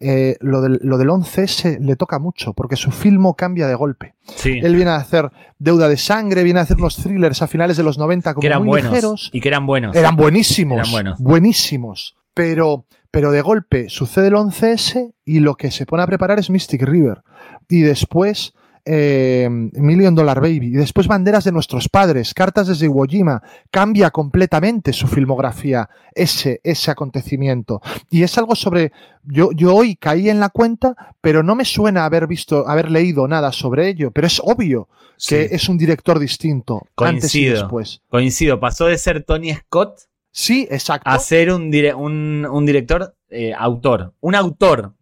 [0.00, 4.14] eh, lo, del, lo del 11S le toca mucho, porque su filmo cambia de golpe.
[4.36, 4.60] Sí.
[4.62, 7.82] Él viene a hacer Deuda de Sangre, viene a hacer unos thrillers a finales de
[7.82, 8.90] los 90 como que eran muy buenos.
[8.92, 9.30] ligeros.
[9.32, 9.96] Y que eran buenos.
[9.96, 11.18] Eran buenísimos, Eran buenos.
[11.20, 12.16] buenísimos.
[12.34, 16.50] Pero, pero de golpe sucede el 11S y lo que se pone a preparar es
[16.50, 17.22] Mystic River.
[17.68, 18.52] Y después
[18.86, 20.68] eh, Million Dollar Baby.
[20.68, 23.42] Y después Banderas de nuestros padres, Cartas desde Iwo Jima.
[23.70, 27.82] Cambia completamente su filmografía ese, ese acontecimiento.
[28.10, 28.92] Y es algo sobre...
[29.24, 33.26] Yo, yo hoy caí en la cuenta, pero no me suena haber visto, haber leído
[33.26, 34.12] nada sobre ello.
[34.12, 34.88] Pero es obvio
[35.28, 36.82] que es un director distinto.
[36.96, 37.60] Antes y Coincido.
[37.62, 38.02] después.
[38.08, 39.98] Coincido, pasó de ser Tony Scott
[40.30, 41.08] Sí, exacto.
[41.10, 44.12] a ser un, dire- un, un director eh, autor.
[44.20, 44.92] Un autor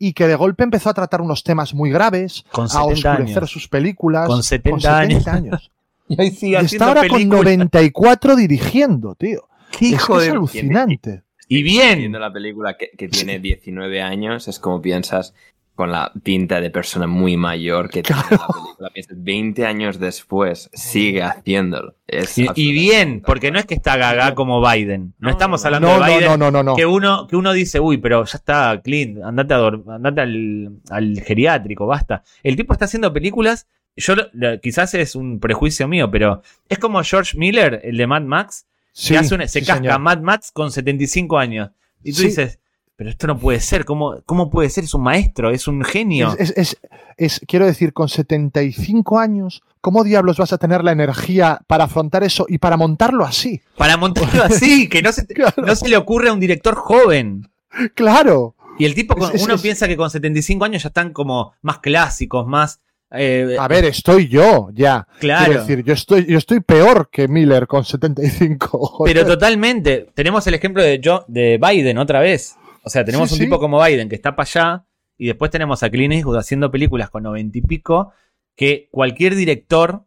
[0.00, 3.38] y que de golpe empezó a tratar unos temas muy graves, con a 70 oscurecer
[3.38, 3.50] años.
[3.50, 4.26] sus películas.
[4.26, 5.70] Con 70 años.
[6.08, 9.46] Y ahí sigue y está ahora con 94 dirigiendo, tío.
[9.70, 11.22] ¿Qué Es, hijo es de- alucinante.
[11.46, 12.00] Y bien.
[12.00, 15.34] Viendo la película que, que tiene 19 años, es como piensas
[15.80, 18.90] con la tinta de persona muy mayor que tiene la película.
[18.92, 21.94] Piensas 20 años después, sigue haciéndolo.
[22.06, 25.14] Es Y, bien, porque no es que está gaga como Biden.
[25.18, 26.28] No, No, estamos hablando No, de Biden.
[26.28, 26.76] no, no, no, no.
[26.76, 31.18] Que uno, que uno dice, uy, pero ya está Clint, andate, a andate al, al
[31.22, 32.22] geriátrico, basta.
[32.42, 33.66] El tipo está haciendo películas,
[33.96, 34.14] yo
[34.60, 39.14] quizás es un prejuicio mío, pero es como George Miller, el de Mad Max, Sí,
[39.14, 39.98] que hace una- se sí, casca señor.
[40.00, 41.70] Mad Max con 75 años.
[42.04, 42.26] Y tú Sí.
[42.26, 42.58] dices,
[43.00, 44.84] pero esto no puede ser, ¿cómo, ¿cómo puede ser?
[44.84, 46.34] Es un maestro, es un genio.
[46.38, 46.80] Es, es- es-
[47.16, 52.24] es- quiero decir, con 75 años, ¿cómo diablos vas a tener la energía para afrontar
[52.24, 53.62] eso y para montarlo así?
[53.78, 55.62] Para montarlo así, que no se, Claro.
[55.64, 57.48] no se le ocurre a un director joven.
[57.94, 58.54] Claro.
[58.78, 62.46] Y el tipo, con- uno piensa que con 75 años ya están como más clásicos,
[62.46, 62.80] más...
[63.12, 65.06] eh, A ver, estoy yo ya.
[65.20, 65.44] claro.
[65.46, 68.78] Quiero decir, yo estoy, yo estoy peor que Miller con 75.
[68.78, 69.14] joder.
[69.14, 70.10] Pero totalmente.
[70.14, 72.56] Tenemos el ejemplo de, Jo- de Biden otra vez.
[72.82, 73.44] O sea, tenemos Sí, un sí.
[73.44, 74.86] tipo como Biden que está para allá.
[75.18, 78.12] Y después tenemos a Clint Eastwood haciendo películas con noventa y pico.
[78.56, 80.04] Que cualquier director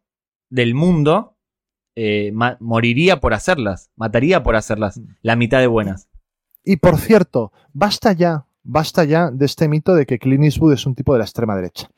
[0.50, 1.38] del mundo
[1.96, 3.92] eh, moriría por hacerlas.
[3.96, 4.98] Mataría por hacerlas.
[4.98, 5.04] Mm.
[5.22, 6.10] La mitad de buenas.
[6.64, 10.86] Y por cierto, basta ya, basta ya de este mito de que Clint Eastwood es
[10.86, 11.90] un tipo de la extrema derecha.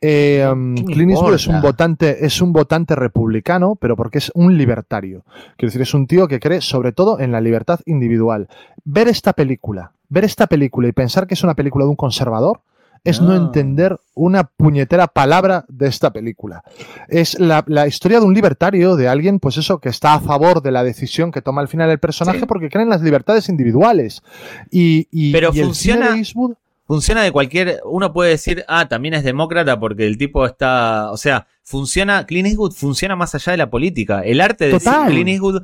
[0.00, 4.18] Eh, um, ¿Qué me Clint Eastwood es un votante, es un votante republicano, pero porque
[4.18, 5.24] es un libertario.
[5.56, 8.48] Quiero decir, es un tío que cree sobre todo en la libertad individual.
[8.84, 12.60] Ver esta película, ver esta película y pensar que es una película de un conservador.
[13.04, 13.28] Es no.
[13.28, 13.36] No.
[13.36, 16.64] entender una puñetera palabra de esta película.
[17.08, 20.62] Es la, la historia de un libertario, de alguien, pues eso, que está a favor
[20.62, 22.46] de la decisión que toma al final el personaje Sí.
[22.46, 24.22] porque cree en las libertades individuales.
[24.70, 26.54] Y, y- Pero y el funciona- cine de Eastwood
[26.86, 27.80] Funciona de cualquier.
[27.86, 31.10] Uno puede decir, ah, también es demócrata porque el tipo está.
[31.12, 32.26] O sea, funciona.
[32.26, 34.20] Clint Eastwood funciona más allá de la política.
[34.20, 34.78] El arte de.
[35.08, 35.62] Clint Eastwood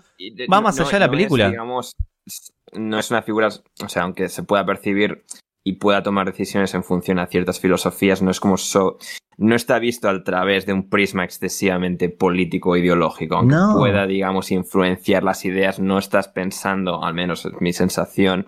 [0.50, 1.50] Va más allá de la es, película.
[1.50, 1.94] digamos,
[2.72, 3.48] no es una figura,
[3.84, 5.22] o sea, aunque se pueda percibir
[5.64, 8.98] y pueda tomar decisiones en función a ciertas filosofías, no es como so-
[9.36, 13.74] no está visto a través de un prisma excesivamente político o ideológico, aunque No.
[13.78, 18.46] pueda, digamos, influenciar las ideas, no estás pensando, al menos es mi sensación,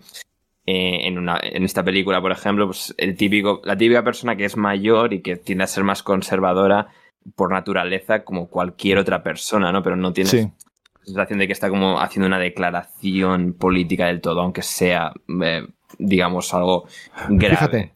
[0.67, 4.45] eh, en, una, en esta película, por ejemplo, pues el típico, la típica persona que
[4.45, 6.89] es mayor y que tiende a ser más conservadora
[7.37, 9.83] por naturaleza como cualquier otra persona, ¿no?
[9.83, 10.39] Pero no tienes Sí.
[11.01, 15.13] la sensación de que está como haciendo una declaración política del todo, aunque sea,
[15.43, 15.67] eh,
[15.99, 16.87] digamos, algo
[17.29, 17.57] grave.
[17.57, 17.93] Fíjate.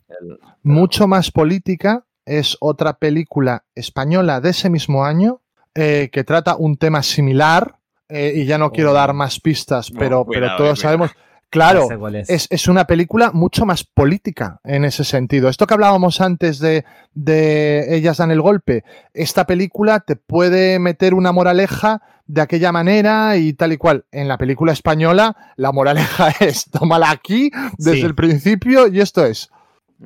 [0.63, 5.41] Mucho más política es otra película española de ese mismo año
[5.75, 7.77] eh, que trata un tema similar.
[8.09, 8.95] eh, y ya no quiero Oh.
[8.95, 11.11] dar más pistas, No, pero, cuidado, pero todos sabemos.
[11.51, 12.29] Claro, no sé cuál es.
[12.31, 15.49] es, es una película mucho más política en ese sentido.
[15.49, 21.15] Esto que hablábamos antes de, de Ellas dan el golpe, esta película te puede meter
[21.15, 24.05] una moraleja de aquella manera y tal y cual.
[24.11, 28.03] En la película española, la moraleja es tómala aquí desde Sí.
[28.03, 29.49] el principio y esto es.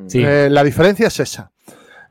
[0.07, 0.23] Sí.
[0.25, 1.51] Eh, la diferencia es esa.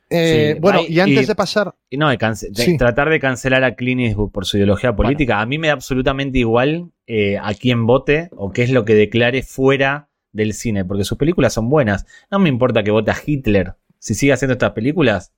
[0.10, 1.76] Eh, Sí, bueno, y antes y- de pasar.
[1.88, 5.46] Y No, de de tratar de cancelar a Clint Eastwood por su ideología política, a
[5.46, 9.42] mí me da absolutamente igual eh, a quién vote o qué es lo que declare
[9.44, 12.06] fuera del cine, porque sus películas son buenas.
[12.30, 13.74] No me importa que vote a Hitler.
[13.98, 15.34] Si sigue haciendo estas películas,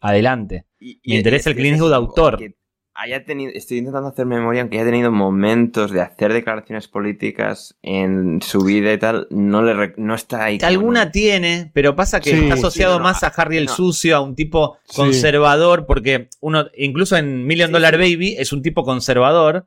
[0.00, 0.66] adelante.
[0.78, 2.36] Y- Me y interesa el Clint Eastwood autor.
[2.38, 2.54] que
[2.96, 8.40] haya tenido, estoy intentando hacer memoria, aunque haya tenido momentos de hacer declaraciones políticas en
[8.40, 10.58] su vida y tal, no le no está ahí.
[10.62, 13.64] Alguna en- tiene, pero pasa que Sí, está asociado sí, no, más a Harry el
[13.64, 13.72] no.
[13.74, 14.96] Sucio, a un tipo Sí.
[14.96, 18.00] conservador, porque uno, incluso en Million Sí, Dollar sí.
[18.12, 19.66] Baby, es un tipo conservador.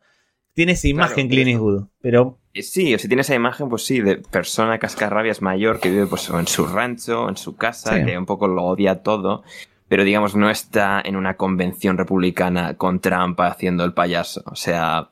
[0.58, 4.02] Tiene esa imagen Clint Eastwood, pero Eh, Sí, o si tiene esa imagen, pues sí,
[4.02, 8.04] de persona cascarrabias mayor que vive pues en su rancho, en su casa, Sí.
[8.06, 9.44] que un poco lo odia todo,
[9.88, 14.42] pero digamos no está en una convención republicana con Trump haciendo el payaso.
[14.48, 15.10] O sea...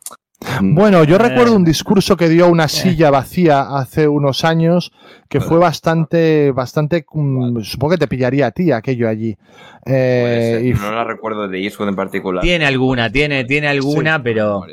[0.62, 1.20] Bueno, yo Eh.
[1.20, 4.92] recuerdo un discurso que dio a una silla vacía hace unos años
[5.30, 9.38] que fue bastante, bastante, mm, supongo que te pillaría a ti aquello allí.
[9.86, 12.42] Eh, pues, y no la recuerdo de Eastwood en particular.
[12.44, 14.66] tiene alguna, tiene, tiene alguna, pero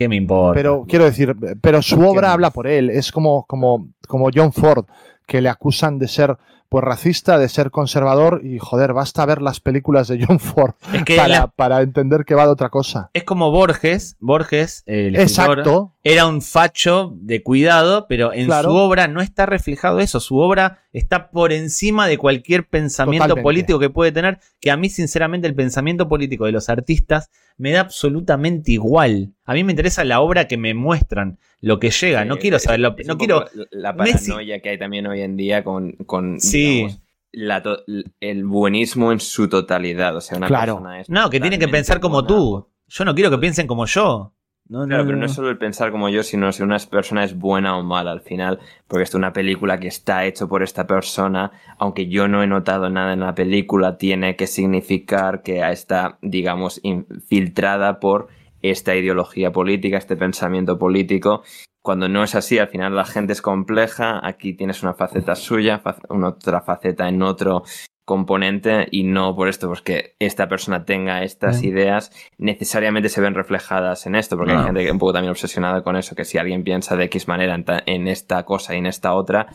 [0.00, 0.54] ¿qué me importa?
[0.54, 2.88] Pero quiero decir, pero su obra habla por él.
[2.88, 4.86] Es como, como, como John Ford,
[5.26, 6.38] que le acusan de ser
[6.70, 11.04] pues racista, de ser conservador, y joder, basta ver las películas de John Ford es
[11.04, 13.10] que para, la- para entender que va de otra cosa.
[13.12, 15.94] es como Borges, Borges, el escritor, Exacto.
[16.04, 18.70] era un facho de cuidado, pero en Claro.
[18.70, 20.20] su obra no está reflejado eso.
[20.20, 23.42] Su obra está por encima de cualquier pensamiento Totalmente.
[23.44, 24.38] político que puede tener.
[24.60, 29.34] Que a mí, sinceramente, el pensamiento político de los artistas me da absolutamente igual.
[29.44, 32.24] A mí me interesa la obra que me muestran, lo que llega.
[32.24, 33.44] no quiero saber, no quiero.
[33.70, 36.59] La Messi- paranoia que hay también hoy en día con, con Sí.
[36.60, 37.00] Digamos,
[37.32, 37.78] la to-
[38.20, 40.16] el buenismo en su totalidad.
[40.16, 40.74] O sea, una Claro.
[40.76, 42.28] persona es No, que tienen que pensar como buena.
[42.28, 42.68] tú.
[42.88, 44.32] Yo no quiero que piensen como yo.
[44.68, 45.26] No, Claro, no, pero no no.
[45.26, 48.20] es solo el pensar como yo, sino si una persona es buena o mala al
[48.20, 52.46] final, porque es una película que está hecho por esta persona, aunque yo no he
[52.46, 58.28] notado nada en la película, tiene que significar que está, digamos, infiltrada por
[58.62, 61.42] esta ideología política, este pensamiento político.
[61.82, 65.78] Cuando no es así, al final la gente es compleja, aquí tienes una faceta suya,
[65.78, 67.62] fa- una otra faceta en otro
[68.04, 73.34] componente y no por esto, pues que esta persona tenga estas ideas necesariamente se ven
[73.34, 74.58] reflejadas en esto, porque No.
[74.60, 77.28] hay gente que un poco también obsesionada con eso, que si alguien piensa de X
[77.28, 79.46] manera en, ta- en esta cosa y en esta otra,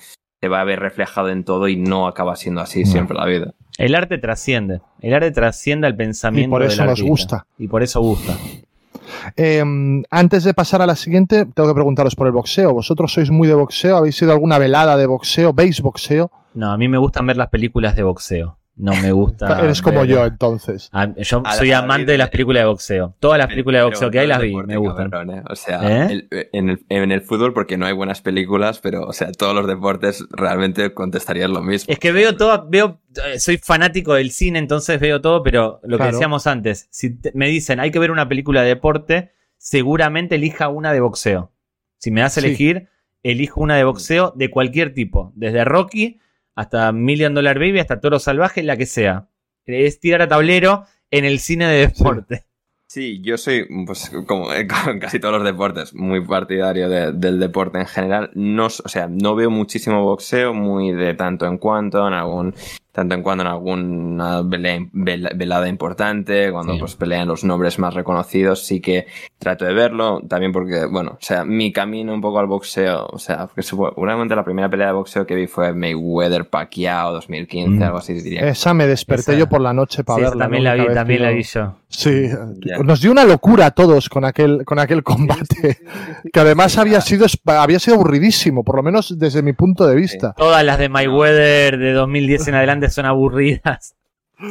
[0.41, 2.91] se va a ver reflejado en todo y no acaba siendo así No.
[2.91, 3.53] siempre la vida.
[3.77, 4.79] El arte trasciende.
[5.01, 6.47] El arte trasciende al pensamiento.
[6.47, 7.09] Y por del eso nos artista.
[7.09, 7.47] gusta.
[7.57, 8.37] Y por eso gusta.
[9.35, 9.63] Eh,
[10.09, 12.73] antes de pasar a la siguiente, tengo que preguntaros por el boxeo.
[12.73, 13.97] ¿Vosotros sois muy de boxeo?
[13.97, 15.53] ¿Habéis ido a alguna velada de boxeo?
[15.53, 16.31] ¿Veis boxeo?
[16.53, 18.57] No, a mí me gustan ver las películas de boxeo.
[18.77, 19.59] No me gusta.
[19.63, 20.89] Eres como ver- yo, entonces.
[20.91, 23.15] Ah, yo A soy a la amante de las películas de boxeo.
[23.19, 25.09] Todas las películas de boxeo que hay las vi, me gustan.
[25.09, 25.43] cabrón, ¿eh?
[25.49, 26.11] O sea, ¿Eh?
[26.11, 29.55] el- en, el, en el fútbol, porque no hay buenas películas, pero, o sea, todos
[29.55, 31.91] los deportes realmente contestarían lo mismo.
[31.91, 32.99] Es que veo todo, veo,
[33.33, 37.31] eh, soy fanático del cine, entonces veo todo, pero lo que decíamos antes, si te-
[37.33, 41.51] me dicen hay que ver una película de deporte, seguramente elija una de boxeo.
[41.97, 42.47] Si me das a Sí.
[42.47, 42.89] elegir,
[43.23, 46.19] elijo una de boxeo de cualquier tipo, desde Rocky
[46.55, 49.27] hasta Million Dollar Baby, hasta Toro Salvaje, la que sea.
[49.65, 52.43] Es tirar a tablero en el cine de deporte.
[52.87, 54.67] Sí, yo soy, pues, como en
[54.99, 58.31] casi todos los deportes, muy partidario de- del deporte en general.
[58.35, 62.53] No, o sea, no veo muchísimo boxeo, muy de tanto en cuanto, en algún
[62.95, 64.87] tanto en cuando en alguna velea-
[65.35, 66.79] velada importante, cuando Sí.
[66.79, 69.05] pues pelean los nombres más reconocidos, sí que
[69.37, 73.19] trato de verlo, también porque, bueno, o sea, mi camino un poco al boxeo, o
[73.19, 77.83] sea, porque seguramente la primera pelea de boxeo que vi fue Mayweather Pacquiao 2015, Mm.
[77.83, 78.47] algo así diría.
[78.47, 80.45] Esa me desperté Esa- yo por la noche para Sí, verla.
[80.45, 81.75] también la vi, también la vi yo.
[81.89, 82.27] Sí,
[82.83, 85.77] nos dio una locura a todos con aquel, con aquel combate,
[86.31, 90.33] que además había sido, había sido aburridísimo, por lo menos desde mi punto de vista.
[90.37, 93.95] Todas las de Mayweather de 2010 en adelante son aburridas.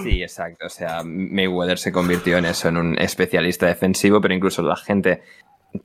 [0.02, 0.66] Sí, exacto.
[0.66, 5.20] O sea, Mayweather se convirtió en eso, en un especialista defensivo, pero incluso la gente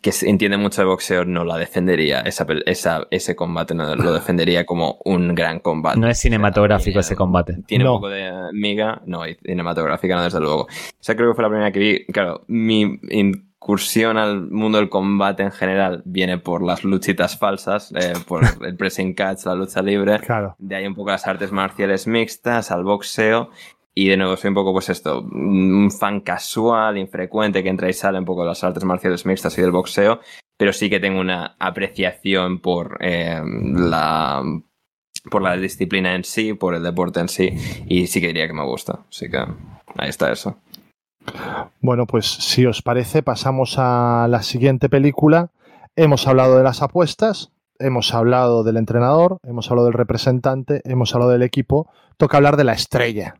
[0.01, 2.21] que entiende mucho de boxeo no la defendería.
[2.21, 5.99] Esa, esa- ese combate no lo defendería como un gran combate.
[5.99, 7.57] No es cinematográfico O sea, ese combate.
[7.65, 7.95] Tiene No.
[7.95, 10.61] un poco de miga, no, y cinematográfica no, desde luego.
[10.63, 10.67] O
[10.99, 12.05] sea, creo que fue la primera que vi.
[12.05, 12.99] Claro, mi
[13.61, 18.75] incursión al mundo del combate en general viene por las luchitas falsas, eh, por el
[18.77, 20.19] pressing catch, la lucha libre.
[20.19, 20.55] Claro.
[20.57, 23.49] De ahí un poco las artes marciales mixtas, al boxeo.
[23.93, 27.93] Y de nuevo soy un poco, pues esto, un fan casual, infrecuente, que entra y
[27.93, 30.21] sale un poco de las artes marciales mixtas y del boxeo.
[30.57, 34.41] Pero sí que tengo una apreciación por eh, la
[35.29, 37.49] por la disciplina en sí, por el deporte en sí,
[37.87, 38.99] y sí que diría que me gusta.
[39.09, 40.57] Así que ahí está eso.
[41.81, 45.49] Bueno, pues si os parece, pasamos a la siguiente película.
[45.95, 51.31] Hemos hablado de las apuestas, hemos hablado del entrenador, hemos hablado del representante, hemos hablado
[51.31, 51.91] del equipo.
[52.17, 53.35] Toca hablar de la estrella.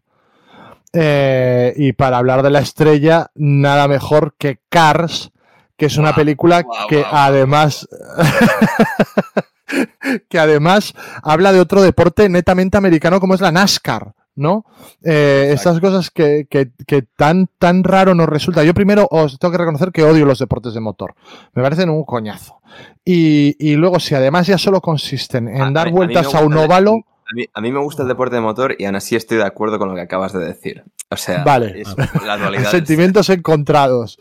[0.93, 5.31] Eh, y para hablar de la estrella, nada mejor que Cars,
[5.77, 7.87] que es una película que además
[10.29, 14.65] que además habla de otro deporte netamente americano como es la NASCAR, ¿no?
[15.03, 18.63] Eh, estas cosas que, que- que tan, tan raro nos resulta.
[18.63, 21.13] Yo primero os tengo que reconocer que odio los deportes de motor.
[21.53, 22.59] Me parecen un coñazo.
[23.05, 26.53] Y, y luego, si además ya solo consisten en A- dar mí- vueltas a, un
[26.53, 26.93] el- óvalo,
[27.31, 29.45] A mí, a mí me gusta el deporte de motor y aún así estoy de
[29.45, 30.83] acuerdo con lo que acabas de decir.
[31.11, 31.81] O sea, Vale.
[31.81, 32.63] es la dualidad.
[32.71, 34.19] del sentimientos encontrados.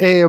[0.00, 0.26] Eh,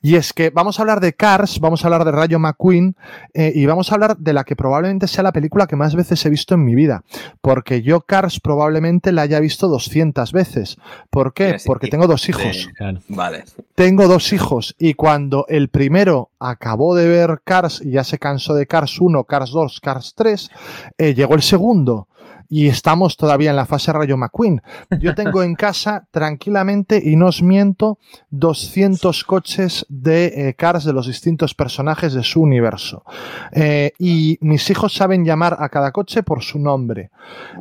[0.00, 2.96] y es que vamos a hablar de Cars, vamos a hablar de Rayo McQueen
[3.34, 6.24] eh, y vamos a hablar de la que probablemente sea la película que más veces
[6.24, 7.04] he visto en mi vida.
[7.42, 10.78] Porque yo Cars probablemente la haya visto 200 veces.
[11.10, 11.58] ¿Por qué?
[11.66, 12.70] Porque tengo dos hijos.
[12.76, 13.00] Claro.
[13.08, 13.44] Vale.
[13.74, 18.54] Tengo dos hijos y cuando el primero acabó de ver Cars y ya se cansó
[18.54, 20.50] de Cars 1, Cars 2, Cars 3,
[20.96, 22.08] eh, llegó el segundo
[22.48, 24.62] y estamos todavía en la fase Rayo McQueen.
[25.00, 27.98] Yo tengo en casa tranquilamente, y no os miento,
[28.30, 33.04] 200 coches de eh, Cars de los distintos personajes de su universo.
[33.52, 37.10] Eh, y mis hijos saben llamar a cada coche por su nombre.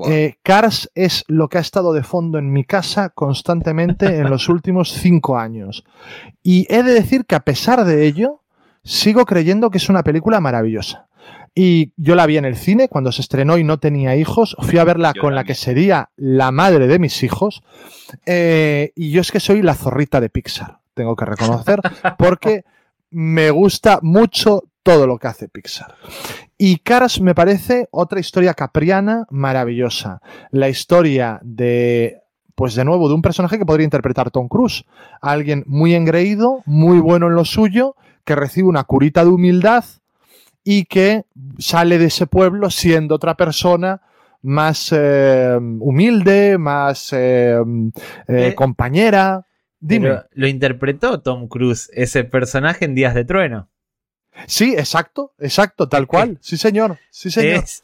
[0.08, 4.50] Eh, Cars es lo que ha estado de fondo en mi casa constantemente en los
[4.50, 5.84] últimos cinco años.
[6.44, 8.42] Y he de decir que a pesar de ello,
[8.84, 11.08] sigo creyendo que es una película maravillosa.
[11.58, 14.58] Y yo la vi en el cine cuando se estrenó y no tenía hijos.
[14.60, 17.64] Fui a verla Yo con la que sería la madre de mis hijos.
[18.26, 21.80] Eh, y yo es que soy la zorrita de Pixar, tengo que reconocer,
[22.18, 22.66] porque
[23.10, 25.96] me gusta mucho todo lo que hace Pixar.
[26.58, 30.22] Y Cars me parece otra historia capriana maravillosa.
[30.52, 32.22] La historia de,
[32.56, 34.84] pues de nuevo, de un personaje que podría interpretar Tom Cruise.
[35.22, 37.96] Alguien muy engreído, muy bueno en lo suyo,
[38.26, 39.86] que recibe una curita de humildad
[40.66, 41.24] y que
[41.58, 44.02] sale de ese pueblo siendo otra persona
[44.42, 47.58] más eh, humilde, más eh,
[48.28, 49.46] eh, compañera.
[49.80, 50.10] Dime.
[50.10, 53.70] Pero lo interpretó Tom Cruise, ese personaje en Días de Trueno.
[54.48, 56.38] Sí, exacto, exacto, tal cual.
[56.42, 56.98] Sí, señor.
[57.10, 57.64] Sí, señor.
[57.64, 57.84] Es-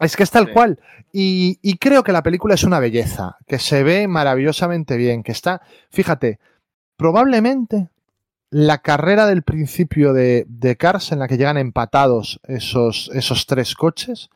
[0.00, 0.52] Es que es tal Sí.
[0.52, 0.78] cual.
[1.12, 5.32] Y, y creo que la película es una belleza, que se ve maravillosamente bien, que
[5.32, 5.60] está,
[5.90, 6.38] fíjate,
[6.96, 7.88] probablemente
[8.50, 13.74] la carrera del principio de, de Cars en la que llegan empatados esos, esos tres
[13.74, 14.30] coches,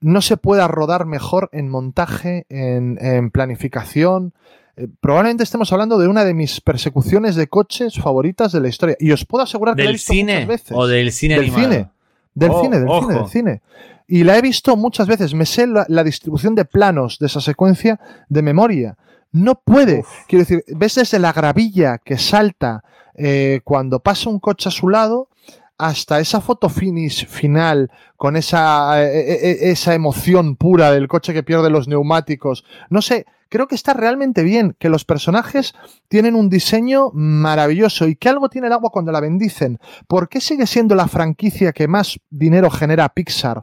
[0.00, 4.34] no se pueda rodar mejor en montaje, en, en planificación.
[4.76, 8.96] Eh, probablemente estemos hablando de una de mis persecuciones de coches favoritas de la historia.
[8.98, 10.72] Y os puedo asegurar que la he ¿Del visto cine muchas veces.
[10.76, 11.70] o del cine Del animado?
[11.70, 11.90] cine.
[12.34, 13.00] Del Oh, cine, del ojo.
[13.08, 13.62] cine, del cine.
[14.08, 15.32] Y la he visto muchas veces.
[15.32, 18.98] Me sé la, la distribución de planos de esa secuencia de memoria.
[19.34, 20.00] No puede.
[20.00, 20.08] Uf.
[20.28, 22.84] Quiero decir, ves desde la gravilla que salta
[23.16, 25.28] eh, cuando pasa un coche a su lado
[25.76, 31.34] hasta esa foto finish final con esa, eh, eh, eh, esa emoción pura del coche
[31.34, 32.64] que pierde los neumáticos.
[32.90, 35.74] No sé, creo que está realmente bien, que los personajes
[36.08, 39.78] tienen un diseño maravilloso y que algo tiene el agua cuando la bendicen.
[40.08, 43.62] ¿Por qué sigue siendo la franquicia que más dinero genera Pixar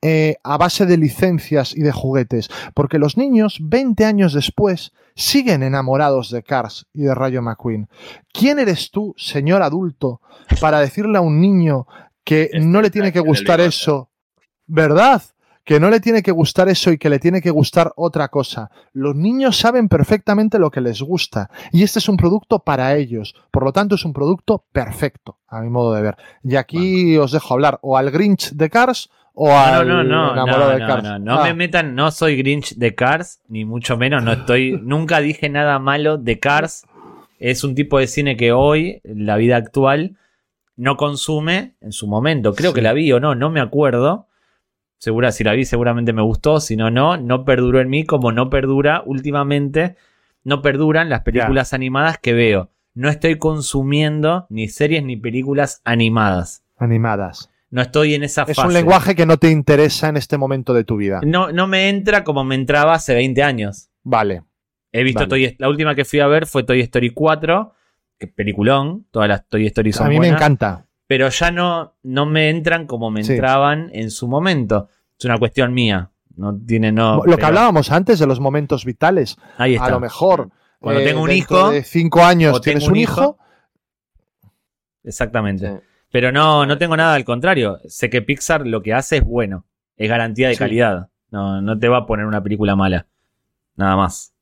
[0.00, 2.48] eh, a base de licencias y de juguetes?
[2.72, 7.90] Porque los niños, 20 años después, siguen enamorados de Cars y de Rayo McQueen.
[8.32, 10.22] ¿Quién eres tú, señor adulto,
[10.62, 11.86] para decirle a un niño
[12.24, 14.08] que Este no le tiene que gustar eso?
[14.66, 15.20] ¿Verdad?
[15.66, 18.70] Que no le tiene que gustar eso y que le tiene que gustar otra cosa.
[18.92, 23.34] Los niños saben perfectamente lo que les gusta y este es un producto para ellos.
[23.50, 26.16] Por lo tanto, es un producto perfecto, a mi modo de ver.
[26.44, 30.46] Y aquí os dejo hablar o al Grinch de Cars o al no, no, no,
[30.46, 31.02] no, de no, Cars.
[31.02, 34.80] no, no Ah, me metan, no soy Grinch de Cars, ni mucho menos, no estoy,
[34.84, 36.86] nunca dije nada malo de Cars.
[37.40, 40.16] Es un tipo de cine que hoy, en la vida actual,
[40.76, 42.54] no consume en su momento.
[42.54, 44.28] Creo que la vi o no, no me acuerdo.
[44.98, 46.60] Segura, si la vi, seguramente me gustó.
[46.60, 49.96] Si no, no, no perduró en mí, como no perdura últimamente,
[50.44, 52.70] no perduran las películas animadas que veo.
[52.94, 56.62] No estoy consumiendo ni series ni películas animadas.
[56.78, 57.50] animadas.
[57.70, 58.68] No estoy en esa Es fase.
[58.68, 61.20] un lenguaje que no te interesa en este momento de tu vida.
[61.24, 63.90] No, no me entra como me entraba hace 20 años.
[64.02, 64.44] Vale.
[64.92, 65.28] He visto Vale.
[65.28, 67.74] Toy- la última que fui a ver fue Toy Story 4,
[68.18, 70.85] que peliculón, todas las Toy Story son A mí me encanta.
[71.06, 73.32] Pero ya no, no me entran como me Sí.
[73.32, 74.88] entraban en su momento.
[75.18, 76.10] Es una cuestión mía.
[76.36, 77.22] No tiene no.
[77.24, 79.36] Lo que hablábamos antes de los momentos vitales.
[79.56, 79.86] Ahí está.
[79.86, 80.50] A lo mejor.
[80.80, 83.20] Cuando eh, tengo un hijo, De cinco años o tienes tengo un un hijo.
[83.22, 83.38] hijo,
[85.04, 85.68] Exactamente.
[85.70, 85.78] Sí.
[86.10, 87.78] Pero no, no tengo nada al contrario.
[87.86, 89.64] Sé que Pixar lo que hace es bueno.
[89.96, 90.58] Es garantía de Sí.
[90.58, 91.08] calidad.
[91.30, 93.06] No, no te va a poner una película mala.
[93.76, 94.34] Nada más.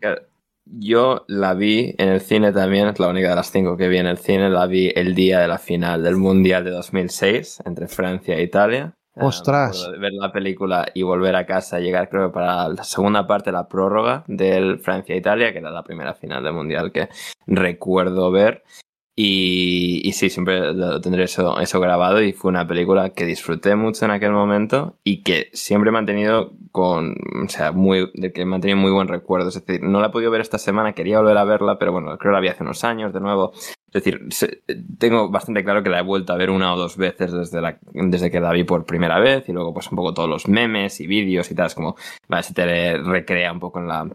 [0.00, 0.22] Claro,
[0.70, 3.98] Yo la vi en el cine también, es la única de las cinco que vi
[3.98, 7.88] en el cine, la vi el día de la final del Mundial de 2006 entre
[7.88, 8.94] Francia e Italia.
[9.16, 9.90] Eh, Ostras.
[9.98, 13.66] ver la película y volver a casa, llegar creo que para la segunda parte, la
[13.66, 17.08] prórroga del Francia-Italia, que era la primera final del Mundial que
[17.46, 18.62] recuerdo ver.
[19.20, 24.04] Y, sí, siempre lo tendré eso, eso grabado y fue una película que disfruté mucho
[24.04, 28.44] en aquel momento y que siempre he mantenido con, o sea, muy, de que he
[28.44, 29.48] mantenido muy buen recuerdo.
[29.48, 32.16] Es decir, no la he podido ver esta semana, quería volver a verla, pero bueno,
[32.16, 33.50] creo que la vi hace unos años de nuevo.
[33.54, 34.28] Es decir,
[35.00, 37.76] tengo bastante claro que la he vuelto a ver una o dos veces desde, la,
[37.92, 41.00] desde que la vi por primera vez y luego pues un poco todos los memes
[41.00, 41.96] y vídeos y tal, es como,
[42.28, 44.08] vale, se te recrea un poco en la,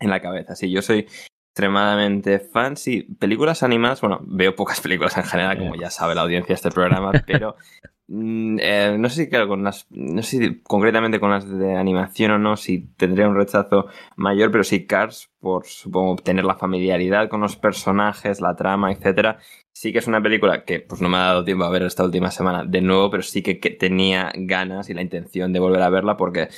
[0.00, 0.56] en la cabeza.
[0.56, 1.06] Sí, yo soy
[1.50, 2.76] extremadamente fan.
[2.76, 6.54] Sí, películas animadas, bueno, veo pocas películas en general, como ya sabe la audiencia de
[6.54, 7.56] este programa, pero
[8.08, 11.76] mm, eh, no sé si claro, con las, no sé si concretamente con las de
[11.76, 13.86] animación o no, si tendría un rechazo
[14.16, 19.38] mayor, pero sí Cars, por supongo tener la familiaridad con los personajes, la trama, etcétera.
[19.72, 22.04] Sí que es una película que pues no me ha dado tiempo a ver esta
[22.04, 25.82] última semana de nuevo, pero sí que, que tenía ganas y la intención de volver
[25.82, 26.48] a verla porque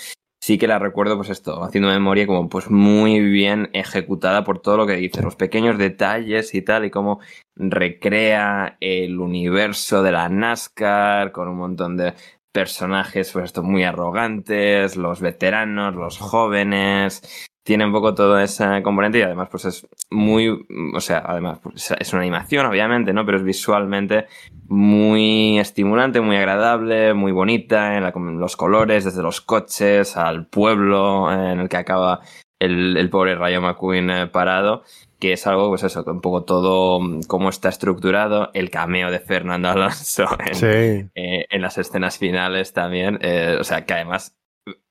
[0.42, 4.76] sí que la recuerdo, pues esto, haciendo memoria como pues muy bien ejecutada por todo
[4.76, 7.20] lo que dice, los pequeños detalles y tal, y cómo
[7.54, 12.14] recrea el universo de la NASCAR con un montón de
[12.50, 19.18] personajes, pues esto, muy arrogantes, los veteranos, los jóvenes, tiene un poco toda esa componente
[19.18, 20.48] y además pues es muy,
[20.94, 23.24] o sea, además pues, es una animación obviamente, ¿no?
[23.24, 24.26] Pero es visualmente
[24.66, 31.30] muy estimulante, muy agradable, muy bonita, en la- los colores, desde los coches al pueblo
[31.32, 32.20] en el que acaba
[32.58, 34.82] el, el pobre Rayo McQueen eh, parado,
[35.20, 39.68] que es algo, pues eso, un poco todo cómo está estructurado, el cameo de Fernando
[39.68, 40.66] Alonso en, Sí.
[41.14, 44.36] eh, en las escenas finales también, eh, o sea, que además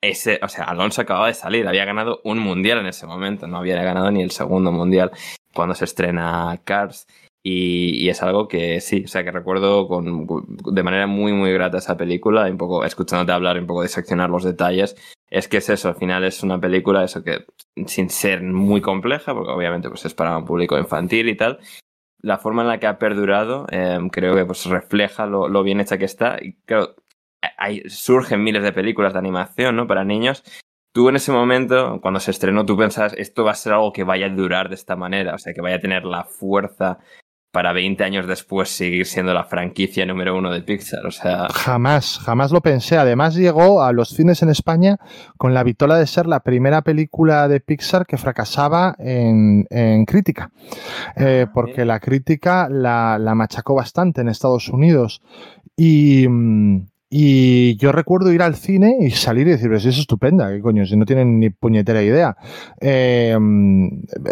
[0.02, 3.57] ese, o sea, Alonso acababa de salir, había ganado un mundial en ese momento, no
[3.57, 5.11] había ganado ni el segundo mundial
[5.53, 7.07] cuando se estrena Cars.
[7.43, 11.80] Y, es algo que sí, o sea, que recuerdo con, de manera muy, muy grata
[11.80, 14.95] esa película, un poco escuchándote hablar, un poco diseccionar los detalles.
[15.27, 17.45] Es que es eso, al final es una película, eso que
[17.88, 21.60] sin ser muy compleja, porque obviamente pues es para un público infantil y tal,
[22.22, 25.80] la forma en la que ha perdurado eh, creo que pues refleja lo, lo bien
[25.80, 26.38] hecha que está.
[26.39, 26.95] Y claro,
[27.57, 29.88] hay, surgen miles de películas de animación, ¿no?
[29.88, 30.43] Para niños.
[30.93, 34.03] Tú en ese momento, cuando se estrenó, tú pensabas, esto va a ser algo que
[34.03, 36.99] vaya a durar de esta manera, o sea, que vaya a tener la fuerza
[37.51, 41.47] para 20 años después seguir siendo la franquicia número uno de Pixar, o sea...
[41.49, 42.97] Jamás, jamás lo pensé.
[42.97, 44.97] Además llegó a los cines en España
[45.38, 50.51] con la vitola de ser la primera película de Pixar que fracasaba en, en crítica.
[51.18, 55.22] Eh, porque la crítica la, la machacó bastante en Estados Unidos.
[55.76, 60.61] Y, mm, y yo recuerdo ir al cine y salir y decir, es estupenda, ¿qué
[60.61, 60.85] coño?
[60.85, 62.38] Si no tienen ni puñetera idea.
[62.79, 63.38] Eh,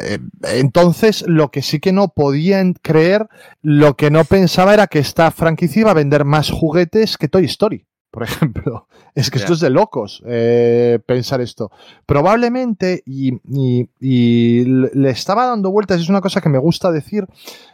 [0.01, 0.19] eh,
[0.53, 3.27] entonces, lo que sí que no podían creer,
[3.61, 7.43] lo que no pensaba era que esta franquicia iba a vender más juguetes que Toy
[7.45, 8.87] Story, por ejemplo.
[9.13, 11.71] Es que esto es de locos eh, pensar esto.
[12.05, 17.25] Probablemente, y, y- y le estaba dando vueltas, es una cosa que me gusta decir,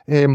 [0.08, 0.28] eh,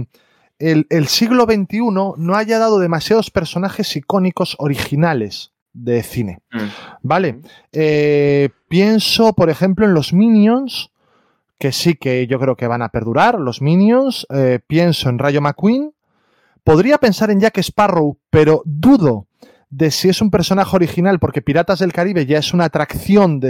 [0.61, 1.81] el, el siglo XXI
[2.16, 6.41] no haya dado demasiados personajes icónicos originales de cine.
[6.53, 6.59] Mm.
[7.03, 7.41] Vale,
[7.73, 10.91] eh, pienso, por ejemplo, en los Minions,
[11.59, 14.27] que sí que yo creo que van a perdurar, los Minions.
[14.31, 15.93] eh, pienso en Rayo McQueen.
[16.62, 19.27] Podría pensar en Jack Sparrow, pero dudo
[19.70, 23.40] de si es un personaje original, porque Piratas del Caribe ya es una atracción.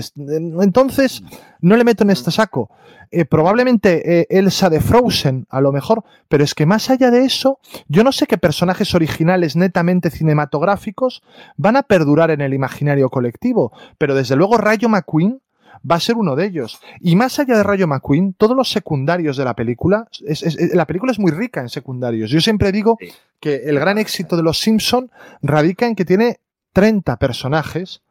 [0.60, 1.22] entonces,
[1.60, 2.70] no le meto en este saco.
[3.10, 7.24] Eh, probablemente eh, Elsa de Frozen, a lo mejor, pero es que más allá de
[7.24, 11.22] eso, yo no sé qué personajes originales netamente cinematográficos
[11.56, 15.40] van a perdurar en el imaginario colectivo, pero desde luego Rayo McQueen
[15.88, 16.80] va a ser uno de ellos.
[17.00, 20.74] Y más allá de Rayo McQueen, todos los secundarios de la película, es- es- es-
[20.74, 22.30] la película es muy rica en secundarios.
[22.30, 23.08] Yo siempre digo Sí.
[23.40, 25.10] que el gran éxito de Los Simpson
[25.42, 26.38] radica en que tiene
[26.72, 28.02] 30 personajes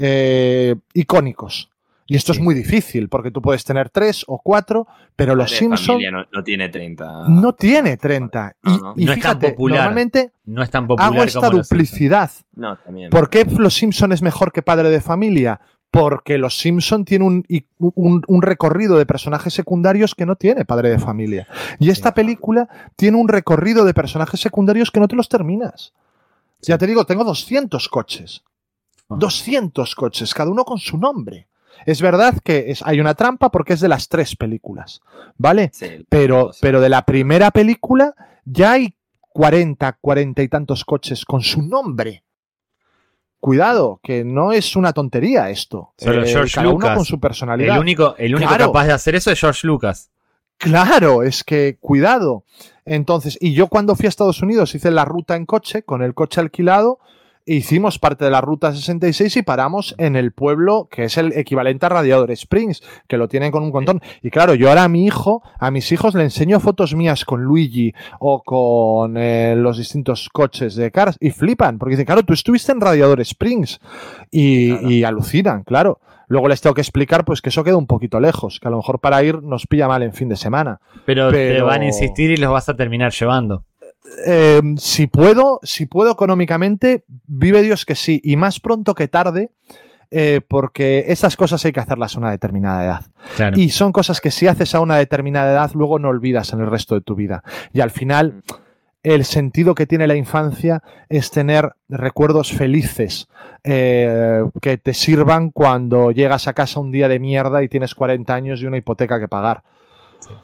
[0.00, 1.70] eh, icónicos.
[2.06, 5.52] Y esto es muy difícil, porque tú puedes tener tres o cuatro, pero Los Padre
[5.54, 7.24] de Simpson familia no, no tiene 30.
[7.28, 8.54] no tiene 30.
[8.64, 8.94] Y, No, no.
[8.96, 9.78] y No es tan fíjate, popular.
[9.80, 11.68] normalmente No es tan popular hago esta como los Simpsons.
[11.68, 12.30] duplicidad.
[12.54, 13.10] No, también.
[13.10, 15.60] ¿Por qué Los Simpson es mejor que Padre de Familia?
[15.90, 17.44] Porque Los Simpson tiene un,
[17.78, 21.48] un- un recorrido de personajes secundarios que no tiene Padre de Familia.
[21.78, 25.94] Y esta película tiene un recorrido de personajes secundarios que no te los terminas.
[26.60, 28.42] Ya te digo, tengo 200 coches.
[29.08, 29.16] Ah.
[29.18, 31.48] 200 coches, cada uno con su nombre.
[31.86, 35.00] Es verdad que es- hay una trampa porque es de las tres películas,
[35.38, 35.70] ¿vale?
[35.72, 36.58] Sí, Pero, sí.
[36.60, 42.24] pero de la primera película ya hay 40, 40 y tantos coches con su nombre.
[43.40, 45.92] Cuidado, que no es una tontería esto.
[45.96, 46.96] Solo George cada uno Lucas.
[46.96, 47.76] con su personalidad.
[47.76, 48.66] El único, el único Claro.
[48.66, 50.10] capaz de hacer eso es George Lucas.
[50.56, 52.42] Claro, es que cuidado.
[52.84, 56.14] Entonces, y yo cuando fui a Estados Unidos hice la ruta en coche, con el
[56.14, 56.98] coche alquilado,
[57.56, 61.86] hicimos parte de la ruta 66 y paramos en el pueblo que es el equivalente
[61.86, 64.00] a Radiador Springs, que lo tienen con un montón.
[64.22, 67.42] Y claro, yo ahora a mi hijo, a mis hijos le enseño fotos mías con
[67.42, 72.32] Luigi o con eh, los distintos coches de Cars y flipan, porque dicen, claro, tú
[72.32, 73.80] estuviste en Radiador Springs
[74.30, 74.90] y, Claro.
[74.90, 76.00] y alucinan, claro.
[76.30, 78.76] Luego les tengo que explicar pues que eso queda un poquito lejos, que a lo
[78.76, 80.78] mejor para ir nos pilla mal en fin de semana.
[81.06, 83.64] Pero, te Pero- van a insistir y los vas a terminar llevando.
[84.26, 89.50] Eh, si puedo, si puedo económicamente, vive Dios que sí, y más pronto que tarde,
[90.10, 93.06] eh, porque esas cosas hay que hacerlas a una determinada edad.
[93.36, 93.58] Claro.
[93.58, 96.70] Y son cosas que si haces a una determinada edad, luego no olvidas en el
[96.70, 97.42] resto de tu vida.
[97.72, 98.42] Y al final,
[99.02, 103.28] el sentido que tiene la infancia es tener recuerdos felices
[103.64, 108.34] eh, que te sirvan cuando llegas a casa un día de mierda y tienes 40
[108.34, 109.62] años y una hipoteca que pagar.
[110.20, 110.34] Sí.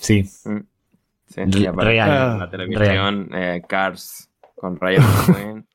[0.00, 0.30] Sí,
[1.42, 5.66] Y real, en la televisión eh, Cars con Ryan McQueen,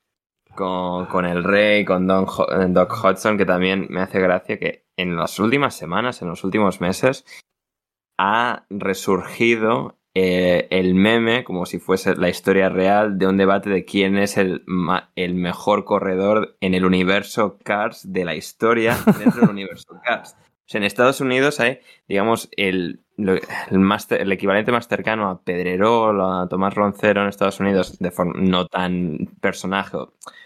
[0.56, 4.58] con, con el Rey, con Don Ho- eh, Doc Hudson, que también me hace gracia
[4.58, 7.26] que en las últimas semanas, en los últimos meses,
[8.18, 13.86] ha resurgido eh, el meme como si fuese la historia real de un debate de
[13.86, 19.42] quién es el, ma- el mejor corredor en el universo Cars de la historia dentro
[19.42, 20.36] del universo Cars.
[20.42, 23.42] O sea, en Estados Unidos hay, digamos, el, el,
[24.20, 28.68] el equivalente más cercano a Pedrerol a Tomás Roncero en Estados Unidos, de forma no
[28.68, 29.98] tan personaje,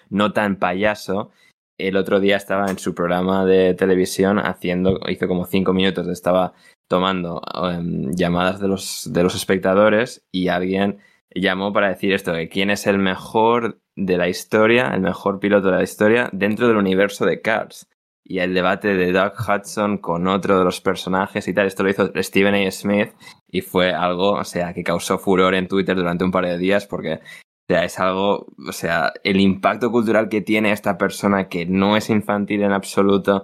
[0.10, 1.32] no tan payaso.
[1.78, 6.54] El otro día estaba en su programa de televisión haciendo, hizo como cinco minutos, estaba
[6.88, 7.42] tomando
[7.72, 11.00] em, llamadas de los, de los espectadores y alguien
[11.34, 15.70] llamó para decir esto, de quién es el mejor de la historia, el mejor piloto
[15.72, 17.88] de la historia dentro del universo de Cars.
[18.26, 21.90] Y el debate de Doug Hudson con otro de los personajes y tal, esto lo
[21.90, 22.72] hizo Stephen A.
[22.72, 23.12] Smith
[23.50, 26.88] y fue algo, o sea, que causó furor en Twitter durante un par de días
[26.88, 31.66] porque, o sea, es algo, o sea, el impacto cultural que tiene esta persona que
[31.66, 33.44] no es infantil en absoluto,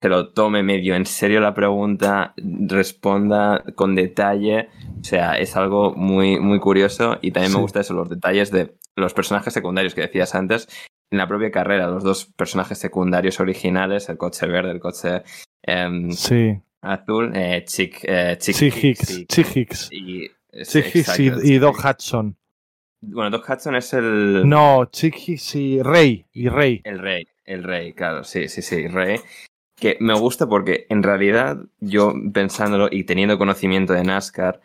[0.00, 4.68] se lo tome medio en serio la pregunta, responda con detalle,
[5.00, 7.56] o sea, es algo muy, muy curioso y también Sí.
[7.56, 10.68] me gusta eso, los detalles de los personajes secundarios que decías antes.
[11.10, 15.22] En la propia carrera, los dos personajes secundarios originales, el coche verde, el coche
[16.10, 16.56] Sí.
[16.82, 19.88] azul, eh, Chick, eh, Chick, Chick Hicks Chick Hicks.
[19.92, 20.28] y,
[20.64, 22.36] Chick Hicks y, Doc Hudson.
[23.00, 26.24] Bueno, Doc Hudson es el, No, Chick Hicks y Rey.
[26.32, 26.80] Y Rey.
[26.84, 29.18] el rey, el rey, claro, sí, sí, sí, rey.
[29.76, 34.60] Que me gusta porque en realidad yo pensándolo y teniendo conocimiento de NASCAR,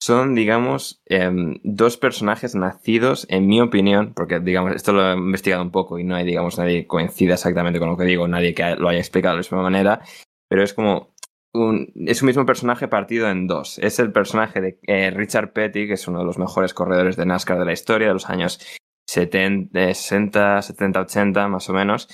[0.00, 5.62] son, digamos, em, dos personajes nacidos, en mi opinión, porque, digamos, esto lo he investigado
[5.62, 8.76] un poco y no hay, digamos, nadie coincida exactamente con lo que digo, nadie que
[8.76, 10.00] lo haya explicado de la misma manera,
[10.48, 11.14] pero es como
[11.54, 13.78] un, es un mismo personaje partido en dos.
[13.78, 17.26] Es el personaje de eh, Richard Petty, que es uno de los mejores corredores de
[17.26, 18.60] NASCAR de la historia, de los años
[19.08, 22.08] 70, eh, 60, 70, 80, más o menos,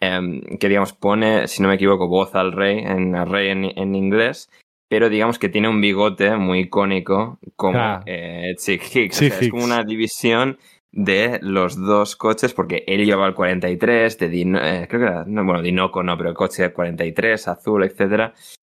[0.00, 4.48] em, que, digamos, pone, si no me equivoco, voz al rey, en rey en inglés,
[4.88, 8.02] pero digamos que tiene un bigote muy icónico como Claro.
[8.06, 9.16] eh, Chick Hicks.
[9.16, 10.58] O sea, es como una división
[10.92, 15.24] de los dos coches, porque él llevaba el 43, de Dino- eh, creo que era,
[15.26, 18.32] no, bueno, Dinoco no, pero el coche 43, azul, etcétera.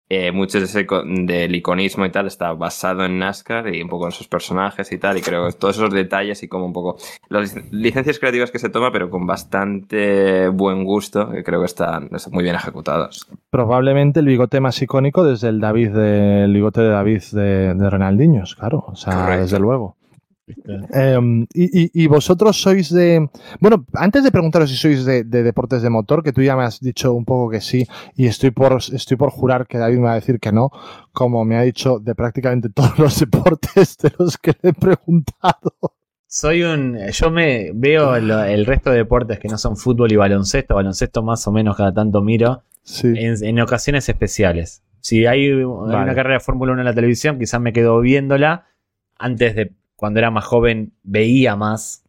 [0.10, 4.06] Eh, mucho de ese del iconismo y tal está basado en NASCAR y un poco
[4.06, 5.18] en sus personajes y tal.
[5.18, 6.98] Y creo que todos esos detalles y como un poco
[7.28, 12.10] las licencias creativas que se toma, pero con bastante buen gusto, que creo que están,
[12.32, 13.28] muy bien ejecutados.
[13.50, 17.90] Probablemente el bigote más icónico desde el David de, el bigote de David de, de
[17.90, 18.86] Renaldiños, claro.
[18.88, 19.97] O sea, desde luego.
[20.94, 23.30] Em, y, vosotros sois de.
[23.60, 26.80] Bueno, antes de preguntaros si sois de, deportes de motor, que tú ya me has
[26.80, 30.14] dicho un poco que sí, y estoy por, estoy por jurar que David me va
[30.14, 30.72] a decir que no,
[31.12, 35.74] como me ha dicho de prácticamente todos los deportes de los que le he preguntado.
[36.28, 36.98] Soy un.
[37.12, 41.46] Yo me veo el, resto de deportes que no son fútbol y baloncesto, baloncesto más
[41.48, 42.64] o menos cada tanto miro,
[43.04, 44.82] en, ocasiones especiales.
[45.02, 48.66] Si hay, una carrera de Fórmula 1 en la televisión, quizás me quedo viéndola
[49.18, 52.04] antes de cuando era más joven veía más.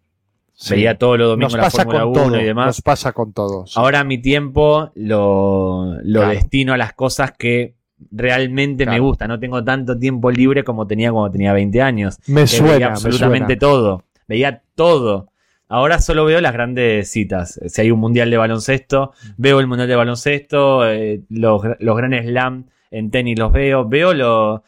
[0.71, 2.67] Veía todo lo domingos la Fórmula 1 y demás.
[2.67, 3.77] Nos pasa con todos.
[3.77, 7.77] Ahora mi tiempo lo, destino a las cosas que
[8.11, 9.29] realmente me gustan.
[9.29, 12.19] No tengo tanto tiempo libre como tenía cuando tenía 20 años.
[12.27, 12.73] Me suena.
[12.73, 14.05] Veía absolutamente todo.
[14.27, 15.31] Veía todo.
[15.69, 17.61] Ahora solo veo las grandes citas.
[17.67, 22.27] Si hay un mundial de baloncesto, veo el mundial de baloncesto, eh, los, los grandes
[22.27, 23.87] slam en tenis los veo.
[23.87, 24.65] Veo lo,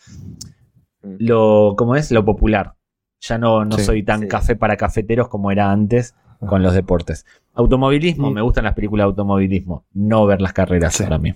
[1.03, 1.15] mm.
[1.19, 2.11] lo, ¿cómo es?
[2.13, 2.75] Lo popular.
[3.21, 6.15] Ya no, no soy tan café para cafeteros como era antes
[6.47, 7.27] con los deportes.
[7.55, 11.35] Automovilismo, me gustan las películas de automovilismo, no ver las carreras para mí.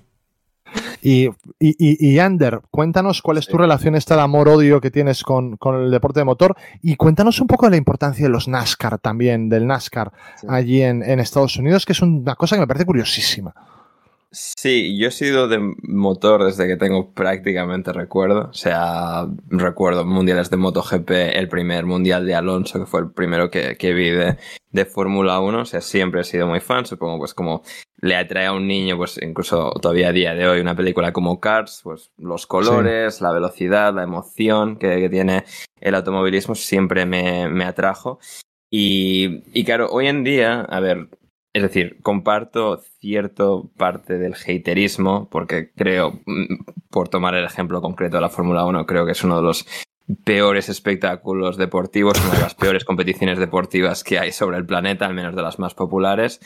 [1.02, 1.28] Y,
[1.61, 6.20] y, Ander, cuéntanos cuál es tu relación esta de amor-odio que tienes con, el deporte
[6.20, 10.12] de motor y cuéntanos un poco de la importancia de los NASCAR también, del NASCAR
[10.48, 13.55] allí en, en Estados Unidos, que es una cosa que me parece curiosísima.
[14.35, 18.48] Sí, yo he sido de motor desde que tengo prácticamente recuerdo.
[18.51, 23.51] O sea, recuerdo mundiales de MotoGP, el primer mundial de Alonso, que fue el primero
[23.51, 25.61] que, que vi de, Fórmula 1.
[25.61, 26.85] O sea, siempre he sido muy fan.
[26.85, 27.62] Supongo, pues, como
[28.01, 31.39] le atrae a un niño, pues, incluso todavía a día de hoy, una película como
[31.39, 35.44] Cars, pues, los colores, la velocidad, la emoción que, que, tiene
[35.81, 38.19] el automovilismo siempre me, me atrajo.
[38.69, 41.09] Y, y claro, hoy en día, a ver,
[41.55, 48.16] es decir, comparto cierto parte del haterismo, porque creo, mm, por tomar el ejemplo concreto
[48.16, 49.66] de la Fórmula 1, creo que es uno de los
[50.24, 55.14] peores espectáculos deportivos, una de las peores competiciones deportivas que hay sobre el planeta, al
[55.14, 56.40] menos de las más populares,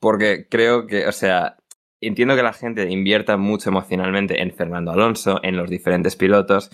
[0.00, 1.56] porque creo que, o sea,
[2.00, 6.70] entiendo que la gente invierta mucho emocionalmente en Fernando Alonso, en los diferentes pilotos,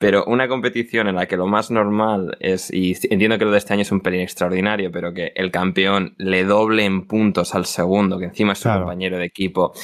[0.00, 3.58] pero una competición en la que lo más normal es, y entiendo que lo de
[3.58, 7.66] este año es un pelín extraordinario, pero que el campeón le doble en puntos al
[7.66, 9.74] segundo, que encima es su compañero de equipo,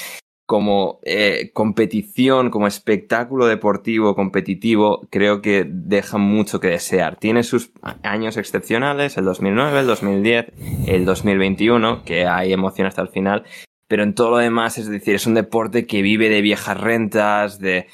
[0.46, 7.16] como eh, competición, como espectáculo deportivo competitivo, creo que deja mucho que desear.
[7.16, 7.72] Tiene sus
[8.02, 10.46] años excepcionales, el 2009, el 2010,
[10.86, 13.44] el 2021, que hay emoción hasta el final,
[13.86, 17.58] pero en todo lo demás, es decir, es un deporte que vive de viejas rentas,
[17.58, 17.86] de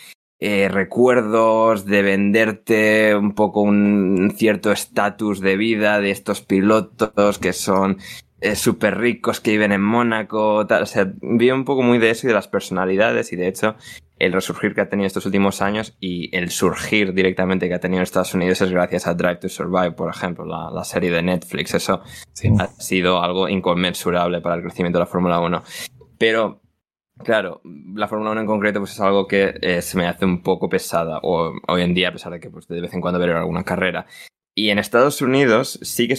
[0.45, 7.53] eh, recuerdos, de venderte un poco un cierto estatus de vida de estos pilotos que
[7.53, 7.99] son
[8.41, 10.83] eh, súper ricos, que viven en Mónaco, tal.
[10.83, 13.77] O sea, vi un poco muy de eso y de las personalidades y de hecho
[14.19, 17.99] el resurgir que ha tenido estos últimos años y el surgir directamente que ha tenido
[17.99, 21.75] en Estados Unidos es gracias a Drive to Survive, por ejemplo, la, serie de Netflix.
[21.75, 22.03] Eso
[22.59, 25.63] ha sido algo inconmensurable para el crecimiento de la Fórmula 1.
[26.19, 26.62] Pero
[27.19, 27.61] Claro,
[27.95, 30.69] la Fórmula 1 en concreto pues es algo que eh, se me hace un poco
[30.69, 33.33] pesada o, hoy en día, a pesar de que pues, de vez en cuando veré
[33.33, 34.07] alguna carrera.
[34.55, 36.17] Y en Estados Unidos sí que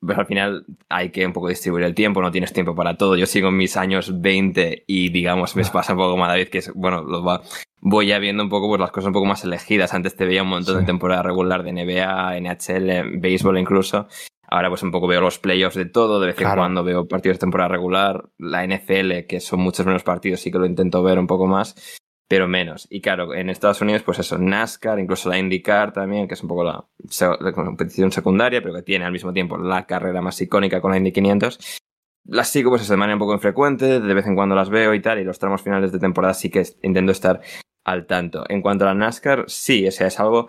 [0.00, 3.16] pues, al final hay que un poco distribuir el tiempo, no tienes tiempo para todo.
[3.16, 6.58] Yo sigo en mis años 20 y digamos me pasa un poco más David, que
[6.58, 7.42] es, bueno, lo va,
[7.80, 9.92] voy ya viendo un poco pues, las cosas un poco más elegidas.
[9.92, 14.08] Antes te veía un montón de temporada regular de NBA, NHL, béisbol incluso.
[14.50, 17.36] Ahora pues un poco veo los playoffs de todo, de vez en cuando veo partidos
[17.36, 21.18] de temporada regular, la NFL, que son muchos menos partidos, sí que lo intento ver
[21.18, 21.74] un poco más,
[22.28, 22.86] pero menos.
[22.90, 26.48] Y claro, en Estados Unidos pues eso, NASCAR, incluso la IndyCar también, que es un
[26.48, 26.86] poco la,
[27.52, 31.12] competición secundaria, pero que tiene al mismo tiempo la carrera más icónica con la Indy
[31.12, 31.78] 500.
[32.24, 35.02] Las sigo pues de manera un poco infrecuente, de vez en cuando las veo y
[35.02, 37.42] tal, y los tramos finales de temporada sí que intento estar
[37.84, 38.44] al tanto.
[38.48, 40.48] En cuanto a la NASCAR, sí, o sea, es algo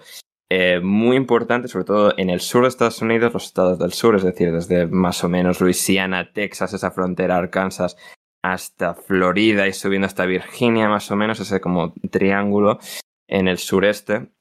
[0.52, 4.16] eh, muy importante, sobre todo en el sur de Estados Unidos, los estados del sur,
[4.16, 7.96] es decir, desde más o menos Luisiana, Texas, esa frontera, Arkansas,
[8.42, 12.80] hasta Florida y subiendo hasta Virginia, más o menos, ese como triángulo
[13.28, 14.32] en el sureste.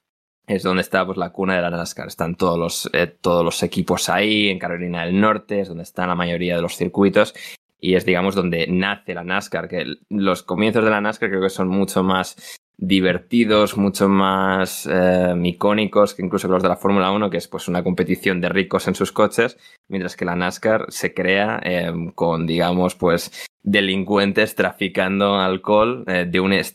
[0.46, 2.08] Es donde está pues, la cuna de la NASCAR.
[2.08, 6.08] Están todos los, eh, todos los equipos ahí, en Carolina del Norte, es donde están
[6.08, 7.34] la mayoría de los circuitos
[7.78, 11.50] y es, digamos, donde nace la NASCAR, que los comienzos de la NASCAR creo que
[11.50, 17.28] son mucho más divertidos, mucho más eh, icónicos que incluso los de la Fórmula 1,
[17.28, 21.12] que es pues una competición de ricos en sus coches, mientras que la NASCAR se
[21.12, 26.66] crea eh, con, digamos, pues delincuentes traficando alcohol eh, de un de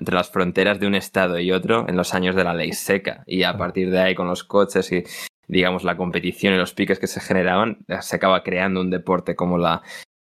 [0.00, 3.22] entre las fronteras de un estado y otro en los años de la ley seca.
[3.24, 5.04] Y a partir de ahí, con los coches y,
[5.46, 9.56] digamos, la competición y los piques que se generaban, se acaba creando un deporte como
[9.56, 9.82] la,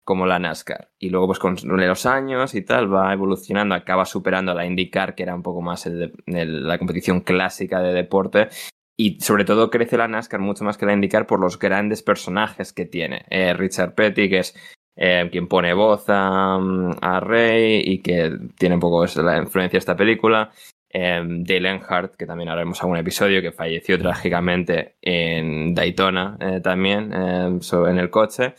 [0.04, 0.90] como la NASCAR.
[0.98, 5.14] Y luego, pues con los años y tal, va evolucionando, acaba superando a la IndyCar,
[5.14, 5.88] que era un poco más
[6.26, 8.48] la competición clásica de deporte.
[8.96, 12.72] Y sobre todo crece la NASCAR mucho más que la IndyCar por los grandes personajes
[12.72, 13.24] que tiene.
[13.30, 14.54] Eh, Richard Petty, que es
[14.94, 16.56] eh, quien pone voz a,
[17.00, 20.50] a, Rey y que tiene un poco la influencia de esta película.
[20.90, 27.98] Eh, Dale Earnhardt, que también haremos algún episodio, que falleció trágicamente en Daytona también, en
[27.98, 28.54] el coche.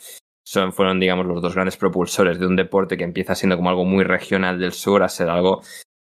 [0.47, 3.83] Son, fueron, digamos, los dos grandes propulsores de un deporte que empieza siendo como algo
[3.83, 5.61] muy regional del sur a ser algo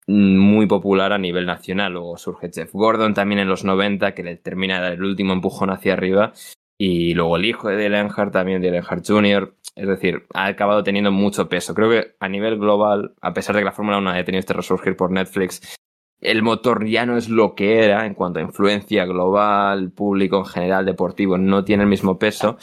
[0.09, 1.93] muy popular a nivel nacional.
[1.93, 5.33] Luego surge Jeff Gordon también en los 90, que le termina de dar el último
[5.33, 6.33] empujón hacia arriba.
[6.77, 10.83] Y luego el hijo de Dale Earnhardt, también Dale Earnhardt Jr., es decir, ha acabado
[10.83, 11.75] teniendo mucho peso.
[11.75, 14.53] Creo que a nivel global, a pesar de que la Fórmula 1 haya tenido este
[14.53, 15.77] resurgir por Netflix,
[16.21, 20.47] el motor ya no es lo que era en cuanto a influencia global, público en
[20.47, 22.57] general, deportivo, no tiene el mismo peso,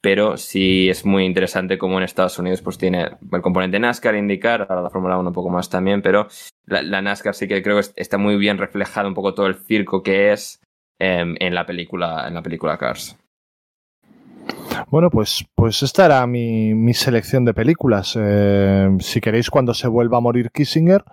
[0.00, 4.66] pero sí es muy interesante como en Estados Unidos pues tiene el componente NASCAR, indicar,
[4.68, 6.28] ahora la Fórmula 1 un poco más también, pero
[6.66, 10.02] la, NASCAR sí que creo que está muy bien reflejado un poco todo el circo
[10.02, 10.60] que es
[10.98, 13.16] em, en la película en la película Cars.
[14.90, 18.16] Bueno, pues, pues esta era mi, selección de películas.
[18.18, 21.04] Eh, si queréis, cuando se vuelva a morir Kissinger,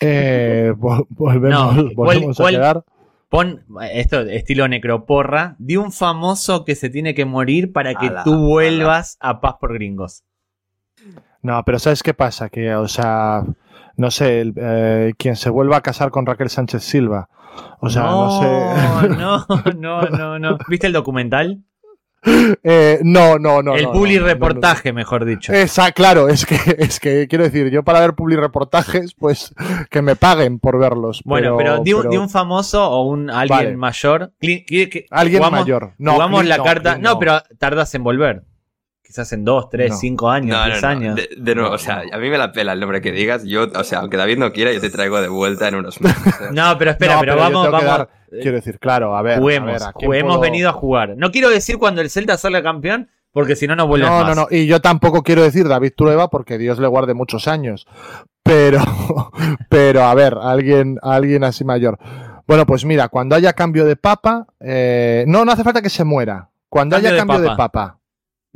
[0.00, 0.72] eh,
[1.08, 2.84] volvemos, a quedar.
[3.28, 8.48] Pon esto, estilo necroporra, de un famoso que se tiene que morir para que tú
[8.48, 10.22] vuelvas a Paz por Gringos.
[11.42, 12.48] No, pero ¿sabes qué pasa?
[12.48, 13.44] Que, o sea,
[13.96, 17.28] no sé, eh, quien se vuelva a casar con Raquel Sánchez Silva.
[17.80, 19.08] O sea, no, sé.
[19.08, 19.46] No,
[19.76, 20.58] no, no, no.
[20.68, 21.62] ¿Viste el documental?
[22.68, 23.76] Eh, no, no, no.
[23.76, 25.52] El publi reportaje, mejor dicho.
[25.52, 29.54] Esa, claro, es que, es que quiero decir, yo para ver publi reportajes, pues
[29.90, 31.22] que me paguen por verlos.
[31.24, 34.32] Bueno, pero, de, un famoso o un alguien mayor.
[35.10, 35.94] alguien mayor.
[35.98, 36.98] No, jugamos la carta.
[36.98, 38.42] No, pero tardas en volver.
[39.06, 41.14] Quizás en dos, tres, cinco años, diez años.
[41.14, 43.44] De, nuevo, o sea, a mí me la pela el nombre que digas.
[43.44, 46.34] Yo, o sea, aunque David no quiera, yo te traigo de vuelta en unos meses.
[46.52, 48.08] no, pero espera, pero, vamos, vamos.
[48.28, 49.38] quiero decir, claro, a ver.
[49.38, 49.80] Juguemos,
[50.12, 51.14] hemos venido a jugar.
[51.16, 54.34] No quiero decir cuando el Celta salga campeón, porque si no, no vuelve no, No,
[54.34, 57.86] no, y yo tampoco quiero decir David Trueba, porque Dios le guarde muchos años.
[58.42, 58.80] Pero,
[59.68, 61.96] pero a ver, alguien, alguien así mayor.
[62.48, 66.02] Bueno, pues mira, cuando haya cambio de papa, eh, no, no hace falta que se
[66.02, 66.50] muera.
[66.68, 67.95] Cuando haya cambio de papa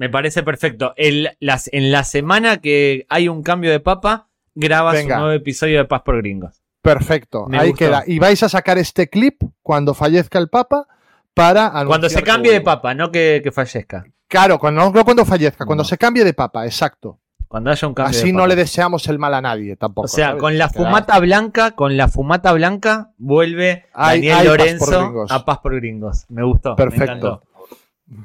[0.00, 0.94] me parece perfecto.
[1.40, 5.84] las, en la semana que hay un cambio de papa, grabas un nuevo episodio de
[5.84, 6.62] Paz por Gringos.
[6.80, 8.04] Perfecto, ahí queda.
[8.06, 10.88] Y vais a sacar este clip cuando fallezca el papa
[11.34, 14.06] para Cuando se cambie de papa, no que, fallezca.
[14.26, 17.18] Claro, cuando, no cuando fallezca, cuando se cambie de papa, exacto.
[17.46, 18.18] Cuando haya un cambio.
[18.18, 20.06] Así no le deseamos el mal a nadie tampoco.
[20.06, 25.58] O sea, con la fumata blanca, con la fumata blanca, vuelve Daniel Lorenzo a Paz
[25.58, 26.24] por Gringos.
[26.30, 26.74] Me gustó.
[26.74, 27.42] Perfecto.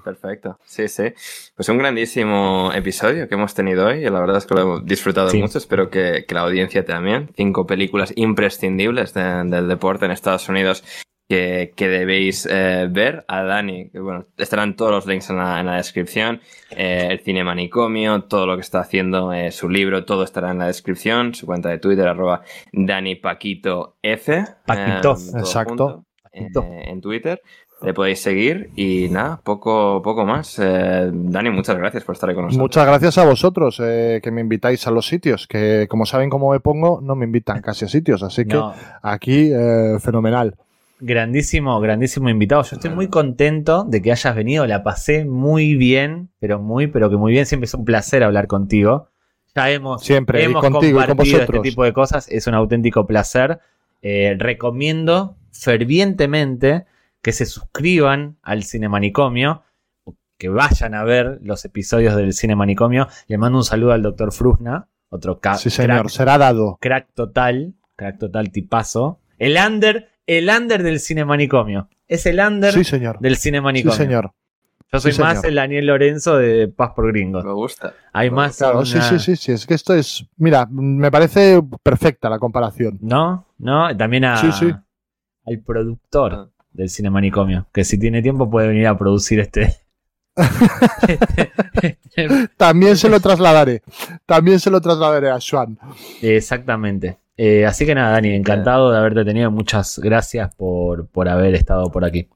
[0.03, 1.13] Perfecto, sí, sí.
[1.55, 4.01] Pues un grandísimo episodio que hemos tenido hoy.
[4.01, 5.57] La verdad es que lo hemos disfrutado mucho.
[5.57, 7.29] Espero que, la audiencia también.
[7.35, 10.83] Cinco películas imprescindibles del deporte en Estados Unidos
[11.27, 13.25] que, debéis eh, ver.
[13.27, 16.41] A Dani, que bueno, estarán todos los links en la, descripción.
[16.71, 20.59] Eh, el cine manicomio, todo lo que está haciendo, eh, su libro, todo estará en
[20.59, 21.35] la descripción.
[21.35, 22.41] Su cuenta de Twitter, arroba
[22.71, 24.45] Dani Paquito F.
[24.65, 26.05] Paquito, exacto.
[26.31, 27.41] en Twitter
[27.85, 30.57] le podéis seguir y nada, poco, poco más.
[30.59, 32.63] Eh, Dani, muchas gracias por estar ahí con nosotros.
[32.63, 36.51] Muchas gracias a vosotros eh, que me invitáis a los sitios, que como saben cómo
[36.51, 38.59] me pongo, no me invitan casi a sitios, así que
[39.01, 40.55] aquí eh, fenomenal.
[40.99, 42.63] Grandísimo, grandísimo invitado.
[42.63, 47.09] Yo estoy muy contento de que hayas venido, la pasé muy bien, pero muy, pero
[47.09, 47.45] que muy bien.
[47.45, 49.09] Siempre es un placer hablar contigo.
[49.53, 53.59] Ya hemos, Siempre, hemos contigo, compartido este tipo de cosas, es un auténtico placer.
[54.01, 56.85] recomiendo fervientemente
[57.25, 59.63] que se suscriban al Cine Manicomio,
[60.37, 63.07] que vayan a ver los episodios del Cine Manicomio.
[63.25, 66.77] Le mando un saludo al doctor Frusna, otro Sí, señor, será dado.
[66.79, 69.21] Crack total, crack total tipazo.
[69.39, 71.89] El under, el under del Cine Manicomio.
[72.07, 72.75] Es el under
[73.19, 73.97] del Cine Manicomio.
[73.97, 74.31] Sí, señor.
[74.93, 77.43] Yo soy más el Daniel Lorenzo de Paz por Gringos.
[77.43, 77.95] Me gusta.
[78.13, 78.57] Hay más.
[78.57, 79.51] Claro, sí, sí, sí, sí.
[79.51, 80.27] Es que esto es.
[80.37, 82.99] Mira, me parece perfecta la comparación.
[83.01, 83.47] ¿No?
[83.57, 83.97] ¿No?
[83.97, 86.51] También a, al productor.
[86.75, 89.77] Del cine manicomio, que si tiene tiempo puede venir a producir este.
[92.57, 93.81] También se lo trasladaré.
[94.25, 95.79] También se lo trasladaré a Swan.
[96.21, 97.19] Exactamente.
[97.37, 99.51] Eh, así que nada, Dani, encantado de haberte tenido.
[99.51, 102.27] Muchas gracias por, por haber estado por aquí.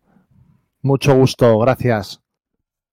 [0.82, 2.22] Mucho gusto, gracias.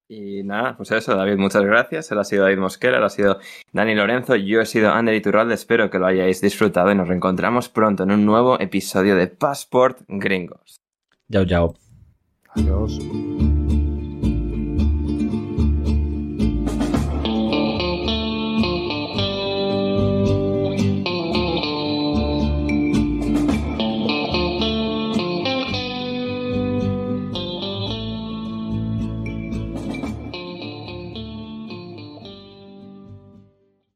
[0.08, 2.10] Y nada, pues eso, David, muchas gracias.
[2.12, 3.40] Él ha sido David Mosquera, él ha sido
[3.72, 5.54] Dani Lorenzo, yo he sido Ander Iturralde.
[5.54, 10.02] Espero que lo hayáis disfrutado y nos reencontramos pronto en un nuevo episodio de Passport
[10.06, 10.80] Gringos.
[11.32, 11.74] Chao, chao.
[12.54, 12.98] Adiós.